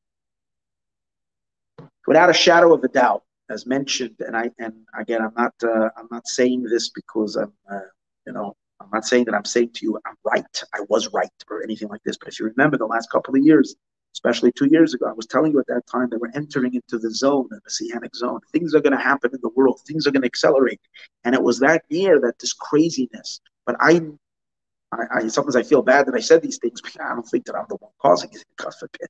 Without 2.06 2.30
a 2.30 2.34
shadow 2.34 2.74
of 2.74 2.84
a 2.84 2.90
doubt, 2.90 3.24
as 3.50 3.66
mentioned, 3.66 4.16
and 4.20 4.36
I 4.36 4.50
and 4.60 4.74
again 4.98 5.22
I'm 5.22 5.34
not 5.38 5.54
uh, 5.64 5.90
I'm 5.98 6.08
not 6.12 6.28
saying 6.28 6.64
this 6.64 6.90
because 6.90 7.36
I'm 7.36 7.54
uh, 7.72 7.80
you 8.26 8.34
know 8.34 8.56
I'm 8.80 8.90
not 8.92 9.06
saying 9.06 9.26
that 9.26 9.36
I'm 9.36 9.46
saying 9.46 9.72
to 9.76 9.86
you, 9.86 10.00
I'm 10.06 10.16
right, 10.24 10.64
I 10.74 10.80
was 10.90 11.12
right, 11.14 11.30
or 11.50 11.64
anything 11.64 11.90
like 11.90 12.04
this. 12.04 12.18
But 12.18 12.30
if 12.30 12.40
you 12.40 12.46
remember 12.48 12.78
the 12.78 12.86
last 12.86 13.10
couple 13.12 13.36
of 13.36 13.44
years, 13.44 13.76
especially 14.14 14.52
two 14.52 14.68
years 14.68 14.94
ago, 14.94 15.08
I 15.08 15.14
was 15.14 15.26
telling 15.26 15.52
you 15.52 15.60
at 15.60 15.68
that 15.68 15.88
time 15.88 16.10
that 16.10 16.20
we're 16.20 16.32
entering 16.36 16.74
into 16.76 17.00
the 17.00 17.14
zone, 17.14 17.48
the 17.50 17.60
messianic 17.64 18.16
zone. 18.16 18.40
Things 18.52 18.76
are 18.76 18.82
going 18.82 18.96
to 18.96 19.04
happen 19.04 19.32
in 19.34 19.40
the 19.42 19.50
world, 19.50 19.82
things 19.86 20.06
are 20.06 20.12
going 20.12 20.22
to 20.22 20.28
accelerate. 20.28 20.82
And 21.24 21.34
it 21.34 21.42
was 21.42 21.60
that 21.60 21.84
year 21.90 22.20
that 22.22 22.40
this 22.40 22.54
craziness, 22.54 23.42
but 23.66 23.76
I, 23.80 24.02
I, 24.92 25.04
I 25.16 25.28
sometimes 25.28 25.56
I 25.56 25.64
feel 25.64 25.82
bad 25.82 26.06
that 26.08 26.16
I 26.16 26.20
said 26.20 26.42
these 26.42 26.58
things, 26.58 26.82
I 27.00 27.10
don't 27.10 27.28
think 27.28 27.46
that 27.46 27.56
I'm 27.56 27.66
the 27.70 27.76
one 27.76 27.92
causing 28.02 28.30
it. 28.34 28.44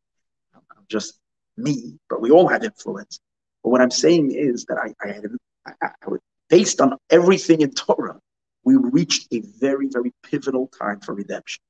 I'm 0.55 0.85
just 0.89 1.19
me, 1.57 1.97
but 2.09 2.21
we 2.21 2.31
all 2.31 2.47
have 2.47 2.63
influence. 2.63 3.19
But 3.63 3.69
what 3.69 3.81
I'm 3.81 3.91
saying 3.91 4.31
is 4.31 4.65
that 4.65 4.77
I, 4.77 4.93
I 5.07 5.21
I, 5.65 5.87
I, 5.87 6.07
based 6.49 6.81
on 6.81 6.97
everything 7.09 7.61
in 7.61 7.71
Torah, 7.71 8.19
we 8.63 8.75
reached 8.75 9.27
a 9.33 9.41
very, 9.59 9.87
very 9.89 10.13
pivotal 10.23 10.67
time 10.67 10.99
for 10.99 11.13
redemption 11.13 11.61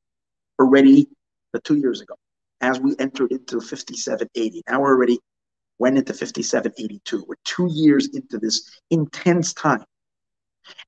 already 0.59 1.07
uh, 1.53 1.59
two 1.63 1.77
years 1.77 2.01
ago 2.01 2.15
as 2.61 2.79
we 2.79 2.95
entered 2.99 3.31
into 3.31 3.59
5780. 3.59 4.63
Now 4.69 4.81
we're 4.81 4.89
already 4.89 5.19
went 5.79 5.97
into 5.97 6.13
5782. 6.13 7.25
We're 7.27 7.35
two 7.43 7.67
years 7.71 8.09
into 8.13 8.37
this 8.37 8.79
intense 8.89 9.53
time. 9.53 9.83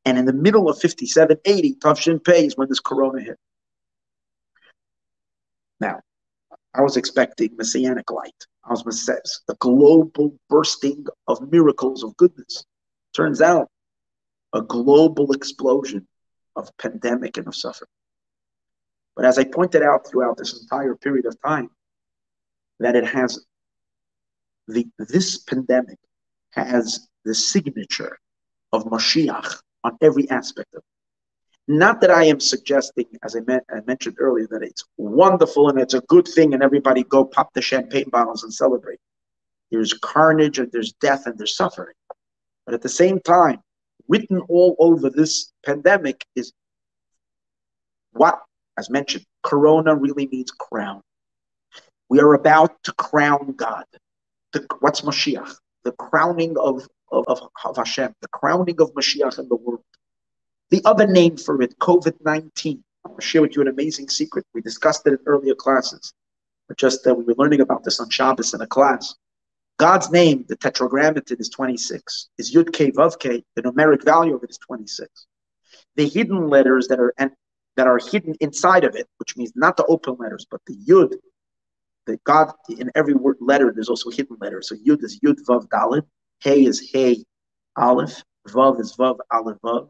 And 0.06 0.18
in 0.18 0.26
the 0.26 0.34
middle 0.34 0.70
of 0.70 0.80
5780, 0.80 1.76
Tav 1.76 2.00
Shin 2.00 2.20
Pei 2.20 2.46
is 2.46 2.56
when 2.56 2.70
this 2.70 2.80
corona 2.80 3.22
hit. 3.22 3.38
Now, 5.82 6.00
I 6.74 6.82
was 6.82 6.96
expecting 6.96 7.56
messianic 7.58 8.10
light. 8.10 8.46
I 8.64 8.72
was 8.72 8.86
the 8.86 9.56
global 9.60 10.38
bursting 10.50 11.06
of 11.28 11.52
miracles 11.52 12.04
of 12.04 12.16
goodness. 12.18 12.64
Turns 13.14 13.42
out 13.42 13.70
a 14.56 14.62
global 14.62 15.34
explosion 15.34 16.08
of 16.56 16.76
pandemic 16.78 17.38
and 17.38 17.48
of 17.48 17.56
suffering. 17.56 17.90
But 19.16 19.26
as 19.26 19.38
I 19.38 19.44
pointed 19.44 19.84
out 19.84 20.08
throughout 20.08 20.38
this 20.38 20.60
entire 20.62 20.96
period 20.96 21.26
of 21.26 21.40
time, 21.46 21.70
that 22.80 22.96
it 22.96 23.06
has 23.06 23.46
the 24.68 24.88
this 24.98 25.38
pandemic 25.38 26.00
has 26.52 27.08
the 27.26 27.36
signature 27.36 28.18
of 28.72 28.86
Mashiach 28.86 29.62
on 29.84 29.98
every 30.02 30.30
aspect 30.30 30.74
of 30.74 30.80
it. 30.80 30.84
Not 31.68 32.00
that 32.02 32.12
I 32.12 32.26
am 32.26 32.40
suggesting, 32.40 33.06
as 33.24 33.36
I, 33.36 33.40
I, 33.72 33.82
mentioned 33.88 34.18
earlier, 34.20 34.48
that 34.52 34.62
it's 34.62 34.84
wonderful 34.98 35.70
and 35.70 35.80
it's 35.80 35.96
a 35.96 36.02
good 36.02 36.28
thing 36.28 36.54
and 36.54 36.62
everybody 36.62 37.04
go 37.04 37.26
pop 37.26 37.54
the 37.54 37.62
champagne 37.62 38.10
bottles 38.10 38.44
and 38.44 38.54
celebrate. 38.54 39.00
There's 39.72 39.94
carnage 39.94 40.60
and 40.60 40.72
there's 40.72 40.94
death 40.94 41.26
and 41.26 41.38
there's 41.38 41.58
suffering. 41.58 41.96
But 42.66 42.76
at 42.76 42.82
the 42.82 42.90
same 42.90 43.20
time, 43.20 43.60
written 44.08 44.40
all 44.50 44.76
over 44.80 45.10
this 45.10 45.52
pandemic 45.66 46.26
is 46.36 46.54
what, 48.14 48.40
as 48.78 48.90
mentioned, 48.90 49.26
Corona 49.44 49.96
really 49.96 50.28
means 50.28 50.52
crown. 50.52 51.02
We 52.10 52.20
are 52.20 52.34
about 52.34 52.84
to 52.84 52.94
crown 52.94 53.54
God. 53.54 53.86
The, 54.54 54.66
what's 54.80 55.02
Mashiach? 55.02 55.56
The 55.84 55.92
crowning 55.94 56.56
of, 56.58 56.88
of, 57.12 57.26
of, 57.28 57.78
Hashem, 57.78 58.14
the 58.22 58.28
crowning 58.30 58.80
of 58.80 58.94
Mashiach 58.94 59.40
in 59.40 59.50
the 59.50 59.56
world. 59.56 59.84
The 60.70 60.82
other 60.86 61.08
name 61.08 61.38
for 61.38 61.62
it, 61.62 61.78
COVID 61.80 62.16
19. 62.24 62.84
I 63.06 63.10
want 63.10 63.22
to 63.22 63.28
share 63.28 63.42
with 63.42 63.56
you 63.56 63.62
an 63.62 63.68
amazing 63.68 64.10
secret. 64.10 64.46
We 64.54 64.62
discussed 64.62 65.06
it 65.06 65.14
in 65.14 65.20
earlier 65.26 65.54
classes, 65.54 66.14
but 66.68 66.78
just 66.78 67.06
uh, 67.06 67.14
we 67.14 67.24
were 67.24 67.36
learning 67.38 67.62
about 67.62 67.84
this 67.84 68.00
on 68.00 68.10
Shabbos 68.10 68.54
in 68.54 68.62
a 68.62 68.68
class. 68.68 69.14
God's 69.78 70.10
name, 70.10 70.46
the 70.48 70.56
tetragrammaton, 70.56 71.38
is 71.40 71.50
26. 71.50 72.30
Is 72.38 72.56
Yud 72.56 72.72
K 72.72 72.92
Vav 72.92 73.20
K, 73.20 73.44
the 73.56 73.62
numeric 73.62 74.04
value 74.04 74.36
of 74.36 74.44
it 74.44 74.50
is 74.50 74.58
26. 74.60 75.28
The 75.96 76.08
hidden 76.08 76.50
letters 76.50 76.88
that 76.88 77.00
are 77.00 77.14
and 77.18 77.32
that 77.76 77.88
are 77.88 78.00
hidden 78.00 78.36
inside 78.40 78.86
of 78.86 78.96
it, 78.96 79.08
which 79.18 79.36
means 79.36 79.52
not 79.56 79.76
the 79.76 79.86
open 79.86 80.16
letters, 80.18 80.46
but 80.50 80.62
the 80.66 80.78
Yud, 80.88 81.14
the 82.06 82.18
God 82.24 82.54
in 82.70 82.90
every 82.96 83.14
word 83.16 83.38
letter, 83.42 83.72
there's 83.74 83.90
also 83.90 84.10
hidden 84.10 84.38
letters. 84.40 84.70
So 84.70 84.76
Yud 84.76 85.04
is 85.04 85.20
Yud 85.20 85.40
Vav 85.48 85.68
Dalet, 85.68 86.04
Hey 86.42 86.64
is 86.64 86.90
Hey 86.92 87.26
Aleph, 87.76 88.24
Vav 88.48 88.80
is 88.80 88.96
Vav 88.96 89.18
Aleph 89.32 89.58
Vav, 89.62 89.90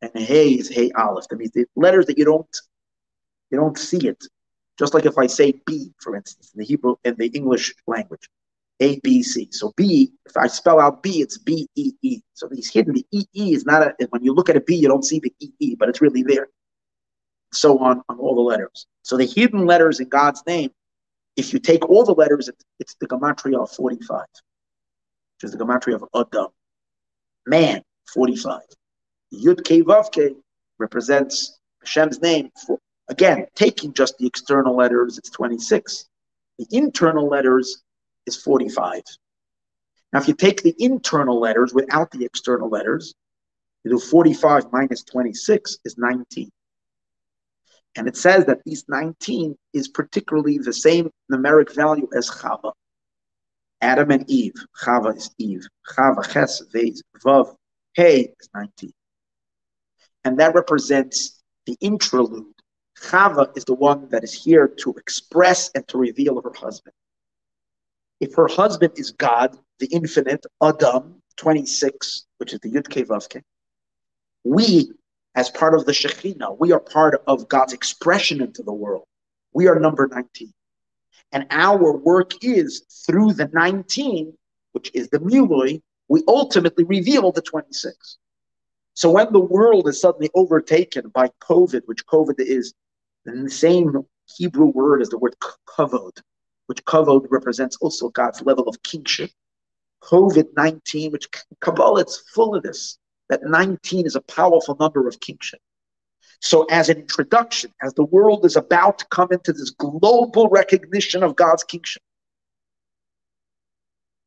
and 0.00 0.10
Hey 0.14 0.52
is 0.52 0.70
Hey 0.70 0.90
Aleph. 0.92 1.28
That 1.28 1.36
means 1.36 1.50
the 1.50 1.66
letters 1.76 2.06
that 2.06 2.16
you 2.16 2.24
don't 2.24 2.56
you 3.50 3.58
don't 3.58 3.76
see 3.76 4.08
it. 4.08 4.24
Just 4.78 4.94
like 4.94 5.04
if 5.04 5.18
I 5.18 5.26
say 5.26 5.52
B, 5.66 5.92
for 6.00 6.16
instance, 6.16 6.50
in 6.54 6.60
the 6.60 6.64
Hebrew 6.64 6.96
in 7.04 7.14
the 7.16 7.26
English 7.26 7.74
language. 7.86 8.26
A, 8.80 8.98
B, 9.00 9.22
C. 9.22 9.48
So 9.50 9.72
B, 9.76 10.12
if 10.26 10.36
I 10.36 10.46
spell 10.46 10.80
out 10.80 11.02
B, 11.02 11.20
it's 11.20 11.38
B, 11.38 11.68
E, 11.76 11.92
E. 12.02 12.20
So 12.34 12.48
he's 12.52 12.70
hidden. 12.70 12.94
The 12.94 13.06
E, 13.12 13.24
E 13.34 13.54
is 13.54 13.64
not 13.64 13.82
a, 13.82 13.94
when 14.10 14.24
you 14.24 14.34
look 14.34 14.48
at 14.48 14.56
a 14.56 14.60
B, 14.60 14.74
you 14.74 14.88
don't 14.88 15.04
see 15.04 15.20
the 15.20 15.32
E, 15.40 15.50
E, 15.60 15.74
but 15.76 15.88
it's 15.88 16.00
really 16.00 16.22
there. 16.22 16.48
So 17.52 17.78
on, 17.78 18.02
on 18.08 18.18
all 18.18 18.34
the 18.34 18.40
letters. 18.40 18.86
So 19.02 19.16
the 19.16 19.26
hidden 19.26 19.66
letters 19.66 20.00
in 20.00 20.08
God's 20.08 20.42
name, 20.46 20.70
if 21.36 21.52
you 21.52 21.58
take 21.58 21.88
all 21.88 22.04
the 22.04 22.14
letters, 22.14 22.50
it's 22.78 22.94
the 23.00 23.06
Gematria 23.06 23.62
of 23.62 23.70
45, 23.70 24.20
which 24.20 25.44
is 25.44 25.52
the 25.52 25.58
Gematria 25.58 25.94
of 25.94 26.04
Adam. 26.14 26.50
Man, 27.46 27.82
45. 28.12 28.60
Yud 29.32 29.60
Ke 29.62 29.84
Vav 29.86 30.10
Ke 30.12 30.36
represents 30.78 31.58
Hashem's 31.80 32.20
name. 32.20 32.50
For, 32.66 32.78
again, 33.08 33.46
taking 33.54 33.92
just 33.92 34.18
the 34.18 34.26
external 34.26 34.76
letters, 34.76 35.18
it's 35.18 35.30
26. 35.30 36.08
The 36.58 36.66
internal 36.70 37.28
letters 37.28 37.82
is 38.26 38.36
45. 38.36 39.02
Now, 40.12 40.20
if 40.20 40.28
you 40.28 40.34
take 40.34 40.62
the 40.62 40.74
internal 40.78 41.40
letters 41.40 41.72
without 41.72 42.10
the 42.10 42.24
external 42.24 42.68
letters, 42.68 43.14
you 43.84 43.90
do 43.90 43.98
45 43.98 44.66
minus 44.72 45.02
26 45.04 45.78
is 45.84 45.96
19. 45.98 46.50
And 47.96 48.08
it 48.08 48.16
says 48.16 48.46
that 48.46 48.62
these 48.64 48.84
19 48.88 49.56
is 49.72 49.88
particularly 49.88 50.58
the 50.58 50.72
same 50.72 51.10
numeric 51.30 51.74
value 51.74 52.08
as 52.16 52.30
Chava. 52.30 52.72
Adam 53.80 54.10
and 54.10 54.28
Eve. 54.30 54.54
Chava 54.82 55.16
is 55.16 55.30
Eve. 55.38 55.66
Chava, 55.90 56.30
Ches, 56.30 56.60
Vez, 56.72 57.02
Vav, 57.24 57.54
Hey 57.94 58.32
is 58.40 58.48
19. 58.54 58.92
And 60.24 60.38
that 60.38 60.54
represents 60.54 61.42
the 61.66 61.76
interlude. 61.80 62.54
Chava 62.98 63.54
is 63.56 63.64
the 63.64 63.74
one 63.74 64.08
that 64.10 64.24
is 64.24 64.32
here 64.32 64.68
to 64.68 64.94
express 64.94 65.70
and 65.74 65.86
to 65.88 65.98
reveal 65.98 66.40
her 66.40 66.52
husband. 66.56 66.94
If 68.22 68.36
her 68.36 68.46
husband 68.46 68.92
is 68.94 69.10
God, 69.10 69.58
the 69.80 69.86
infinite, 69.86 70.46
Adam, 70.62 71.20
26, 71.38 72.24
which 72.38 72.52
is 72.52 72.60
the 72.60 72.70
Yud 72.70 72.86
Vavke, 72.86 73.42
we, 74.44 74.92
as 75.34 75.50
part 75.50 75.74
of 75.74 75.86
the 75.86 75.92
Shekhinah, 75.92 76.56
we 76.60 76.70
are 76.70 76.78
part 76.78 77.20
of 77.26 77.48
God's 77.48 77.72
expression 77.72 78.40
into 78.40 78.62
the 78.62 78.72
world. 78.72 79.06
We 79.52 79.66
are 79.66 79.80
number 79.80 80.06
19. 80.06 80.52
And 81.32 81.48
our 81.50 81.96
work 81.96 82.44
is 82.44 82.82
through 83.04 83.32
the 83.32 83.50
19, 83.52 84.32
which 84.70 84.92
is 84.94 85.08
the 85.08 85.18
Milui, 85.18 85.82
we 86.06 86.22
ultimately 86.28 86.84
reveal 86.84 87.32
the 87.32 87.42
26. 87.42 88.18
So 88.94 89.10
when 89.10 89.32
the 89.32 89.40
world 89.40 89.88
is 89.88 90.00
suddenly 90.00 90.30
overtaken 90.36 91.08
by 91.08 91.30
COVID, 91.40 91.82
which 91.86 92.06
COVID 92.06 92.38
is 92.38 92.72
the 93.24 93.50
same 93.50 94.06
Hebrew 94.36 94.66
word 94.66 95.02
as 95.02 95.08
the 95.08 95.18
word 95.18 95.34
kavod, 95.66 96.20
which 96.72 96.82
kavod 96.86 97.26
represents 97.28 97.76
also 97.82 98.08
God's 98.08 98.40
level 98.40 98.66
of 98.66 98.82
kingship. 98.82 99.30
COVID 100.04 100.46
19, 100.56 101.12
which 101.12 101.28
Kabbalah 101.60 102.02
is 102.04 102.24
full 102.34 102.54
of 102.54 102.62
this, 102.62 102.96
that 103.28 103.42
19 103.44 104.06
is 104.06 104.16
a 104.16 104.22
powerful 104.22 104.74
number 104.80 105.06
of 105.06 105.20
kingship. 105.20 105.60
So, 106.40 106.64
as 106.70 106.88
an 106.88 106.96
introduction, 106.96 107.74
as 107.82 107.92
the 107.92 108.04
world 108.04 108.46
is 108.46 108.56
about 108.56 109.00
to 109.00 109.06
come 109.10 109.28
into 109.32 109.52
this 109.52 109.68
global 109.68 110.48
recognition 110.48 111.22
of 111.22 111.36
God's 111.36 111.62
kingship, 111.62 112.02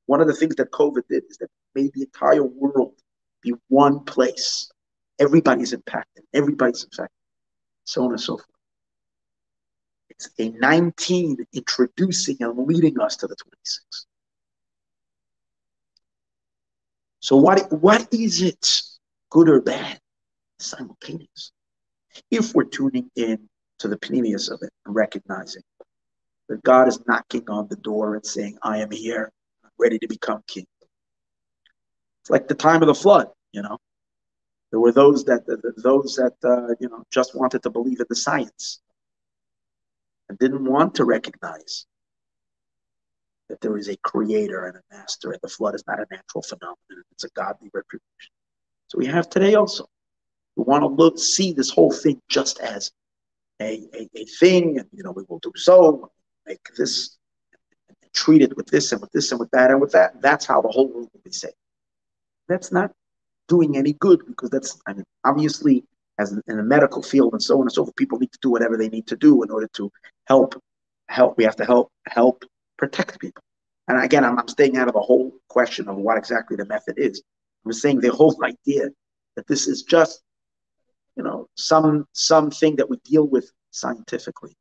one 0.06 0.22
of 0.22 0.28
the 0.28 0.36
things 0.36 0.56
that 0.58 0.70
COVID 0.70 1.02
did 1.10 1.24
is 1.28 1.38
that 1.40 1.50
made 1.74 1.94
the 1.96 2.04
entire 2.04 2.44
world 2.44 2.94
be 3.42 3.56
one 3.70 4.02
place. 4.02 4.70
Everybody's 5.18 5.74
impacted, 5.74 6.26
everybody's 6.32 6.84
affected, 6.84 7.18
so 7.86 8.04
on 8.04 8.12
and 8.12 8.22
so 8.22 8.38
forth. 8.38 8.55
It's 10.10 10.30
a 10.40 10.50
19 10.50 11.46
introducing 11.54 12.38
and 12.40 12.68
leading 12.68 13.00
us 13.00 13.16
to 13.18 13.28
the 13.28 13.36
26. 13.36 14.06
So 17.20 17.38
what, 17.38 17.72
what 17.72 18.08
is 18.14 18.42
it, 18.42 18.82
good 19.30 19.50
or 19.50 19.62
bad, 19.62 20.00
simultaneous? 20.60 21.52
If 22.30 22.54
we're 22.54 22.66
tuning 22.66 23.10
in 23.16 23.50
to 23.80 23.88
the 23.88 23.98
pnimius 23.98 24.50
of 24.52 24.60
it 24.62 24.70
and 24.86 24.96
recognizing 24.96 25.64
that 26.48 26.64
God 26.64 26.88
is 26.88 27.00
knocking 27.08 27.50
on 27.50 27.68
the 27.68 27.76
door 27.78 28.16
and 28.16 28.26
saying, 28.26 28.58
I 28.62 28.78
am 28.78 28.92
here, 28.92 29.32
I'm 29.64 29.72
ready 29.80 29.98
to 30.00 30.08
become 30.08 30.44
king. 30.48 30.68
It's 32.22 32.30
like 32.30 32.48
the 32.48 32.56
time 32.56 32.82
of 32.82 32.88
the 32.88 32.96
flood, 32.96 33.28
you 33.52 33.62
know. 33.62 33.78
There 34.72 34.80
were 34.80 34.92
those 34.92 35.24
that 35.26 35.46
those 35.78 36.16
that 36.16 36.34
uh, 36.44 36.76
you 36.80 36.90
know 36.90 37.04
just 37.12 37.36
wanted 37.36 37.64
to 37.64 37.70
believe 37.70 38.00
in 38.00 38.08
the 38.10 38.16
science 38.16 38.82
and 40.30 40.38
didn't 40.40 40.66
want 40.66 40.96
to 40.96 41.06
recognize 41.06 41.86
that 43.50 43.62
there 43.62 43.78
is 43.78 43.90
a 43.90 43.98
creator 43.98 44.66
and 44.66 44.78
a 44.78 44.96
master, 44.96 45.32
and 45.32 45.40
the 45.42 45.48
flood 45.48 45.76
is 45.76 45.84
not 45.88 46.00
a 46.00 46.06
natural 46.10 46.42
phenomenon, 46.42 47.04
it's 47.12 47.24
a 47.24 47.30
godly 47.30 47.70
retribution. 47.74 48.32
So 48.88 48.98
we 48.98 49.06
have 49.06 49.30
today 49.30 49.56
also. 49.56 49.86
We 50.56 50.64
want 50.64 50.84
to 50.84 50.88
look, 50.88 51.20
see 51.20 51.54
this 51.54 51.70
whole 51.70 51.92
thing 51.92 52.22
just 52.30 52.60
as 52.60 52.92
a, 53.62 53.84
a, 53.94 54.10
a 54.16 54.26
thing, 54.40 54.80
and 54.80 54.88
you 54.92 55.04
know, 55.04 55.12
we 55.12 55.24
will 55.28 55.40
do 55.40 55.52
so, 55.56 56.12
make 56.48 56.60
this, 56.76 57.18
and 57.88 58.14
treat 58.14 58.42
it 58.42 58.56
with 58.58 58.68
this 58.68 58.92
and 58.92 59.02
with 59.02 59.12
this 59.12 59.32
and 59.32 59.40
with 59.40 59.52
that 59.52 59.70
and 59.70 59.82
with 59.82 59.92
that. 59.92 60.22
That's 60.22 60.46
how 60.46 60.62
the 60.62 60.70
whole 60.70 60.88
world 60.88 61.10
will 61.14 61.22
be 61.24 61.32
saved. 61.32 61.54
That's 62.48 62.72
not 62.72 62.92
doing 63.48 63.78
any 63.78 63.94
good 63.94 64.26
because 64.26 64.50
that's, 64.50 64.80
I 64.88 64.94
mean, 64.94 65.06
obviously 65.24 65.84
as 66.18 66.32
in, 66.32 66.58
the 66.58 66.64
medical 66.64 67.02
field 67.02 67.34
and 67.34 67.44
so 67.44 67.56
on 67.56 67.62
and 67.62 67.72
so 67.72 67.84
forth, 67.84 67.96
people 67.96 68.20
need 68.20 68.32
to 68.32 68.40
do 68.42 68.50
whatever 68.50 68.78
they 68.78 68.90
need 68.90 69.08
to 69.08 69.16
do 69.16 69.44
in 69.44 69.52
order 69.52 69.70
to 69.74 69.92
help. 70.26 70.62
Help. 71.08 71.38
We 71.38 71.44
have 71.44 71.56
to 71.58 71.66
help 71.66 71.92
help 72.08 72.46
protect 72.78 73.20
people. 73.20 73.44
And 73.88 74.04
again, 74.04 74.26
I'm, 74.26 74.40
I'm 74.40 74.48
staying 74.48 74.76
out 74.76 74.88
of 74.88 74.96
the 74.96 75.00
whole 75.00 75.32
question 75.50 75.88
of 75.88 75.98
what 75.98 76.18
exactly 76.18 76.58
the 76.58 76.66
method 76.66 76.96
is. 76.98 77.22
I'm 77.64 77.74
saying 77.74 78.00
the 78.00 78.12
whole 78.12 78.36
idea 78.44 78.90
that 79.36 79.46
this 79.46 79.68
is 79.68 79.84
just, 79.84 80.24
you 81.16 81.22
know, 81.22 81.48
some 81.56 82.08
something 82.14 82.76
that 82.78 82.90
we 82.90 82.98
deal 83.04 83.28
with 83.28 83.52
scientifically. 83.70 84.56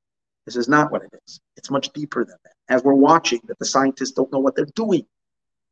This 0.45 0.57
is 0.57 0.69
not 0.69 0.93
what 0.93 1.03
it 1.03 1.15
is. 1.27 1.41
It's 1.57 1.71
much 1.71 1.91
deeper 1.95 2.27
than 2.27 2.37
that. 2.45 2.53
As 2.69 2.83
we're 2.83 2.93
watching, 2.93 3.41
that 3.47 3.59
the 3.59 3.65
scientists 3.65 4.13
don't 4.13 4.31
know 4.31 4.39
what 4.39 4.55
they're 4.55 4.67
doing, 4.75 5.07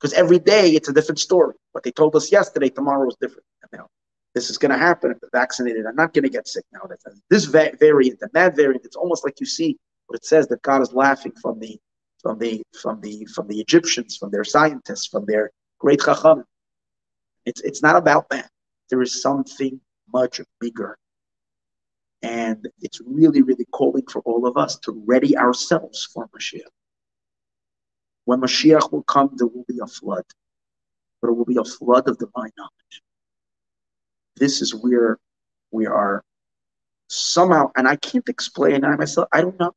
because 0.01 0.15
every 0.15 0.39
day 0.39 0.71
it's 0.71 0.89
a 0.89 0.93
different 0.95 1.19
story. 1.19 1.55
What 1.73 1.85
they 1.85 1.93
told 1.93 2.17
us 2.17 2.33
yesterday, 2.33 2.71
tomorrow 2.71 3.07
is 3.09 3.17
different. 3.21 3.45
You 3.73 3.79
this 4.35 4.49
is 4.49 4.59
going 4.59 4.73
to 4.73 4.79
happen 4.79 5.11
if 5.11 5.21
they're 5.21 5.31
vaccinated. 5.33 5.87
I'm 5.87 5.97
not 5.97 6.15
going 6.15 6.25
to 6.25 6.31
get 6.31 6.49
sick 6.49 6.65
now. 6.73 6.81
This 7.29 7.45
variant 7.45 8.19
and 8.23 8.31
that 8.33 8.57
variant, 8.57 8.85
it's 8.85 8.97
almost 8.97 9.25
like 9.25 9.41
you 9.41 9.47
see 9.47 9.79
what 10.07 10.17
it 10.17 10.25
says 10.25 10.49
that 10.49 10.63
God 10.63 10.81
is 10.81 10.93
laughing 10.93 11.33
from 11.41 11.59
the 11.59 11.79
from 12.23 12.39
the 12.39 12.63
from 12.81 13.01
the 13.01 13.27
from 13.35 13.49
the 13.49 13.61
Egyptians, 13.61 14.17
from 14.17 14.31
their 14.31 14.45
scientists, 14.45 15.07
from 15.07 15.27
their 15.27 15.51
great 15.79 16.01
chacham. 16.01 16.45
It's 17.45 17.61
it's 17.63 17.83
not 17.83 17.97
about 17.97 18.29
that. 18.31 18.49
There 18.89 19.03
is 19.03 19.21
something 19.21 19.81
much 20.13 20.41
bigger. 20.61 20.97
And 22.23 22.69
it's 22.81 23.01
really, 23.05 23.43
really 23.43 23.65
calling 23.73 24.07
for 24.07 24.23
all 24.23 24.47
of 24.47 24.57
us 24.57 24.77
to 24.81 25.03
ready 25.07 25.37
ourselves 25.37 26.09
for 26.15 26.29
Mashiach. 26.29 26.71
When 28.27 28.41
Mashiach 28.41 28.93
will 28.93 29.03
come, 29.03 29.31
there 29.35 29.49
will 29.49 29.65
be 29.67 29.81
a 29.83 29.89
flood, 29.89 30.25
but 31.21 31.31
it 31.31 31.33
will 31.33 31.45
be 31.45 31.57
a 31.57 31.65
flood 31.65 32.09
of 32.09 32.19
divine 32.19 32.53
knowledge 32.57 33.03
this 34.37 34.63
is 34.63 34.75
where 34.75 35.19
we 35.71 35.87
are 35.87 36.23
somehow, 37.09 37.71
and 37.77 37.87
I 37.87 37.97
can't 37.97 38.29
explain 38.29 38.85
I 38.85 38.97
myself. 38.97 39.29
I 39.33 39.41
don't 39.41 39.59
know 39.59 39.73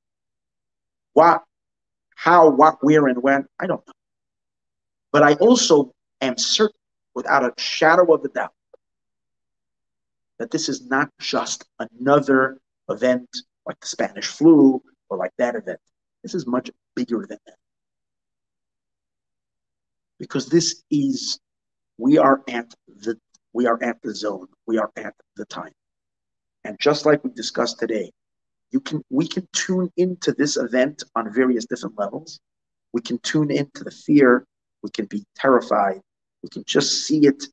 what, 1.13 1.43
how, 2.15 2.49
what, 2.49 2.77
where, 2.81 3.07
and 3.07 3.21
when. 3.21 3.45
I 3.59 3.67
don't 3.67 3.85
know. 3.85 3.93
But 5.11 5.23
I 5.23 5.33
also 5.35 5.93
am 6.21 6.37
certain, 6.37 6.79
without 7.13 7.43
a 7.43 7.53
shadow 7.61 8.13
of 8.13 8.23
a 8.23 8.29
doubt, 8.29 8.53
that 10.39 10.51
this 10.51 10.67
is 10.67 10.87
not 10.87 11.09
just 11.19 11.65
another 11.79 12.59
event 12.89 13.29
like 13.65 13.79
the 13.79 13.87
Spanish 13.87 14.27
flu 14.27 14.81
or 15.09 15.17
like 15.17 15.31
that 15.37 15.55
event. 15.55 15.79
This 16.23 16.35
is 16.35 16.45
much 16.45 16.69
bigger 16.95 17.25
than 17.27 17.37
that. 17.45 17.55
Because 20.19 20.47
this 20.47 20.83
is, 20.89 21.39
we 21.97 22.17
are 22.17 22.41
at 22.49 22.73
the 22.87 23.17
we 23.55 23.65
are 23.65 23.81
at 23.81 24.01
the 24.03 24.13
zone, 24.13 24.47
we 24.67 24.77
are 24.77 24.91
at 24.97 25.15
the 25.37 25.45
time. 25.45 25.71
And 26.65 26.77
just 26.77 27.05
like 27.05 27.23
we 27.23 27.31
discussed 27.31 27.79
today, 27.79 28.11
you 28.71 28.81
can 28.81 29.01
we 29.09 29.27
can 29.27 29.47
tune 29.53 29.89
into 29.95 30.33
this 30.33 30.57
event 30.57 31.03
on 31.15 31.33
various 31.33 31.65
different 31.65 31.97
levels. 31.97 32.39
We 32.91 33.01
can 33.01 33.17
tune 33.19 33.51
into 33.51 33.85
the 33.85 33.91
fear, 33.91 34.45
we 34.83 34.89
can 34.89 35.05
be 35.05 35.23
terrified, 35.37 36.01
we 36.43 36.49
can 36.49 36.65
just 36.67 37.05
see 37.05 37.25
it 37.25 37.45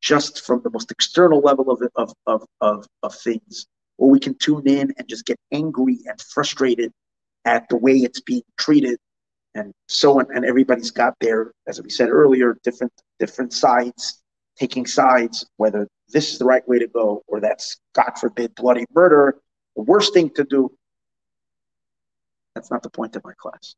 just 0.00 0.46
from 0.46 0.62
the 0.64 0.70
most 0.70 0.90
external 0.90 1.40
level 1.40 1.70
of, 1.70 1.82
of, 1.94 2.14
of, 2.26 2.46
of, 2.62 2.86
of 3.02 3.14
things, 3.14 3.66
or 3.98 4.08
we 4.08 4.18
can 4.18 4.34
tune 4.36 4.66
in 4.66 4.94
and 4.96 5.06
just 5.06 5.26
get 5.26 5.38
angry 5.52 5.98
and 6.06 6.18
frustrated 6.22 6.90
at 7.44 7.68
the 7.68 7.76
way 7.76 7.96
it's 7.96 8.20
being 8.20 8.42
treated 8.58 8.98
and 9.54 9.72
so 9.88 10.20
on. 10.20 10.26
And 10.34 10.46
everybody's 10.46 10.90
got 10.90 11.14
their, 11.20 11.52
as 11.66 11.82
we 11.82 11.90
said 11.90 12.08
earlier, 12.08 12.56
different 12.62 12.92
different 13.18 13.52
sides, 13.52 14.22
taking 14.58 14.86
sides, 14.86 15.46
whether 15.56 15.88
this 16.08 16.32
is 16.32 16.38
the 16.38 16.44
right 16.44 16.66
way 16.68 16.78
to 16.78 16.86
go 16.88 17.22
or 17.26 17.40
that's, 17.40 17.78
God 17.94 18.12
forbid, 18.20 18.54
bloody 18.54 18.84
murder, 18.94 19.40
the 19.76 19.82
worst 19.82 20.12
thing 20.12 20.30
to 20.34 20.44
do. 20.44 20.70
That's 22.54 22.70
not 22.70 22.82
the 22.82 22.90
point 22.90 23.16
of 23.16 23.24
my 23.24 23.32
class. 23.38 23.74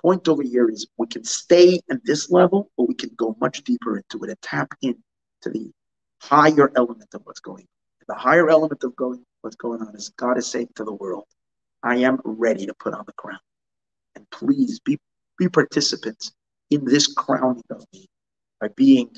Point 0.00 0.28
over 0.28 0.42
here 0.42 0.68
is 0.68 0.86
we 0.96 1.06
can 1.06 1.24
stay 1.24 1.80
at 1.90 2.04
this 2.04 2.30
level, 2.30 2.70
or 2.76 2.86
we 2.86 2.94
can 2.94 3.10
go 3.16 3.36
much 3.40 3.62
deeper 3.62 3.98
into 3.98 4.24
it 4.24 4.30
and 4.30 4.42
tap 4.42 4.72
into 4.82 4.98
the 5.44 5.70
higher 6.20 6.72
element 6.76 7.14
of 7.14 7.22
what's 7.24 7.40
going 7.40 7.62
on. 7.62 7.66
The 8.08 8.14
higher 8.14 8.50
element 8.50 8.82
of 8.84 8.96
going 8.96 9.24
what's 9.42 9.56
going 9.56 9.80
on 9.80 9.94
is 9.94 10.12
God 10.16 10.38
is 10.38 10.46
saying 10.46 10.68
to 10.76 10.84
the 10.84 10.92
world, 10.92 11.24
I 11.82 11.96
am 11.96 12.20
ready 12.24 12.66
to 12.66 12.74
put 12.74 12.94
on 12.94 13.04
the 13.06 13.12
crown. 13.12 13.40
And 14.14 14.28
please 14.30 14.80
be, 14.80 14.98
be 15.38 15.48
participants 15.48 16.32
in 16.70 16.84
this 16.84 17.06
crowning 17.12 17.62
of 17.70 17.84
me 17.92 18.06
by 18.60 18.68
being 18.76 19.10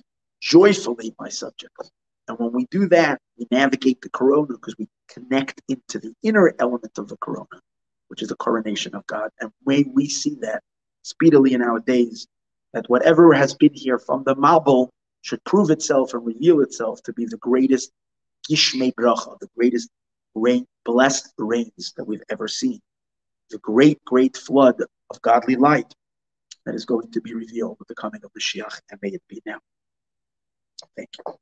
joyfully 0.44 1.14
my 1.18 1.28
subjects. 1.28 1.90
And 2.28 2.38
when 2.38 2.52
we 2.52 2.66
do 2.70 2.86
that, 2.88 3.20
we 3.38 3.46
navigate 3.50 4.00
the 4.02 4.10
corona 4.10 4.52
because 4.52 4.76
we 4.78 4.88
connect 5.08 5.62
into 5.68 5.98
the 5.98 6.14
inner 6.22 6.54
element 6.58 6.98
of 6.98 7.08
the 7.08 7.16
corona, 7.16 7.60
which 8.08 8.22
is 8.22 8.28
the 8.28 8.36
coronation 8.36 8.94
of 8.94 9.06
God. 9.06 9.30
And 9.40 9.50
when 9.62 9.92
we 9.94 10.08
see 10.08 10.36
that 10.42 10.62
speedily 11.02 11.54
in 11.54 11.62
our 11.62 11.80
days, 11.80 12.26
that 12.74 12.88
whatever 12.88 13.32
has 13.32 13.54
been 13.54 13.72
here 13.72 13.98
from 13.98 14.22
the 14.24 14.36
Mabul 14.36 14.90
should 15.22 15.42
prove 15.44 15.70
itself 15.70 16.12
and 16.12 16.24
reveal 16.24 16.60
itself 16.60 17.02
to 17.04 17.12
be 17.12 17.24
the 17.24 17.38
greatest 17.38 17.90
Gishmei 18.50 18.92
Bracha, 18.94 19.38
the 19.40 19.48
greatest 19.56 19.88
rain, 20.34 20.66
blessed 20.84 21.32
rains 21.38 21.94
that 21.96 22.04
we've 22.04 22.22
ever 22.28 22.48
seen. 22.48 22.80
The 23.50 23.58
great, 23.58 24.04
great 24.04 24.36
flood 24.36 24.82
of 25.10 25.22
godly 25.22 25.56
light 25.56 25.94
that 26.66 26.74
is 26.74 26.84
going 26.84 27.10
to 27.12 27.20
be 27.20 27.34
revealed 27.34 27.76
with 27.78 27.88
the 27.88 27.94
coming 27.94 28.22
of 28.24 28.32
Mashiach, 28.32 28.80
and 28.90 29.00
may 29.02 29.10
it 29.10 29.22
be 29.28 29.40
now. 29.46 29.58
Thank 30.96 31.10
you. 31.18 31.34